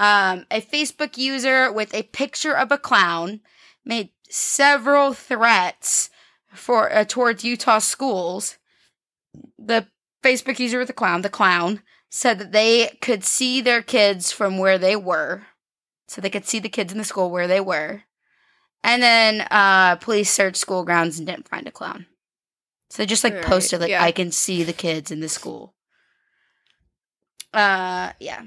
um, 0.00 0.44
a 0.50 0.60
Facebook 0.60 1.16
user 1.16 1.72
with 1.72 1.94
a 1.94 2.02
picture 2.02 2.56
of 2.56 2.72
a 2.72 2.78
clown 2.78 3.40
made 3.84 4.10
several 4.28 5.12
threats 5.12 6.10
for 6.52 6.92
uh, 6.92 7.04
towards 7.04 7.44
Utah 7.44 7.78
schools. 7.78 8.58
The 9.56 9.86
Facebook 10.26 10.58
user 10.58 10.78
with 10.78 10.88
the 10.88 10.92
clown, 10.92 11.22
the 11.22 11.28
clown, 11.30 11.82
said 12.10 12.38
that 12.38 12.52
they 12.52 12.96
could 13.00 13.24
see 13.24 13.60
their 13.60 13.82
kids 13.82 14.32
from 14.32 14.58
where 14.58 14.78
they 14.78 14.96
were 14.96 15.46
so 16.08 16.20
they 16.20 16.30
could 16.30 16.46
see 16.46 16.58
the 16.58 16.68
kids 16.68 16.92
in 16.92 16.98
the 16.98 17.04
school 17.04 17.30
where 17.30 17.48
they 17.48 17.60
were. 17.60 18.02
And 18.82 19.02
then 19.02 19.46
uh, 19.50 19.96
police 19.96 20.30
searched 20.30 20.56
school 20.56 20.84
grounds 20.84 21.18
and 21.18 21.26
didn't 21.26 21.48
find 21.48 21.66
a 21.66 21.72
clown. 21.72 22.06
So 22.90 23.02
they 23.02 23.06
just 23.06 23.24
like 23.24 23.32
Alright, 23.32 23.48
posted 23.48 23.80
like 23.80 23.90
yeah. 23.90 24.02
I 24.02 24.12
can 24.12 24.30
see 24.30 24.62
the 24.62 24.72
kids 24.72 25.10
in 25.10 25.20
the 25.20 25.28
school. 25.28 25.74
Uh 27.52 28.12
yeah. 28.20 28.42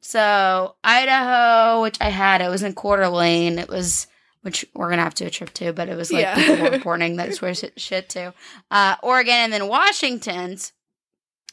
So 0.00 0.74
Idaho, 0.82 1.82
which 1.82 1.98
I 2.00 2.08
had, 2.08 2.40
it 2.40 2.48
was 2.48 2.62
in 2.62 2.74
Coeur 2.74 2.96
d'Alene. 2.98 3.58
It 3.58 3.68
was 3.68 4.08
which 4.40 4.66
we're 4.74 4.90
gonna 4.90 5.02
have 5.02 5.14
to 5.14 5.24
do 5.24 5.28
a 5.28 5.30
trip 5.30 5.54
to, 5.54 5.72
but 5.72 5.88
it 5.88 5.96
was 5.96 6.12
like 6.12 6.22
Yeah. 6.22 6.34
people 6.34 6.64
were 6.64 6.70
reporting 6.76 7.16
that 7.16 7.36
shit, 7.36 7.80
shit 7.80 8.08
too. 8.08 8.32
Uh, 8.70 8.96
Oregon 9.02 9.34
and 9.34 9.52
then 9.52 9.68
Washington's. 9.68 10.72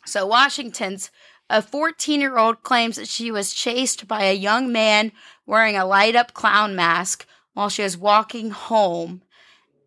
So 0.10 0.26
Washington's 0.26 1.12
a 1.50 1.62
14 1.62 2.22
year 2.22 2.38
old 2.38 2.64
claims 2.64 2.96
that 2.98 3.08
she 3.08 3.32
was 3.32 3.54
chased 3.54 4.08
by 4.08 4.24
a 4.24 4.34
young 4.34 4.72
man 4.72 5.12
wearing 5.46 5.76
a 5.76 5.86
light 5.86 6.16
up 6.16 6.34
clown 6.34 6.76
mask 6.76 7.26
while 7.54 7.70
she 7.70 7.84
was 7.84 7.98
walking 7.98 8.52
home. 8.52 9.24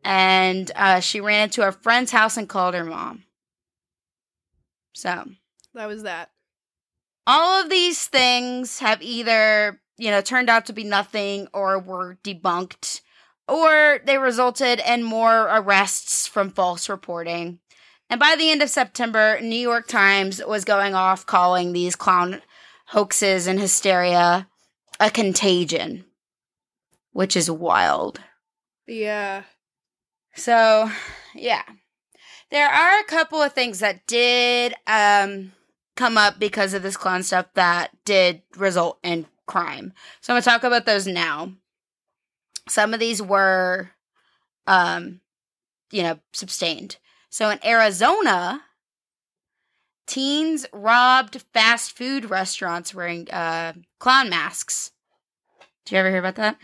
And 0.04 0.70
uh, 0.74 1.00
she 1.00 1.20
ran 1.20 1.44
into 1.44 1.62
her 1.62 1.72
friend's 1.72 2.10
house 2.10 2.36
and 2.36 2.48
called 2.48 2.74
her 2.74 2.84
mom. 2.84 3.24
So, 4.94 5.30
That 5.74 5.86
was 5.86 6.02
that. 6.02 6.30
all 7.26 7.62
of 7.62 7.70
these 7.70 8.06
things 8.06 8.80
have 8.80 9.00
either, 9.00 9.80
you 9.96 10.10
know, 10.10 10.20
turned 10.20 10.50
out 10.50 10.66
to 10.66 10.72
be 10.72 10.84
nothing 10.84 11.46
or 11.54 11.78
were 11.78 12.18
debunked 12.24 13.00
or 13.48 14.00
they 14.04 14.18
resulted 14.18 14.80
in 14.86 15.02
more 15.02 15.42
arrests 15.42 16.26
from 16.26 16.50
false 16.50 16.88
reporting. 16.88 17.58
And 18.12 18.18
by 18.18 18.36
the 18.36 18.50
end 18.50 18.60
of 18.60 18.68
September, 18.68 19.40
New 19.40 19.56
York 19.56 19.88
Times 19.88 20.42
was 20.46 20.66
going 20.66 20.94
off 20.94 21.24
calling 21.24 21.72
these 21.72 21.96
clown 21.96 22.42
hoaxes 22.88 23.46
and 23.46 23.58
hysteria 23.58 24.48
a 25.00 25.10
contagion, 25.10 26.04
which 27.12 27.34
is 27.34 27.50
wild. 27.50 28.20
Yeah. 28.86 29.44
So, 30.34 30.90
yeah. 31.34 31.62
There 32.50 32.68
are 32.68 33.00
a 33.00 33.04
couple 33.04 33.40
of 33.40 33.54
things 33.54 33.78
that 33.78 34.06
did 34.06 34.74
um, 34.86 35.52
come 35.96 36.18
up 36.18 36.38
because 36.38 36.74
of 36.74 36.82
this 36.82 36.98
clown 36.98 37.22
stuff 37.22 37.46
that 37.54 37.92
did 38.04 38.42
result 38.58 38.98
in 39.02 39.24
crime. 39.46 39.94
So 40.20 40.34
I'm 40.34 40.34
going 40.34 40.42
to 40.42 40.50
talk 40.50 40.64
about 40.64 40.84
those 40.84 41.06
now. 41.06 41.54
Some 42.68 42.92
of 42.92 43.00
these 43.00 43.22
were, 43.22 43.88
um, 44.66 45.22
you 45.90 46.02
know, 46.02 46.18
sustained. 46.34 46.98
So 47.33 47.49
in 47.49 47.59
Arizona, 47.64 48.61
teens 50.07 50.66
robbed 50.70 51.43
fast 51.55 51.97
food 51.97 52.28
restaurants 52.28 52.95
wearing 52.95 53.30
uh, 53.30 53.72
clown 53.99 54.28
masks. 54.28 54.91
Did 55.87 55.93
you 55.93 55.99
ever 56.01 56.11
hear 56.11 56.18
about 56.18 56.35
that? 56.35 56.59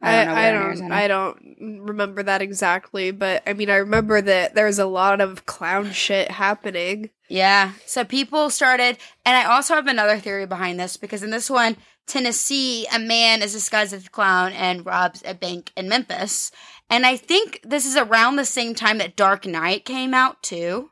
I, 0.00 0.20
I 0.20 0.52
where 0.52 0.70
in 0.70 0.78
don't 0.78 0.92
I 0.92 1.08
don't 1.08 1.80
remember 1.80 2.22
that 2.22 2.40
exactly, 2.40 3.10
but 3.10 3.42
I 3.48 3.52
mean 3.52 3.68
I 3.68 3.76
remember 3.76 4.20
that 4.20 4.54
there's 4.54 4.78
a 4.78 4.86
lot 4.86 5.20
of 5.20 5.44
clown 5.44 5.90
shit 5.90 6.30
happening. 6.30 7.10
Yeah. 7.28 7.72
So 7.84 8.04
people 8.04 8.50
started, 8.50 8.98
and 9.26 9.36
I 9.36 9.52
also 9.52 9.74
have 9.74 9.88
another 9.88 10.20
theory 10.20 10.46
behind 10.46 10.78
this 10.78 10.96
because 10.96 11.24
in 11.24 11.30
this 11.30 11.50
one, 11.50 11.76
Tennessee, 12.06 12.86
a 12.94 12.98
man 12.98 13.42
is 13.42 13.54
disguised 13.54 13.94
as 13.94 14.06
a 14.06 14.10
clown 14.10 14.52
and 14.52 14.86
robs 14.86 15.22
a 15.26 15.34
bank 15.34 15.72
in 15.76 15.88
Memphis. 15.88 16.52
And 16.90 17.06
I 17.06 17.16
think 17.16 17.60
this 17.64 17.86
is 17.86 17.96
around 17.96 18.36
the 18.36 18.44
same 18.44 18.74
time 18.74 18.98
that 18.98 19.16
Dark 19.16 19.46
Knight 19.46 19.84
came 19.84 20.14
out 20.14 20.42
too, 20.42 20.90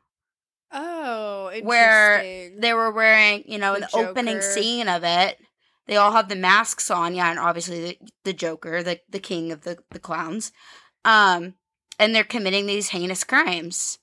Oh, 0.72 1.47
interesting. 1.53 1.66
where 1.66 2.51
they 2.59 2.72
were 2.72 2.90
wearing, 2.90 3.45
you 3.47 3.59
know, 3.59 3.74
in 3.74 3.82
The 3.82 3.88
the 3.93 3.99
opening 3.99 4.40
scene 4.40 4.88
of 4.88 5.05
it, 5.05 5.38
they 5.86 5.97
all 5.97 6.12
have 6.12 6.28
the 6.28 6.36
masks 6.36 6.90
on. 6.90 7.14
Yeah, 7.14 7.30
and 7.30 7.38
obviously 7.38 7.80
the, 7.84 7.99
the 8.24 8.32
Joker, 8.32 8.82
the 8.82 9.01
the 9.09 9.20
king 9.20 9.53
of 9.53 9.62
the 9.62 9.78
the 9.90 9.99
clowns, 9.99 10.51
um, 11.05 11.55
and 11.99 12.14
they're 12.14 12.24
committing 12.24 12.66
these 12.66 12.88
heinous 12.90 13.22
crimes. 13.24 13.99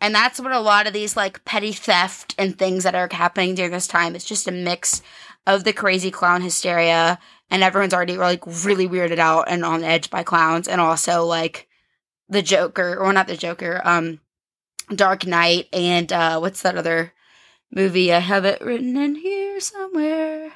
And 0.00 0.14
that's 0.14 0.38
what 0.40 0.52
a 0.52 0.60
lot 0.60 0.86
of 0.86 0.92
these 0.92 1.16
like 1.16 1.44
petty 1.44 1.72
theft 1.72 2.34
and 2.38 2.56
things 2.56 2.84
that 2.84 2.94
are 2.94 3.08
happening 3.10 3.54
during 3.54 3.72
this 3.72 3.88
time. 3.88 4.14
It's 4.14 4.24
just 4.24 4.46
a 4.48 4.52
mix 4.52 5.02
of 5.46 5.64
the 5.64 5.72
crazy 5.72 6.10
clown 6.10 6.40
hysteria 6.40 7.18
and 7.50 7.62
everyone's 7.62 7.94
already 7.94 8.16
like 8.16 8.46
really 8.64 8.88
weirded 8.88 9.18
out 9.18 9.44
and 9.48 9.64
on 9.64 9.82
edge 9.84 10.10
by 10.10 10.22
clowns 10.22 10.68
and 10.68 10.80
also 10.80 11.24
like 11.24 11.68
the 12.28 12.42
Joker 12.42 12.96
or 12.96 13.12
not 13.12 13.26
the 13.26 13.36
Joker, 13.36 13.80
um 13.84 14.20
Dark 14.94 15.26
Knight 15.26 15.68
and 15.72 16.12
uh 16.12 16.38
what's 16.38 16.62
that 16.62 16.76
other 16.76 17.12
movie? 17.70 18.12
I 18.12 18.18
have 18.20 18.44
it 18.44 18.60
written 18.60 18.96
in 18.96 19.14
here 19.16 19.60
somewhere. 19.60 20.52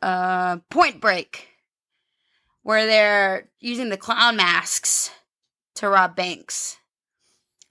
Uh 0.00 0.58
Point 0.70 1.00
Break. 1.00 1.48
Where 2.62 2.86
they're 2.86 3.48
using 3.60 3.88
the 3.88 3.96
clown 3.96 4.36
masks 4.36 5.10
to 5.76 5.88
rob 5.88 6.14
banks. 6.16 6.76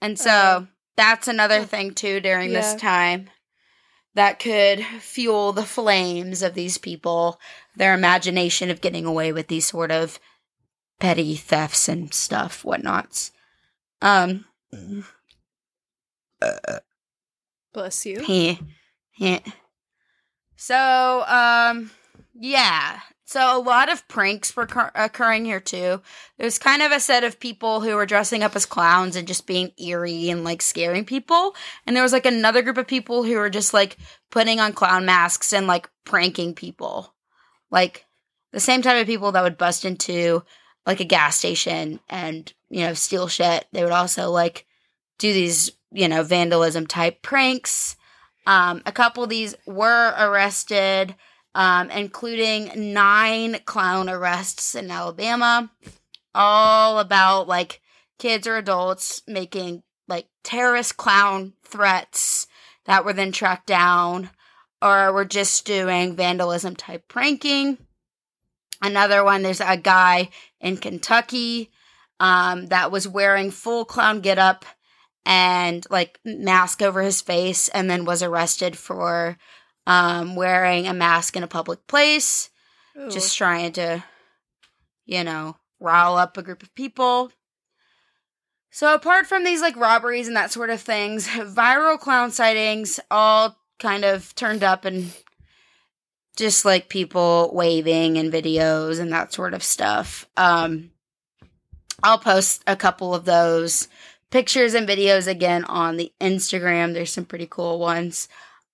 And 0.00 0.18
so 0.18 0.30
Oh. 0.30 0.66
that's 0.96 1.28
another 1.28 1.64
thing 1.64 1.94
too 1.94 2.20
during 2.20 2.50
Yeah. 2.50 2.60
this 2.60 2.80
time 2.80 3.30
that 4.18 4.40
could 4.40 4.84
fuel 5.00 5.52
the 5.52 5.64
flames 5.64 6.42
of 6.42 6.54
these 6.54 6.76
people, 6.76 7.38
their 7.76 7.94
imagination 7.94 8.68
of 8.68 8.80
getting 8.80 9.06
away 9.06 9.32
with 9.32 9.46
these 9.46 9.66
sort 9.66 9.92
of 9.92 10.18
petty 10.98 11.36
thefts 11.36 11.88
and 11.88 12.12
stuff, 12.12 12.64
whatnots. 12.64 13.30
Um, 14.02 14.44
Bless 17.72 18.04
you. 18.06 18.24
he, 18.24 18.58
he. 19.12 19.40
So, 20.56 21.24
um, 21.28 21.92
yeah. 22.34 22.98
So 23.28 23.54
a 23.54 23.60
lot 23.60 23.92
of 23.92 24.08
pranks 24.08 24.56
were 24.56 24.66
cur- 24.66 24.90
occurring 24.94 25.44
here 25.44 25.60
too. 25.60 26.00
There 26.38 26.46
was 26.46 26.58
kind 26.58 26.80
of 26.80 26.92
a 26.92 26.98
set 26.98 27.24
of 27.24 27.38
people 27.38 27.82
who 27.82 27.94
were 27.94 28.06
dressing 28.06 28.42
up 28.42 28.56
as 28.56 28.64
clowns 28.64 29.16
and 29.16 29.28
just 29.28 29.46
being 29.46 29.70
eerie 29.76 30.30
and 30.30 30.44
like 30.44 30.62
scaring 30.62 31.04
people, 31.04 31.54
and 31.86 31.94
there 31.94 32.02
was 32.02 32.14
like 32.14 32.24
another 32.24 32.62
group 32.62 32.78
of 32.78 32.86
people 32.86 33.24
who 33.24 33.36
were 33.36 33.50
just 33.50 33.74
like 33.74 33.98
putting 34.30 34.60
on 34.60 34.72
clown 34.72 35.04
masks 35.04 35.52
and 35.52 35.66
like 35.66 35.90
pranking 36.06 36.54
people, 36.54 37.14
like 37.70 38.06
the 38.52 38.60
same 38.60 38.80
type 38.80 38.98
of 38.98 39.06
people 39.06 39.30
that 39.32 39.42
would 39.42 39.58
bust 39.58 39.84
into 39.84 40.42
like 40.86 41.00
a 41.00 41.04
gas 41.04 41.36
station 41.36 42.00
and 42.08 42.50
you 42.70 42.80
know 42.80 42.94
steal 42.94 43.28
shit. 43.28 43.66
They 43.72 43.82
would 43.82 43.92
also 43.92 44.30
like 44.30 44.64
do 45.18 45.34
these 45.34 45.72
you 45.92 46.08
know 46.08 46.22
vandalism 46.22 46.86
type 46.86 47.20
pranks. 47.20 47.94
Um, 48.46 48.80
a 48.86 48.92
couple 48.92 49.22
of 49.22 49.28
these 49.28 49.54
were 49.66 50.14
arrested 50.18 51.14
um, 51.54 51.90
including 51.90 52.92
nine 52.92 53.58
clown 53.64 54.08
arrests 54.08 54.74
in 54.74 54.90
Alabama, 54.90 55.70
all 56.34 56.98
about 56.98 57.48
like 57.48 57.80
kids 58.18 58.46
or 58.46 58.56
adults 58.56 59.22
making 59.26 59.82
like 60.06 60.26
terrorist 60.42 60.96
clown 60.96 61.52
threats 61.62 62.46
that 62.86 63.04
were 63.04 63.12
then 63.12 63.32
tracked 63.32 63.66
down 63.66 64.30
or 64.80 65.12
were 65.12 65.24
just 65.24 65.64
doing 65.64 66.16
vandalism 66.16 66.76
type 66.76 67.06
pranking. 67.08 67.78
Another 68.80 69.24
one, 69.24 69.42
there's 69.42 69.60
a 69.60 69.76
guy 69.76 70.30
in 70.60 70.76
Kentucky 70.76 71.70
um, 72.20 72.66
that 72.66 72.90
was 72.90 73.08
wearing 73.08 73.50
full 73.50 73.84
clown 73.84 74.20
getup 74.20 74.64
and 75.26 75.86
like 75.90 76.18
mask 76.24 76.80
over 76.80 77.02
his 77.02 77.20
face 77.20 77.68
and 77.68 77.90
then 77.90 78.04
was 78.04 78.22
arrested 78.22 78.78
for 78.78 79.36
um, 79.88 80.36
wearing 80.36 80.86
a 80.86 80.92
mask 80.92 81.34
in 81.34 81.42
a 81.42 81.48
public 81.48 81.86
place, 81.86 82.50
Ooh. 82.96 83.10
just 83.10 83.36
trying 83.36 83.72
to, 83.72 84.04
you 85.06 85.24
know, 85.24 85.56
rile 85.80 86.16
up 86.16 86.36
a 86.36 86.42
group 86.42 86.62
of 86.62 86.74
people. 86.74 87.32
So 88.70 88.94
apart 88.94 89.26
from 89.26 89.44
these 89.44 89.62
like 89.62 89.76
robberies 89.76 90.28
and 90.28 90.36
that 90.36 90.52
sort 90.52 90.68
of 90.68 90.82
things, 90.82 91.26
viral 91.28 91.98
clown 91.98 92.30
sightings 92.30 93.00
all 93.10 93.56
kind 93.78 94.04
of 94.04 94.34
turned 94.34 94.62
up 94.62 94.84
and 94.84 95.10
just 96.36 96.66
like 96.66 96.90
people 96.90 97.50
waving 97.54 98.18
and 98.18 98.30
videos 98.30 99.00
and 99.00 99.10
that 99.10 99.32
sort 99.32 99.54
of 99.54 99.62
stuff. 99.62 100.26
Um 100.36 100.90
I'll 102.02 102.18
post 102.18 102.62
a 102.66 102.76
couple 102.76 103.14
of 103.14 103.24
those 103.24 103.88
pictures 104.30 104.74
and 104.74 104.86
videos 104.86 105.26
again 105.26 105.64
on 105.64 105.96
the 105.96 106.12
Instagram. 106.20 106.92
There's 106.92 107.12
some 107.12 107.24
pretty 107.24 107.48
cool 107.48 107.78
ones. 107.78 108.28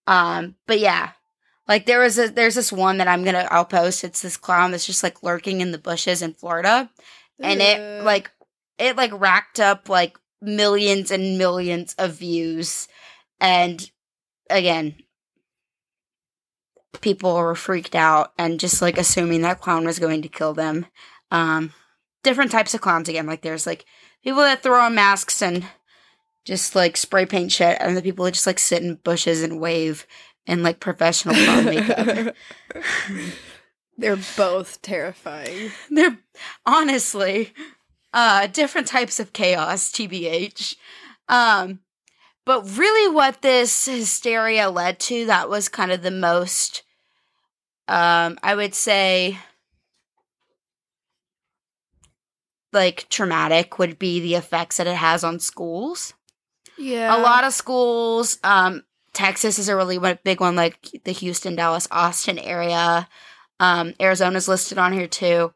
Um, 0.07 0.57
but 0.67 0.79
yeah, 0.79 1.11
like 1.69 1.87
there 1.87 2.01
was 2.01 2.19
a 2.19 2.29
there's 2.29 2.55
this 2.55 2.73
one 2.73 2.99
that 2.99 3.09
I'm 3.09 3.25
gonna 3.25 3.49
I'll 3.51 3.65
post. 3.65 4.05
It's 4.05 4.23
this 4.23 4.37
clown 4.37 4.71
that's 4.71 4.87
just 4.87 5.03
like 5.03 5.23
lurking 5.23 5.61
in 5.61 5.73
the 5.73 5.79
bushes 5.79 6.23
in 6.23 6.35
Florida, 6.35 6.91
and 7.41 7.61
it 7.61 8.05
like 8.05 8.31
it 8.79 8.97
like 8.97 9.19
racked 9.19 9.61
up 9.61 9.89
like 9.89 10.19
millions 10.43 11.11
and 11.11 11.39
millions 11.39 11.95
of 11.95 12.15
views, 12.15 12.89
and 13.41 13.91
again, 14.51 14.97
people 17.01 17.35
were 17.35 17.55
freaked 17.55 17.95
out 17.95 18.33
and 18.39 18.61
just 18.61 18.83
like 18.83 18.99
assuming 18.99 19.43
that 19.43 19.61
clown 19.61 19.85
was 19.85 19.99
going 19.99 20.23
to 20.23 20.29
kill 20.29 20.55
them. 20.55 20.87
Um, 21.31 21.73
different 22.23 22.51
types 22.51 22.75
of 22.75 22.81
clowns 22.81 23.09
again. 23.09 23.27
Like 23.27 23.43
there's 23.43 23.67
like 23.67 23.85
people 24.23 24.41
that 24.41 24.63
throw 24.63 24.81
on 24.81 24.95
masks 24.95 25.41
and 25.43 25.65
just 26.45 26.75
like 26.75 26.97
spray 26.97 27.27
paint 27.27 27.53
shit, 27.53 27.79
and 27.81 27.97
the 27.97 28.03
people 28.03 28.29
just 28.31 28.47
like 28.47 28.59
sit 28.59 28.83
in 28.83 28.97
bushes 28.97 29.43
and 29.43 29.61
wave 29.61 30.07
in 30.47 30.63
like 30.63 30.81
professional 30.81 31.35
makeup. 31.65 32.35
They're 33.97 34.19
both 34.37 34.83
terrifying. 34.83 35.71
They're 35.91 36.19
honestly 36.67 37.53
uh 38.13 38.47
different 38.49 38.87
types 38.87 39.19
of 39.19 39.33
chaos, 39.33 39.91
TBH. 39.91 40.77
Um 41.29 41.81
but 42.45 42.77
really 42.77 43.15
what 43.15 43.41
this 43.41 43.87
hysteria 43.87 44.69
led 44.69 45.01
to 45.01 45.27
that 45.27 45.49
was 45.49 45.69
kind 45.69 45.93
of 45.93 46.03
the 46.03 46.11
most 46.11 46.83
um 47.89 48.39
I 48.43 48.55
would 48.55 48.75
say 48.75 49.39
like 52.73 53.09
traumatic 53.09 53.79
would 53.79 53.99
be 53.99 54.21
the 54.21 54.35
effects 54.35 54.77
that 54.77 54.89
it 54.89 54.97
has 54.97 55.23
on 55.23 55.39
schools. 55.39 56.14
Yeah. 56.79 57.17
a 57.17 57.19
lot 57.21 57.45
of 57.45 57.53
schools 57.53 58.39
um 58.45 58.83
texas 59.13 59.59
is 59.59 59.69
a 59.69 59.77
really 59.77 59.99
big 60.25 60.41
one 60.41 60.57
like 60.57 60.79
the 61.05 61.13
houston 61.13 61.55
dallas 61.57 61.87
austin 61.91 62.39
area 62.39 63.09
um 63.61 63.95
arizona's 64.01 64.49
listed 64.49 64.77
on 64.79 64.93
here 64.93 65.07
too 65.07 65.53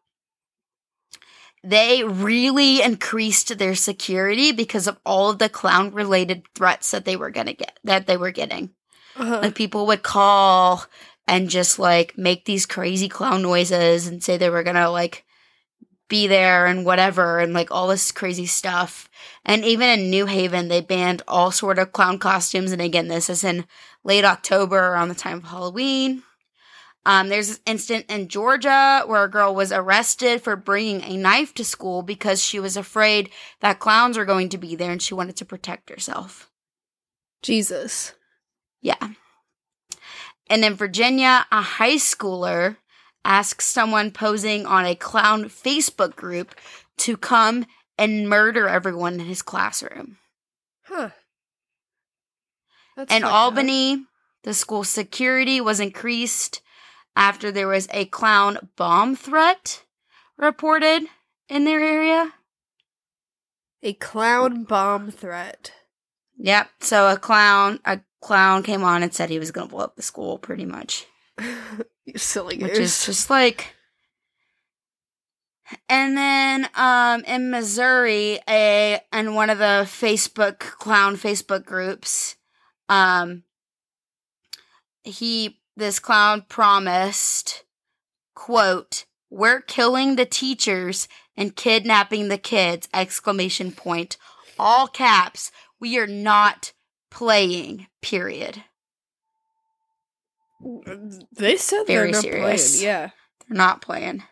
they 1.65 2.05
really 2.05 2.81
increased 2.83 3.59
their 3.59 3.75
security 3.75 4.53
because 4.53 4.87
of 4.87 4.99
all 5.05 5.31
of 5.31 5.39
the 5.39 5.49
clown 5.49 5.93
related 5.93 6.45
threats 6.55 6.93
that 6.93 7.05
they 7.05 7.17
were 7.17 7.31
gonna 7.31 7.53
get 7.53 7.79
that 7.85 8.07
they 8.07 8.17
were 8.17 8.31
getting 8.31 8.71
Uh-huh. 9.17 9.41
like 9.43 9.55
people 9.55 9.87
would 9.87 10.03
call 10.05 10.85
and 11.27 11.51
just 11.51 11.79
like 11.79 12.17
make 12.17 12.45
these 12.45 12.65
crazy 12.65 13.09
clown 13.09 13.43
noises 13.43 14.07
and 14.07 14.23
say 14.23 14.37
they 14.37 14.51
were 14.51 14.63
gonna 14.63 14.89
like 14.91 15.25
be 16.09 16.27
there 16.27 16.67
and 16.67 16.85
whatever 16.85 17.39
and 17.39 17.53
like 17.53 17.71
all 17.71 17.89
this 17.89 18.13
crazy 18.13 18.47
stuff. 18.47 19.09
And 19.45 19.65
even 19.65 19.89
in 19.89 20.11
New 20.11 20.27
Haven, 20.27 20.69
they 20.69 20.81
banned 20.81 21.23
all 21.29 21.51
sort 21.51 21.79
of 21.79 21.93
clown 21.93 22.19
costumes. 22.19 22.73
And 22.73 22.83
again, 22.83 23.09
this 23.09 23.31
is 23.31 23.45
in 23.45 23.67
late 24.05 24.25
October 24.25 24.77
around 24.79 25.09
the 25.09 25.15
time 25.15 25.39
of 25.39 25.45
Halloween. 25.45 26.23
Um, 27.05 27.29
there's 27.29 27.49
this 27.49 27.61
incident 27.65 28.07
in 28.11 28.29
Georgia 28.29 29.03
where 29.07 29.25
a 29.25 29.31
girl 29.31 29.55
was 29.55 29.73
arrested 29.73 30.43
for 30.43 30.57
bringing 30.57 31.03
a 31.03 31.17
knife 31.17 31.55
to 31.55 31.65
school 31.65 32.03
because 32.03 32.43
she 32.43 32.61
was 32.61 32.77
afraid 32.77 33.31
that 33.61 33.79
clowns 33.79 34.19
were 34.19 34.27
going 34.27 34.51
to 34.51 34.59
be 34.59 34.77
there 34.77 34.93
and 34.93 35.01
she 35.01 35.15
wanted 35.15 35.37
to 35.37 35.45
protect 35.45 35.89
herself. 35.89 36.51
Jesus. 37.43 38.15
Yeah. 38.83 39.13
And 40.51 40.65
in 40.65 40.75
Virginia, 40.75 41.47
a 41.51 41.63
high 41.63 41.97
schooler 41.97 42.77
asked 43.29 43.61
someone 43.61 44.11
posing 44.11 44.65
on 44.65 44.87
a 44.87 44.95
clown 44.95 45.45
Facebook 45.45 46.17
group 46.17 46.55
to 46.97 47.17
come 47.17 47.67
and 47.99 48.29
murder 48.29 48.67
everyone 48.67 49.15
in 49.15 49.27
his 49.27 49.43
classroom. 49.43 50.17
Huh. 50.85 51.11
That's 52.97 53.13
in 53.13 53.23
fucked 53.23 53.33
up. 53.33 53.39
Albany, 53.39 54.07
the 54.45 54.55
school 54.55 54.83
security 54.83 55.61
was 55.61 55.79
increased 55.79 56.63
after 57.15 57.53
there 57.53 57.69
was 57.69 57.87
a 57.93 58.07
clown 58.07 58.71
bomb 58.77 59.15
threat 59.15 59.83
reported 60.39 61.03
in 61.51 61.65
their 61.65 61.81
area. 61.81 62.33
A 63.83 63.93
clown 63.93 64.65
bomb 64.65 65.11
threat. 65.11 65.73
Yep. 66.39 66.71
So 66.81 67.13
a 67.13 67.19
clown, 67.19 67.79
a 67.85 68.01
clown 68.23 68.63
came 68.63 68.83
on 68.83 69.03
and 69.03 69.13
said 69.13 69.29
he 69.29 69.39
was 69.39 69.51
going 69.51 69.69
to 69.69 69.75
blow 69.75 69.85
up 69.85 69.97
the 69.97 70.03
school, 70.03 70.39
pretty 70.39 70.65
much. 70.65 71.07
you 72.07 72.19
silly 72.19 72.57
goose. 72.57 72.71
which 72.71 72.79
is 72.79 73.07
just 73.07 73.31
like 73.31 73.75
and 75.89 76.17
then 76.17 76.69
um 76.75 77.23
in 77.25 77.51
missouri 77.51 78.39
a 78.49 79.01
and 79.13 79.35
one 79.35 79.51
of 79.51 79.59
the 79.59 79.85
facebook 79.85 80.59
clown 80.59 81.17
facebook 81.17 81.65
groups 81.65 82.37
um 82.89 83.43
he 85.05 85.61
this 85.77 85.99
clown 85.99 86.45
promised 86.49 87.65
quote 88.35 89.05
we're 89.31 89.61
killing 89.61 90.17
the 90.17 90.27
teachers 90.27 91.07
and 91.37 91.57
kidnapping 91.57 92.29
the 92.29 92.39
kids 92.39 92.89
exclamation 92.95 93.71
point 93.71 94.17
all 94.59 94.87
caps 94.89 95.51
we 95.81 95.99
are 95.99 96.07
not 96.07 96.73
playing 97.11 97.87
period 98.03 98.65
they 101.33 101.57
said 101.57 101.85
Very 101.87 102.11
they're 102.11 102.13
not 102.13 102.23
serious. 102.23 102.71
playing. 102.77 102.85
Yeah. 102.85 103.11
They're 103.49 103.57
not 103.57 103.83
playing. 103.83 104.23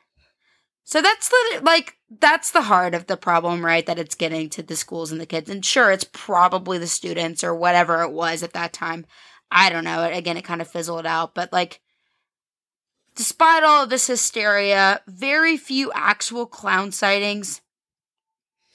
So 0.84 1.02
that's 1.02 1.28
the 1.28 1.60
like 1.62 1.96
that's 2.10 2.52
the 2.52 2.62
heart 2.62 2.94
of 2.94 3.06
the 3.06 3.16
problem, 3.16 3.64
right? 3.64 3.84
That 3.84 3.98
it's 3.98 4.14
getting 4.14 4.48
to 4.50 4.62
the 4.62 4.76
schools 4.76 5.10
and 5.10 5.20
the 5.20 5.26
kids. 5.26 5.50
And 5.50 5.64
sure, 5.64 5.90
it's 5.90 6.04
probably 6.04 6.78
the 6.78 6.86
students 6.86 7.42
or 7.42 7.54
whatever 7.54 8.02
it 8.02 8.12
was 8.12 8.42
at 8.42 8.52
that 8.52 8.72
time. 8.72 9.04
I 9.50 9.70
don't 9.70 9.84
know. 9.84 10.04
Again, 10.04 10.36
it 10.36 10.44
kind 10.44 10.60
of 10.60 10.68
fizzled 10.68 11.06
out, 11.06 11.34
but 11.34 11.52
like 11.52 11.80
despite 13.16 13.64
all 13.64 13.82
of 13.84 13.90
this 13.90 14.06
hysteria, 14.06 15.00
very 15.08 15.56
few 15.56 15.90
actual 15.92 16.46
clown 16.46 16.92
sightings 16.92 17.62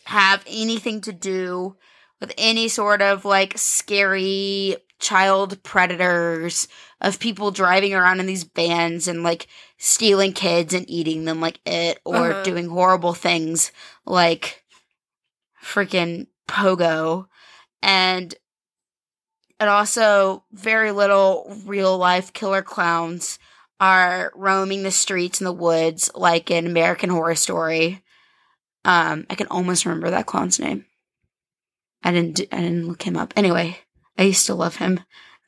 have 0.05 0.43
anything 0.47 0.99
to 1.01 1.13
do 1.13 1.77
with 2.19 2.33
any 2.37 2.67
sort 2.67 3.01
of 3.01 3.23
like 3.23 3.57
scary 3.57 4.75
child 5.01 5.61
predators 5.63 6.67
of 7.01 7.19
people 7.19 7.51
driving 7.51 7.93
around 7.93 8.19
in 8.21 8.25
these 8.27 8.43
vans 8.43 9.07
and 9.07 9.23
like 9.23 9.47
stealing 9.77 10.31
kids 10.31 10.73
and 10.73 10.89
eating 10.89 11.25
them 11.25 11.41
like 11.41 11.59
it 11.65 11.99
or 12.05 12.31
Uh-huh. 12.31 12.43
doing 12.43 12.69
horrible 12.69 13.13
things 13.13 13.71
like 14.05 14.63
freaking 15.63 16.27
pogo 16.47 17.27
and 17.81 18.35
and 19.59 19.69
also 19.69 20.43
very 20.51 20.91
little 20.91 21.55
real 21.65 21.97
life 21.97 22.31
killer 22.33 22.61
clowns 22.61 23.37
are 23.79 24.31
roaming 24.35 24.83
the 24.83 24.91
streets 24.91 25.39
and 25.39 25.47
the 25.47 25.51
woods 25.53 26.09
like 26.15 26.51
in 26.51 26.67
American 26.67 27.09
Horror 27.09 27.33
Story. 27.35 28.03
Um, 28.85 29.25
I 29.29 29.33
can 29.35 29.47
almost 29.47 29.85
remember 29.85 30.11
that 30.11 30.27
clown's 30.27 30.59
name. 30.59 30.85
I 32.03 32.11
didn't. 32.11 32.35
do- 32.35 32.47
I 32.51 32.57
didn't 32.57 32.87
look 32.87 33.01
him 33.03 33.17
up. 33.17 33.33
Anyway, 33.35 33.77
I 34.17 34.23
used 34.23 34.45
to 34.47 34.55
love 34.55 34.77
him. 34.77 35.01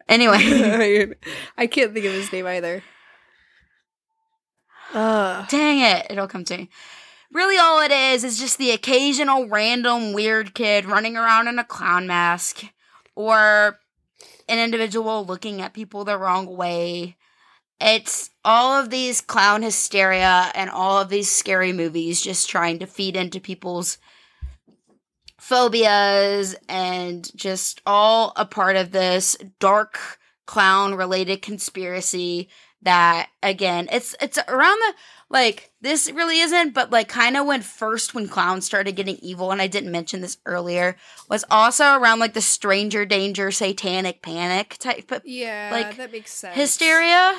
Anyway, 0.08 1.14
I 1.58 1.68
can't 1.68 1.94
think 1.94 2.06
of 2.06 2.14
his 2.14 2.32
name 2.32 2.48
either. 2.48 2.84
Uh, 4.94 5.46
dang 5.48 5.80
it, 5.80 6.08
it'll 6.10 6.28
come 6.28 6.46
to 6.46 6.58
me. 6.58 6.70
Really, 7.32 7.58
all 7.58 7.82
it 7.82 7.92
is 7.92 8.24
is 8.24 8.38
just 8.38 8.60
the 8.60 8.72
occasional 8.72 9.48
random 9.48 10.14
weird 10.14 10.54
kid 10.54 10.86
running 10.86 11.18
around 11.18 11.48
in 11.48 11.58
a 11.58 11.64
clown 11.64 12.06
mask, 12.06 12.64
or 13.16 13.80
an 14.48 14.60
individual 14.60 15.26
looking 15.26 15.62
at 15.62 15.74
people 15.74 16.06
the 16.06 16.18
wrong 16.18 16.56
way. 16.56 17.18
It's 17.80 18.30
all 18.46 18.80
of 18.80 18.92
these 18.92 19.20
clown 19.20 19.64
hysteria 19.64 20.52
and 20.54 20.70
all 20.70 21.02
of 21.02 21.10
these 21.10 21.30
scary 21.30 21.74
movies 21.74 22.22
just 22.22 22.50
trying 22.50 22.80
to 22.80 22.86
feed 22.86 23.16
into 23.16 23.40
people's 23.40 23.98
phobias 25.44 26.56
and 26.70 27.30
just 27.36 27.82
all 27.86 28.32
a 28.38 28.46
part 28.46 28.78
of 28.78 28.92
this 28.92 29.36
dark 29.60 30.00
clown 30.46 30.96
related 30.96 31.42
conspiracy 31.42 32.48
that 32.82 33.28
again 33.42 33.90
it's 33.92 34.16
it's 34.22 34.38
around 34.48 34.80
the 34.80 34.94
like 35.30 35.72
this 35.82 36.10
really 36.12 36.40
isn't 36.40 36.74
but 36.74 36.92
like 36.92 37.10
kind 37.10 37.36
of 37.36 37.46
when 37.46 37.62
first 37.62 38.14
when 38.16 38.26
clowns 38.28 38.66
started 38.66 38.96
getting 38.96 39.18
evil 39.18 39.52
and 39.52 39.62
i 39.62 39.68
didn't 39.68 39.92
mention 39.92 40.22
this 40.22 40.38
earlier 40.46 40.96
was 41.30 41.44
also 41.52 41.98
around 41.98 42.20
like 42.20 42.34
the 42.34 42.42
stranger 42.42 43.06
danger 43.06 43.52
satanic 43.52 44.22
panic 44.22 44.78
type 44.80 45.12
of 45.12 45.22
yeah, 45.26 45.70
Like, 45.72 45.98
that 45.98 46.12
makes 46.14 46.32
sense. 46.32 46.56
hysteria. 46.56 47.38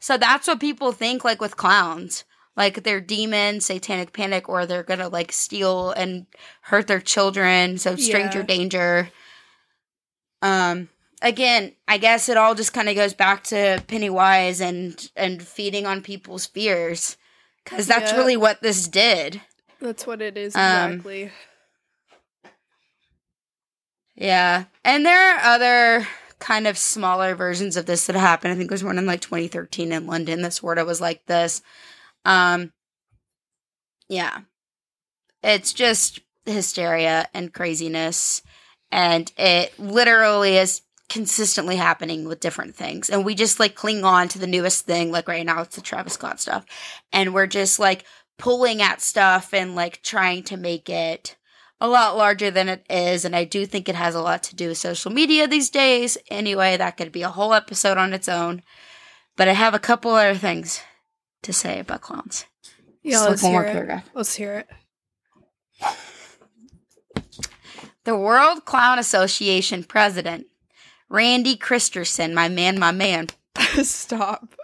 So 0.00 0.16
that's 0.16 0.46
what 0.48 0.60
people 0.60 0.92
think 0.92 1.22
like 1.24 1.40
with 1.40 1.56
clowns. 1.56 2.24
Like 2.56 2.82
they're 2.82 3.00
demons, 3.00 3.66
satanic 3.66 4.12
panic, 4.12 4.48
or 4.48 4.64
they're 4.66 4.82
gonna 4.82 5.08
like 5.08 5.30
steal 5.32 5.90
and 5.90 6.26
hurt 6.62 6.86
their 6.86 7.00
children. 7.00 7.78
So 7.78 7.96
stranger 7.96 8.40
Yeah. 8.40 8.46
danger. 8.46 9.10
Um 10.42 10.88
again, 11.22 11.72
I 11.88 11.98
guess 11.98 12.28
it 12.28 12.36
all 12.36 12.54
just 12.54 12.72
kind 12.72 12.88
of 12.88 12.94
goes 12.94 13.14
back 13.14 13.44
to 13.44 13.82
Pennywise 13.86 14.60
and 14.60 15.10
and 15.16 15.42
feeding 15.46 15.86
on 15.86 16.02
people's 16.02 16.46
fears. 16.46 17.16
Cause 17.64 17.86
that's 17.86 18.12
Yeah. 18.12 18.18
really 18.18 18.36
what 18.36 18.62
this 18.62 18.86
did. 18.88 19.42
That's 19.80 20.06
what 20.06 20.22
it 20.22 20.36
is 20.38 20.54
Um, 20.56 20.92
exactly. 20.92 21.32
Yeah. 24.14 24.64
And 24.84 25.04
there 25.04 25.34
are 25.36 25.40
other 25.54 26.06
kind 26.38 26.66
of 26.66 26.78
smaller 26.78 27.34
versions 27.34 27.76
of 27.76 27.86
this 27.86 28.06
that 28.06 28.16
happened. 28.16 28.52
I 28.52 28.56
think 28.56 28.70
there 28.70 28.74
was 28.74 28.84
one 28.84 28.98
in 28.98 29.06
like 29.06 29.20
2013 29.20 29.92
in 29.92 30.06
London 30.06 30.42
that 30.42 30.52
sort 30.52 30.78
of 30.78 30.86
was 30.86 31.00
like 31.00 31.26
this. 31.26 31.60
Um 32.26 32.72
yeah. 34.08 34.40
It's 35.42 35.72
just 35.72 36.20
hysteria 36.44 37.28
and 37.34 37.52
craziness 37.52 38.42
and 38.92 39.32
it 39.36 39.76
literally 39.78 40.56
is 40.56 40.82
consistently 41.08 41.76
happening 41.76 42.26
with 42.26 42.40
different 42.40 42.74
things 42.74 43.08
and 43.10 43.24
we 43.24 43.34
just 43.34 43.60
like 43.60 43.74
cling 43.74 44.04
on 44.04 44.26
to 44.26 44.38
the 44.38 44.46
newest 44.46 44.86
thing 44.86 45.12
like 45.12 45.28
right 45.28 45.46
now 45.46 45.60
it's 45.60 45.76
the 45.76 45.82
Travis 45.82 46.14
Scott 46.14 46.40
stuff 46.40 46.64
and 47.12 47.32
we're 47.32 47.46
just 47.46 47.78
like 47.78 48.04
pulling 48.38 48.82
at 48.82 49.00
stuff 49.00 49.54
and 49.54 49.76
like 49.76 50.02
trying 50.02 50.42
to 50.42 50.56
make 50.56 50.88
it 50.88 51.36
a 51.80 51.88
lot 51.88 52.16
larger 52.16 52.50
than 52.50 52.68
it 52.68 52.84
is 52.90 53.24
and 53.24 53.36
I 53.36 53.44
do 53.44 53.66
think 53.66 53.88
it 53.88 53.94
has 53.94 54.16
a 54.16 54.20
lot 54.20 54.42
to 54.44 54.56
do 54.56 54.68
with 54.68 54.78
social 54.78 55.12
media 55.12 55.46
these 55.46 55.70
days 55.70 56.18
anyway 56.28 56.76
that 56.76 56.96
could 56.96 57.12
be 57.12 57.22
a 57.22 57.28
whole 57.28 57.54
episode 57.54 57.98
on 57.98 58.12
its 58.12 58.28
own 58.28 58.62
but 59.36 59.46
I 59.46 59.52
have 59.52 59.74
a 59.74 59.78
couple 59.78 60.10
other 60.12 60.34
things 60.34 60.80
to 61.46 61.52
say 61.52 61.78
about 61.80 62.00
clowns 62.02 62.44
Yeah, 63.02 63.12
Just, 63.12 63.22
like, 63.22 63.30
let's 63.30 63.42
one 63.42 63.52
more 63.52 63.62
hear 63.62 63.70
it. 63.70 63.72
paragraph. 63.74 64.10
Let's 64.14 64.34
hear 64.34 64.54
it. 64.54 64.68
The 68.04 68.16
World 68.16 68.64
Clown 68.64 68.98
Association 68.98 69.82
president, 69.84 70.46
Randy 71.08 71.56
Christensen, 71.56 72.34
my 72.34 72.48
man, 72.48 72.78
my 72.78 72.92
man, 72.92 73.28
Stop. 73.82 74.54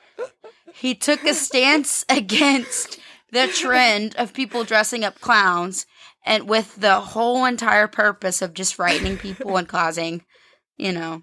he 0.75 0.95
took 0.95 1.25
a 1.25 1.35
stance 1.35 2.05
against 2.09 2.99
the 3.33 3.49
trend 3.49 4.15
of 4.17 4.33
people 4.35 4.63
dressing 4.65 5.05
up 5.05 5.21
clowns 5.21 5.87
and 6.25 6.49
with 6.49 6.77
the 6.77 7.01
whole 7.01 7.45
entire 7.45 7.89
purpose 7.89 8.43
of 8.43 8.55
just 8.55 8.75
frightening 8.77 9.17
people 9.19 9.57
and 9.57 9.67
causing, 9.67 10.23
you 10.77 10.93
know, 10.93 11.23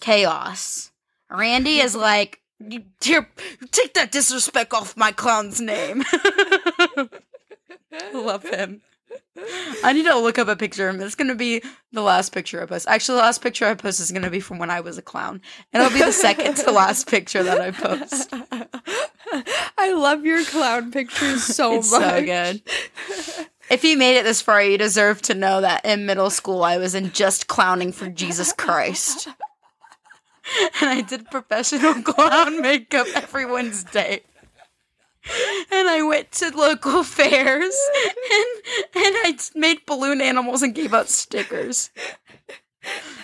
chaos. 0.00 0.90
Randy 1.30 1.80
is 1.80 1.94
like, 1.94 2.40
"You- 2.60 2.84
here, 3.02 3.28
take 3.70 3.94
that 3.94 4.12
disrespect 4.12 4.72
off 4.72 4.96
my 4.96 5.12
clown's 5.12 5.60
name. 5.60 6.04
Love 8.14 8.44
him. 8.44 8.82
I 9.82 9.92
need 9.92 10.04
to 10.04 10.16
look 10.18 10.38
up 10.38 10.48
a 10.48 10.56
picture 10.56 10.88
of 10.88 10.94
him. 10.96 11.02
It's 11.02 11.14
gonna 11.14 11.34
be 11.34 11.62
the 11.92 12.02
last 12.02 12.32
picture 12.32 12.62
I 12.62 12.66
post. 12.66 12.86
Actually, 12.88 13.16
the 13.16 13.22
last 13.22 13.42
picture 13.42 13.66
I 13.66 13.74
post 13.74 14.00
is 14.00 14.12
gonna 14.12 14.30
be 14.30 14.40
from 14.40 14.58
when 14.58 14.70
I 14.70 14.80
was 14.80 14.98
a 14.98 15.02
clown, 15.02 15.40
and 15.72 15.82
it'll 15.82 15.96
be 15.98 16.04
the 16.04 16.12
second 16.12 16.56
to 16.58 16.70
last 16.70 17.08
picture 17.08 17.42
that 17.42 17.60
I 17.60 17.70
post. 17.72 18.32
I 19.78 19.92
love 19.92 20.24
your 20.24 20.44
clown 20.44 20.92
pictures 20.92 21.42
so 21.42 21.74
It's 21.74 21.90
much. 21.90 22.02
so 22.02 22.24
good. 22.24 22.62
If 23.70 23.82
you 23.84 23.96
made 23.96 24.18
it 24.18 24.24
this 24.24 24.40
far, 24.42 24.62
you 24.62 24.78
deserve 24.78 25.22
to 25.22 25.34
know 25.34 25.60
that 25.60 25.84
in 25.84 26.06
middle 26.06 26.30
school 26.30 26.62
I 26.62 26.76
was 26.76 26.94
in 26.94 27.10
just 27.12 27.46
clowning 27.48 27.92
for 27.92 28.08
Jesus 28.08 28.52
Christ. 28.52 29.28
And 30.80 30.90
I 30.90 31.00
did 31.02 31.30
professional 31.30 31.94
clown 32.02 32.60
makeup 32.60 33.06
every 33.14 33.46
Wednesday. 33.46 34.22
And 35.70 35.88
I 35.88 36.02
went 36.02 36.32
to 36.32 36.50
local 36.56 37.04
fairs 37.04 37.76
and 38.32 38.46
and 38.94 39.16
I 39.22 39.38
made 39.54 39.84
balloon 39.86 40.20
animals 40.20 40.62
and 40.62 40.74
gave 40.74 40.94
out 40.94 41.08
stickers 41.08 41.90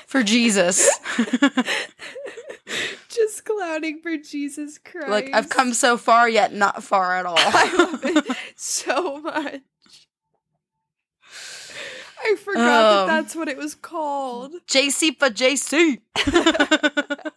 for 0.06 0.22
Jesus. 0.22 0.88
Just 3.08 3.46
clowning 3.46 4.00
for 4.02 4.18
Jesus 4.18 4.78
Christ. 4.78 5.08
Like 5.08 5.30
I've 5.32 5.48
come 5.48 5.72
so 5.72 5.96
far 5.96 6.28
yet 6.28 6.52
not 6.52 6.84
far 6.84 7.16
at 7.16 7.24
all. 7.24 7.38
I 7.38 7.74
love 7.76 8.04
it 8.04 8.36
so 8.56 9.20
much. 9.22 9.62
I 12.22 12.34
forgot 12.36 12.62
Um, 13.02 13.08
that 13.08 13.22
that's 13.22 13.36
what 13.36 13.48
it 13.48 13.56
was 13.56 13.74
called. 13.74 14.52
JC 14.68 15.18
for 15.18 15.28
JC. 15.30 16.00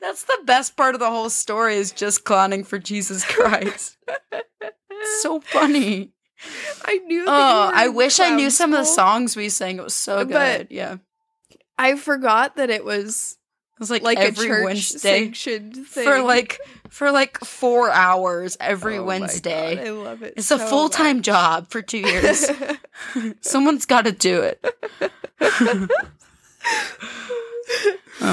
That's 0.00 0.22
the 0.24 0.38
best 0.44 0.76
part 0.76 0.94
of 0.94 1.00
the 1.00 1.10
whole 1.10 1.28
story 1.28 1.74
is 1.76 1.90
just 1.90 2.24
clowning 2.24 2.62
for 2.62 2.78
Jesus 2.78 3.24
Christ. 3.24 3.96
So 5.20 5.40
funny. 5.40 6.12
I 6.84 6.98
knew. 6.98 7.24
That 7.24 7.30
Oh, 7.32 7.70
I 7.74 7.88
wish 7.88 8.20
I 8.20 8.30
knew 8.30 8.50
some 8.50 8.72
of 8.72 8.78
the 8.78 8.84
songs 8.84 9.34
we 9.36 9.48
sang. 9.48 9.78
It 9.78 9.82
was 9.84 9.94
so 9.94 10.18
But- 10.24 10.28
good. 10.28 10.66
yeah. 10.70 10.96
I 11.78 11.96
forgot 11.96 12.56
that 12.56 12.70
it 12.70 12.84
was 12.84 13.38
was 13.78 13.90
like, 13.90 14.02
like, 14.02 14.18
every 14.18 14.46
a 14.46 14.48
church 14.48 14.64
Wednesday 14.64 14.98
sanctioned 14.98 15.86
thing 15.86 16.04
for 16.04 16.22
like 16.22 16.60
for 16.88 17.10
like 17.10 17.38
4 17.38 17.90
hours 17.90 18.56
every 18.58 18.98
Oh 18.98 19.04
Wednesday. 19.04 19.76
God, 19.76 19.86
I 19.86 19.90
love 19.90 20.22
it. 20.22 20.34
It's 20.36 20.50
a 20.50 20.58
full-time 20.58 21.22
job 21.22 21.68
for 21.68 21.82
2 21.82 21.98
years. 21.98 22.50
Someone's 23.40 23.84
got 23.84 24.06
to 24.06 24.12
do 24.12 24.40
it. 24.42 24.64
oh 25.40 25.88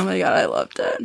my 0.05 0.17
god, 0.19 0.33
I 0.33 0.45
loved 0.45 0.79
it. 0.79 1.01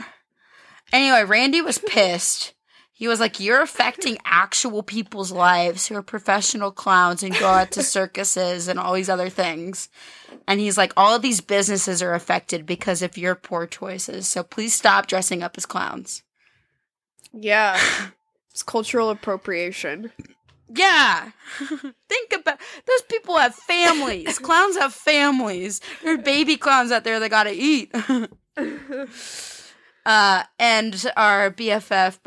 Anyway, 0.92 1.24
Randy 1.24 1.60
was 1.60 1.78
pissed. 1.78 2.54
He 2.98 3.06
was 3.06 3.20
like, 3.20 3.38
You're 3.38 3.62
affecting 3.62 4.18
actual 4.24 4.82
people's 4.82 5.30
lives 5.30 5.86
who 5.86 5.94
are 5.94 6.02
professional 6.02 6.72
clowns 6.72 7.22
and 7.22 7.32
go 7.38 7.46
out 7.46 7.70
to 7.72 7.84
circuses 7.84 8.66
and 8.66 8.76
all 8.76 8.92
these 8.92 9.08
other 9.08 9.28
things. 9.28 9.88
And 10.48 10.58
he's 10.58 10.76
like, 10.76 10.92
All 10.96 11.14
of 11.14 11.22
these 11.22 11.40
businesses 11.40 12.02
are 12.02 12.12
affected 12.12 12.66
because 12.66 13.00
of 13.00 13.16
your 13.16 13.36
poor 13.36 13.68
choices. 13.68 14.26
So 14.26 14.42
please 14.42 14.74
stop 14.74 15.06
dressing 15.06 15.44
up 15.44 15.56
as 15.56 15.64
clowns. 15.64 16.24
yeah, 17.32 17.78
it's 18.50 18.64
cultural 18.64 19.10
appropriation. 19.10 20.10
Yeah. 20.68 21.30
Think 22.08 22.32
about 22.34 22.58
those 22.84 23.02
people 23.08 23.38
have 23.38 23.54
families. 23.54 24.40
clowns 24.40 24.76
have 24.76 24.92
families. 24.92 25.80
There 26.02 26.14
are 26.14 26.18
baby 26.18 26.56
clowns 26.56 26.90
out 26.90 27.04
there 27.04 27.20
that 27.20 27.30
gotta 27.30 27.54
eat. 27.54 27.94
uh 30.08 30.42
and 30.58 31.06
our 31.16 31.50
BFF 31.50 32.18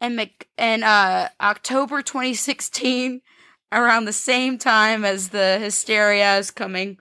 and 0.00 0.16
Mc, 0.16 0.48
and 0.58 0.84
uh 0.84 1.28
October 1.40 2.02
2016 2.02 3.22
around 3.72 4.04
the 4.04 4.12
same 4.12 4.58
time 4.58 5.04
as 5.04 5.28
the 5.30 5.58
hysteria 5.60 6.36
is 6.38 6.50
coming 6.50 6.98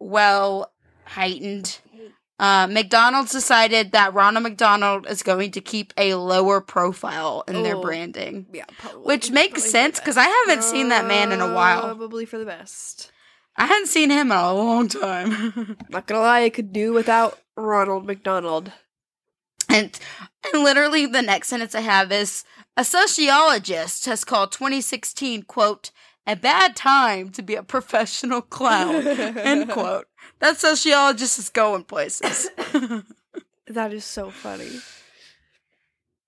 well 0.00 0.72
heightened 1.04 1.78
uh, 2.40 2.68
McDonald's 2.68 3.32
decided 3.32 3.90
that 3.90 4.14
Ronald 4.14 4.44
McDonald 4.44 5.08
is 5.10 5.24
going 5.24 5.50
to 5.50 5.60
keep 5.60 5.92
a 5.96 6.14
lower 6.14 6.60
profile 6.60 7.42
in 7.48 7.64
their 7.64 7.74
Oh. 7.74 7.82
branding. 7.82 8.46
Yeah, 8.52 8.64
probably. 8.78 9.02
Which 9.02 9.32
makes 9.32 9.64
sense 9.64 9.98
because 9.98 10.16
I 10.16 10.22
haven't 10.46 10.62
seen 10.62 10.90
that 10.90 11.06
man 11.06 11.32
in 11.32 11.40
a 11.40 11.52
while. 11.52 11.80
Probably 11.80 12.26
for 12.26 12.38
the 12.38 12.44
best. 12.44 13.10
I 13.58 13.66
hadn't 13.66 13.88
seen 13.88 14.10
him 14.10 14.30
in 14.32 14.38
a 14.38 14.54
long 14.54 14.88
time. 14.88 15.76
Not 15.90 16.06
gonna 16.06 16.20
lie, 16.20 16.42
I 16.42 16.50
could 16.50 16.72
do 16.72 16.92
without 16.92 17.38
Ronald 17.56 18.06
McDonald. 18.06 18.72
and 19.68 19.98
and 20.52 20.62
literally 20.62 21.04
the 21.06 21.20
next 21.22 21.48
sentence 21.48 21.74
I 21.74 21.80
have 21.80 22.10
is 22.12 22.44
a 22.76 22.84
sociologist 22.84 24.06
has 24.06 24.24
called 24.24 24.52
2016 24.52 25.42
quote 25.42 25.90
a 26.26 26.36
bad 26.36 26.76
time 26.76 27.30
to 27.30 27.42
be 27.42 27.54
a 27.56 27.62
professional 27.62 28.40
clown 28.42 29.06
end 29.06 29.70
quote. 29.70 30.06
That 30.38 30.58
sociologist 30.58 31.38
is 31.38 31.48
going 31.50 31.84
places. 31.84 32.48
That 33.70 33.92
is 33.92 34.04
so 34.06 34.30
funny. 34.30 34.80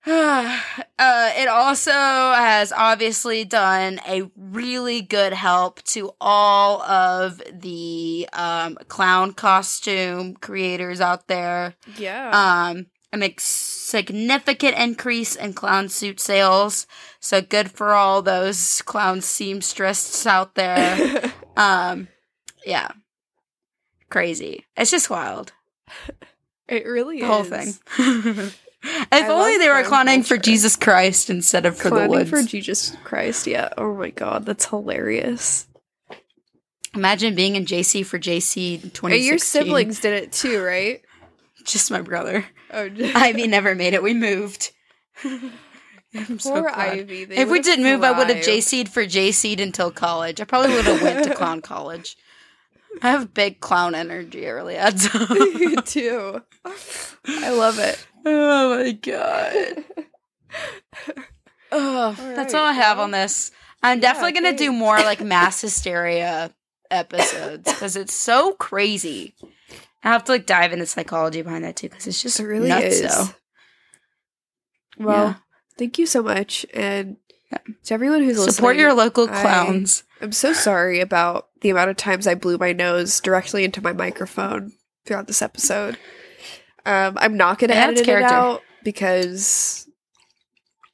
uh, 0.07 0.59
it 0.99 1.47
also 1.47 1.91
has 1.91 2.71
obviously 2.71 3.45
done 3.45 3.99
a 4.07 4.23
really 4.35 5.01
good 5.01 5.33
help 5.33 5.81
to 5.83 6.11
all 6.19 6.81
of 6.81 7.41
the 7.53 8.27
um, 8.33 8.77
clown 8.87 9.33
costume 9.33 10.33
creators 10.35 10.99
out 11.01 11.27
there. 11.27 11.75
Yeah. 11.97 12.31
Um, 12.73 12.87
makes 13.13 13.43
significant 13.43 14.77
increase 14.77 15.35
in 15.35 15.53
clown 15.53 15.89
suit 15.89 16.19
sales. 16.19 16.87
So 17.19 17.41
good 17.41 17.69
for 17.69 17.93
all 17.93 18.21
those 18.21 18.81
clown 18.83 19.21
seamstresses 19.21 20.25
out 20.25 20.55
there. 20.55 21.31
um, 21.57 22.07
yeah, 22.65 22.89
crazy. 24.09 24.65
It's 24.77 24.91
just 24.91 25.09
wild. 25.09 25.51
it 26.67 26.85
really 26.85 27.19
The 27.19 27.25
is. 27.25 27.29
whole 27.29 27.43
thing. 27.43 28.51
if 28.83 29.07
I 29.11 29.27
only 29.27 29.57
they 29.57 29.67
were 29.69 29.83
clown 29.83 30.05
clowning 30.05 30.23
for. 30.23 30.37
Jesus 30.37 30.75
Christ 30.75 31.29
instead 31.29 31.65
of 31.65 31.77
for 31.77 31.89
the 31.89 31.95
Clowning 31.97 32.09
woods. 32.09 32.29
for 32.29 32.41
Jesus 32.43 32.95
Christ, 33.03 33.47
yeah. 33.47 33.69
Oh 33.77 33.93
my 33.95 34.09
god, 34.09 34.45
that's 34.45 34.65
hilarious. 34.65 35.67
Imagine 36.93 37.35
being 37.35 37.55
in 37.55 37.65
JC 37.65 38.05
for 38.05 38.19
JC 38.19 38.81
2016. 38.81 39.23
Your 39.23 39.37
siblings 39.37 39.99
did 40.01 40.23
it 40.23 40.31
too, 40.31 40.61
right? 40.61 41.01
Just 41.65 41.91
my 41.91 42.01
brother. 42.01 42.45
Oh, 42.71 42.89
Ivy 43.15 43.47
never 43.47 43.75
made 43.75 43.93
it. 43.93 44.03
We 44.03 44.13
moved. 44.13 44.71
I'm 45.23 46.39
so 46.39 46.51
poor 46.51 46.61
glad. 46.63 46.99
Ivy. 46.99 47.23
If 47.23 47.29
we 47.29 47.45
would've 47.45 47.63
did 47.65 47.79
move, 47.79 48.03
I 48.03 48.11
would 48.11 48.29
have. 48.29 48.43
JC'd 48.43 48.89
for 48.89 49.03
JC'd 49.03 49.59
until 49.59 49.91
college. 49.91 50.41
I 50.41 50.43
probably 50.43 50.73
would 50.75 50.85
have 50.85 51.01
went 51.01 51.23
to 51.25 51.35
clown 51.35 51.61
college. 51.61 52.17
I 53.01 53.11
have 53.11 53.33
big 53.33 53.61
clown 53.61 53.95
energy. 53.95 54.45
It 54.45 54.49
really 54.49 54.75
adds 54.75 55.07
up. 55.15 55.29
you 55.29 55.77
too. 55.77 56.41
I 57.27 57.51
love 57.51 57.79
it. 57.79 58.05
Oh 58.25 58.77
my 58.83 58.91
god. 58.91 59.85
Oh, 61.73 62.11
that's 62.35 62.53
all 62.53 62.65
I 62.65 62.73
have 62.73 62.99
on 62.99 63.11
this. 63.11 63.49
I'm 63.81 64.01
definitely 64.01 64.33
gonna 64.33 64.57
do 64.57 64.73
more 64.73 64.97
like 64.97 65.21
mass 65.23 65.61
hysteria 65.61 66.51
episodes 66.89 67.71
because 67.71 67.95
it's 67.95 68.13
so 68.13 68.51
crazy. 68.55 69.35
I 70.03 70.09
have 70.09 70.25
to 70.25 70.33
like 70.33 70.45
dive 70.45 70.73
into 70.73 70.85
psychology 70.85 71.41
behind 71.41 71.63
that 71.63 71.77
too 71.77 71.87
because 71.87 72.07
it's 72.07 72.21
just 72.21 72.41
It 72.41 72.45
really 72.45 72.67
nuts. 72.67 72.83
is. 72.99 73.01
Though. 73.15 73.27
Well, 75.05 75.25
Yeah. 75.27 75.33
thank 75.77 75.97
you 75.97 76.05
so 76.05 76.21
much, 76.21 76.65
and 76.73 77.15
Yeah. 77.51 77.59
to 77.85 77.93
everyone 77.93 78.19
who's 78.21 78.37
listening. 78.37 78.53
Support 78.55 78.75
your 78.75 78.93
local 78.93 79.29
I- 79.29 79.41
clowns. 79.41 80.03
I'm 80.19 80.33
so 80.33 80.51
sorry 80.51 80.99
about 80.99 81.47
the 81.61 81.69
amount 81.69 81.89
of 81.89 81.95
times 81.95 82.27
I 82.27 82.35
blew 82.35 82.57
my 82.57 82.73
nose 82.73 83.19
directly 83.21 83.63
into 83.63 83.81
my 83.81 83.93
microphone 83.93 84.73
throughout 85.05 85.27
this 85.27 85.41
episode. 85.41 85.97
Um, 86.85 87.17
I'm 87.19 87.37
not 87.37 87.59
going 87.59 87.69
to 87.69 87.75
Yeah, 87.75 87.83
edit 87.85 87.97
that's 87.97 88.01
it 88.01 88.05
character. 88.05 88.35
out 88.35 88.61
because 88.83 89.87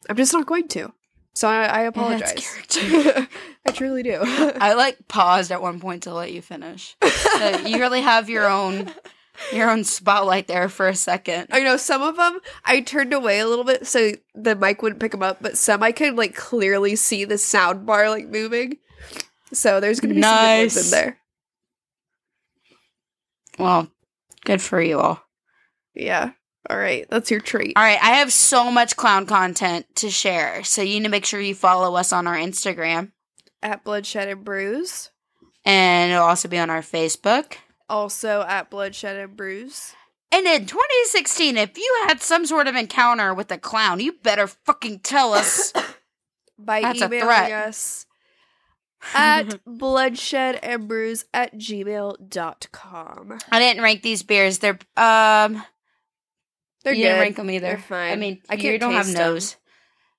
I'm 0.10 0.16
just 0.16 0.34
not 0.34 0.46
going 0.46 0.68
to. 0.70 0.92
So 1.34 1.48
I, 1.48 1.66
I 1.66 1.82
apologize. 1.82 2.34
character. 2.34 3.28
I 3.68 3.72
truly 3.72 4.02
do. 4.04 4.20
I 4.24 4.74
like 4.74 5.08
paused 5.08 5.52
at 5.52 5.62
one 5.62 5.80
point 5.80 6.04
to 6.04 6.14
let 6.14 6.32
you 6.32 6.42
finish. 6.42 6.96
So 7.04 7.58
you 7.60 7.80
really 7.80 8.02
have 8.02 8.30
your 8.30 8.50
own 8.50 8.92
your 9.54 9.70
own 9.70 9.84
spotlight 9.84 10.48
there 10.48 10.68
for 10.68 10.88
a 10.88 10.96
second. 10.96 11.48
I 11.52 11.60
know 11.62 11.78
some 11.78 12.02
of 12.02 12.16
them 12.16 12.40
I 12.66 12.82
turned 12.82 13.14
away 13.14 13.38
a 13.40 13.48
little 13.48 13.66
bit 13.66 13.86
so 13.86 14.14
the 14.34 14.56
mic 14.56 14.82
wouldn't 14.82 15.00
pick 15.00 15.12
them 15.12 15.22
up, 15.22 15.38
but 15.42 15.58
some 15.58 15.84
I 15.84 15.92
could 15.92 16.16
like 16.16 16.34
clearly 16.34 16.96
see 16.96 17.24
the 17.24 17.38
sound 17.38 17.86
bar 17.86 18.10
like 18.10 18.28
moving. 18.30 18.78
So 19.54 19.80
there's 19.80 20.00
going 20.00 20.10
to 20.10 20.16
be 20.16 20.22
some 20.24 20.32
good 20.42 20.58
ones 20.74 20.86
in 20.86 20.92
there. 20.92 21.18
Well, 23.60 23.88
good 24.44 24.62
for 24.62 24.82
you 24.82 25.00
all. 25.00 25.22
Yeah. 25.98 26.32
All 26.70 26.78
right. 26.78 27.06
That's 27.10 27.32
your 27.32 27.40
treat. 27.40 27.74
All 27.76 27.84
right, 27.84 28.00
I 28.02 28.16
have 28.18 28.32
so 28.34 28.70
much 28.72 28.96
clown 28.98 29.26
content 29.26 29.86
to 29.96 30.10
share, 30.10 30.64
so 30.64 30.82
you 30.82 31.00
need 31.00 31.04
to 31.06 31.10
make 31.10 31.26
sure 31.26 31.40
you 31.40 31.56
follow 31.56 31.96
us 31.96 32.12
on 32.14 32.28
our 32.28 32.36
Instagram, 32.36 33.12
At 33.64 33.84
Bloodshed 33.84 34.28
and 34.28 34.44
Brews. 34.44 35.10
and 35.66 36.12
it'll 36.12 36.26
also 36.26 36.48
be 36.50 36.58
on 36.60 36.70
our 36.70 36.82
Facebook. 36.82 37.56
Also 37.90 38.42
at 38.48 38.70
Bloodshed 38.70 39.16
and 39.18 39.36
Brews. 39.38 39.94
And 40.30 40.46
in 40.46 40.66
2016, 40.66 41.56
if 41.56 41.78
you 41.78 42.04
had 42.08 42.22
some 42.22 42.46
sort 42.46 42.68
of 42.68 42.76
encounter 42.76 43.34
with 43.34 43.50
a 43.50 43.58
clown, 43.58 44.02
you 44.02 44.12
better 44.12 44.46
fucking 44.48 45.00
tell 45.00 45.34
us. 45.34 45.72
By 46.60 46.82
That's 46.82 47.02
emailing 47.02 47.54
us 47.54 48.06
at 49.14 49.64
bloodshed 49.66 50.60
and 50.64 50.88
brews 50.90 51.24
at 51.34 51.56
gmail.com. 51.56 53.40
I 53.52 53.60
didn't 53.60 53.84
rank 53.84 54.02
these 54.02 54.24
beers. 54.24 54.60
They're 54.60 54.80
um 54.98 55.64
They're 56.88 56.96
you 56.96 57.04
good. 57.04 57.20
didn't 57.20 57.36
them 57.36 57.52
either. 57.52 57.68
They're 57.68 57.78
fine. 57.80 58.14
I 58.14 58.16
mean, 58.16 58.42
I 58.50 58.54
you 58.54 58.62
can't 58.62 58.74
you 58.74 58.80
don't 58.80 58.94
have 58.94 59.14
nose. 59.14 59.58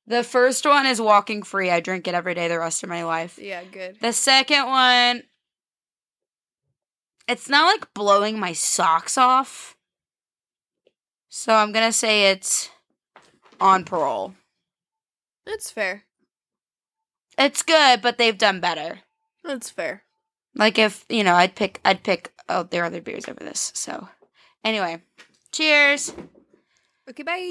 The 0.06 0.22
first 0.22 0.66
one 0.66 0.84
is 0.84 1.00
walking 1.00 1.42
free. 1.42 1.70
I 1.70 1.80
drink 1.80 2.06
it 2.06 2.14
every 2.14 2.34
day 2.34 2.46
the 2.46 2.58
rest 2.58 2.82
of 2.82 2.90
my 2.90 3.04
life. 3.04 3.38
Yeah, 3.40 3.64
good. 3.64 3.96
The 4.02 4.12
second 4.12 4.66
one, 4.66 5.22
it's 7.26 7.48
not 7.48 7.64
like 7.64 7.94
blowing 7.94 8.38
my 8.38 8.52
socks 8.52 9.16
off. 9.16 9.78
So 11.30 11.54
I'm 11.54 11.72
gonna 11.72 11.90
say 11.90 12.30
it's 12.32 12.68
on 13.58 13.84
parole. 13.84 14.34
That's 15.46 15.70
fair. 15.70 16.04
It's 17.38 17.62
good, 17.62 18.02
but 18.02 18.18
they've 18.18 18.36
done 18.36 18.60
better. 18.60 18.98
That's 19.42 19.70
fair. 19.70 20.02
Like 20.54 20.78
if 20.78 21.06
you 21.08 21.24
know, 21.24 21.34
I'd 21.34 21.54
pick, 21.54 21.80
I'd 21.82 22.02
pick 22.02 22.34
oh, 22.46 22.64
their 22.64 22.84
other 22.84 23.00
beers 23.00 23.26
over 23.26 23.40
this. 23.40 23.72
So 23.74 24.06
anyway, 24.62 25.00
cheers. 25.50 26.12
Okay, 27.08 27.22
bye. 27.24 27.48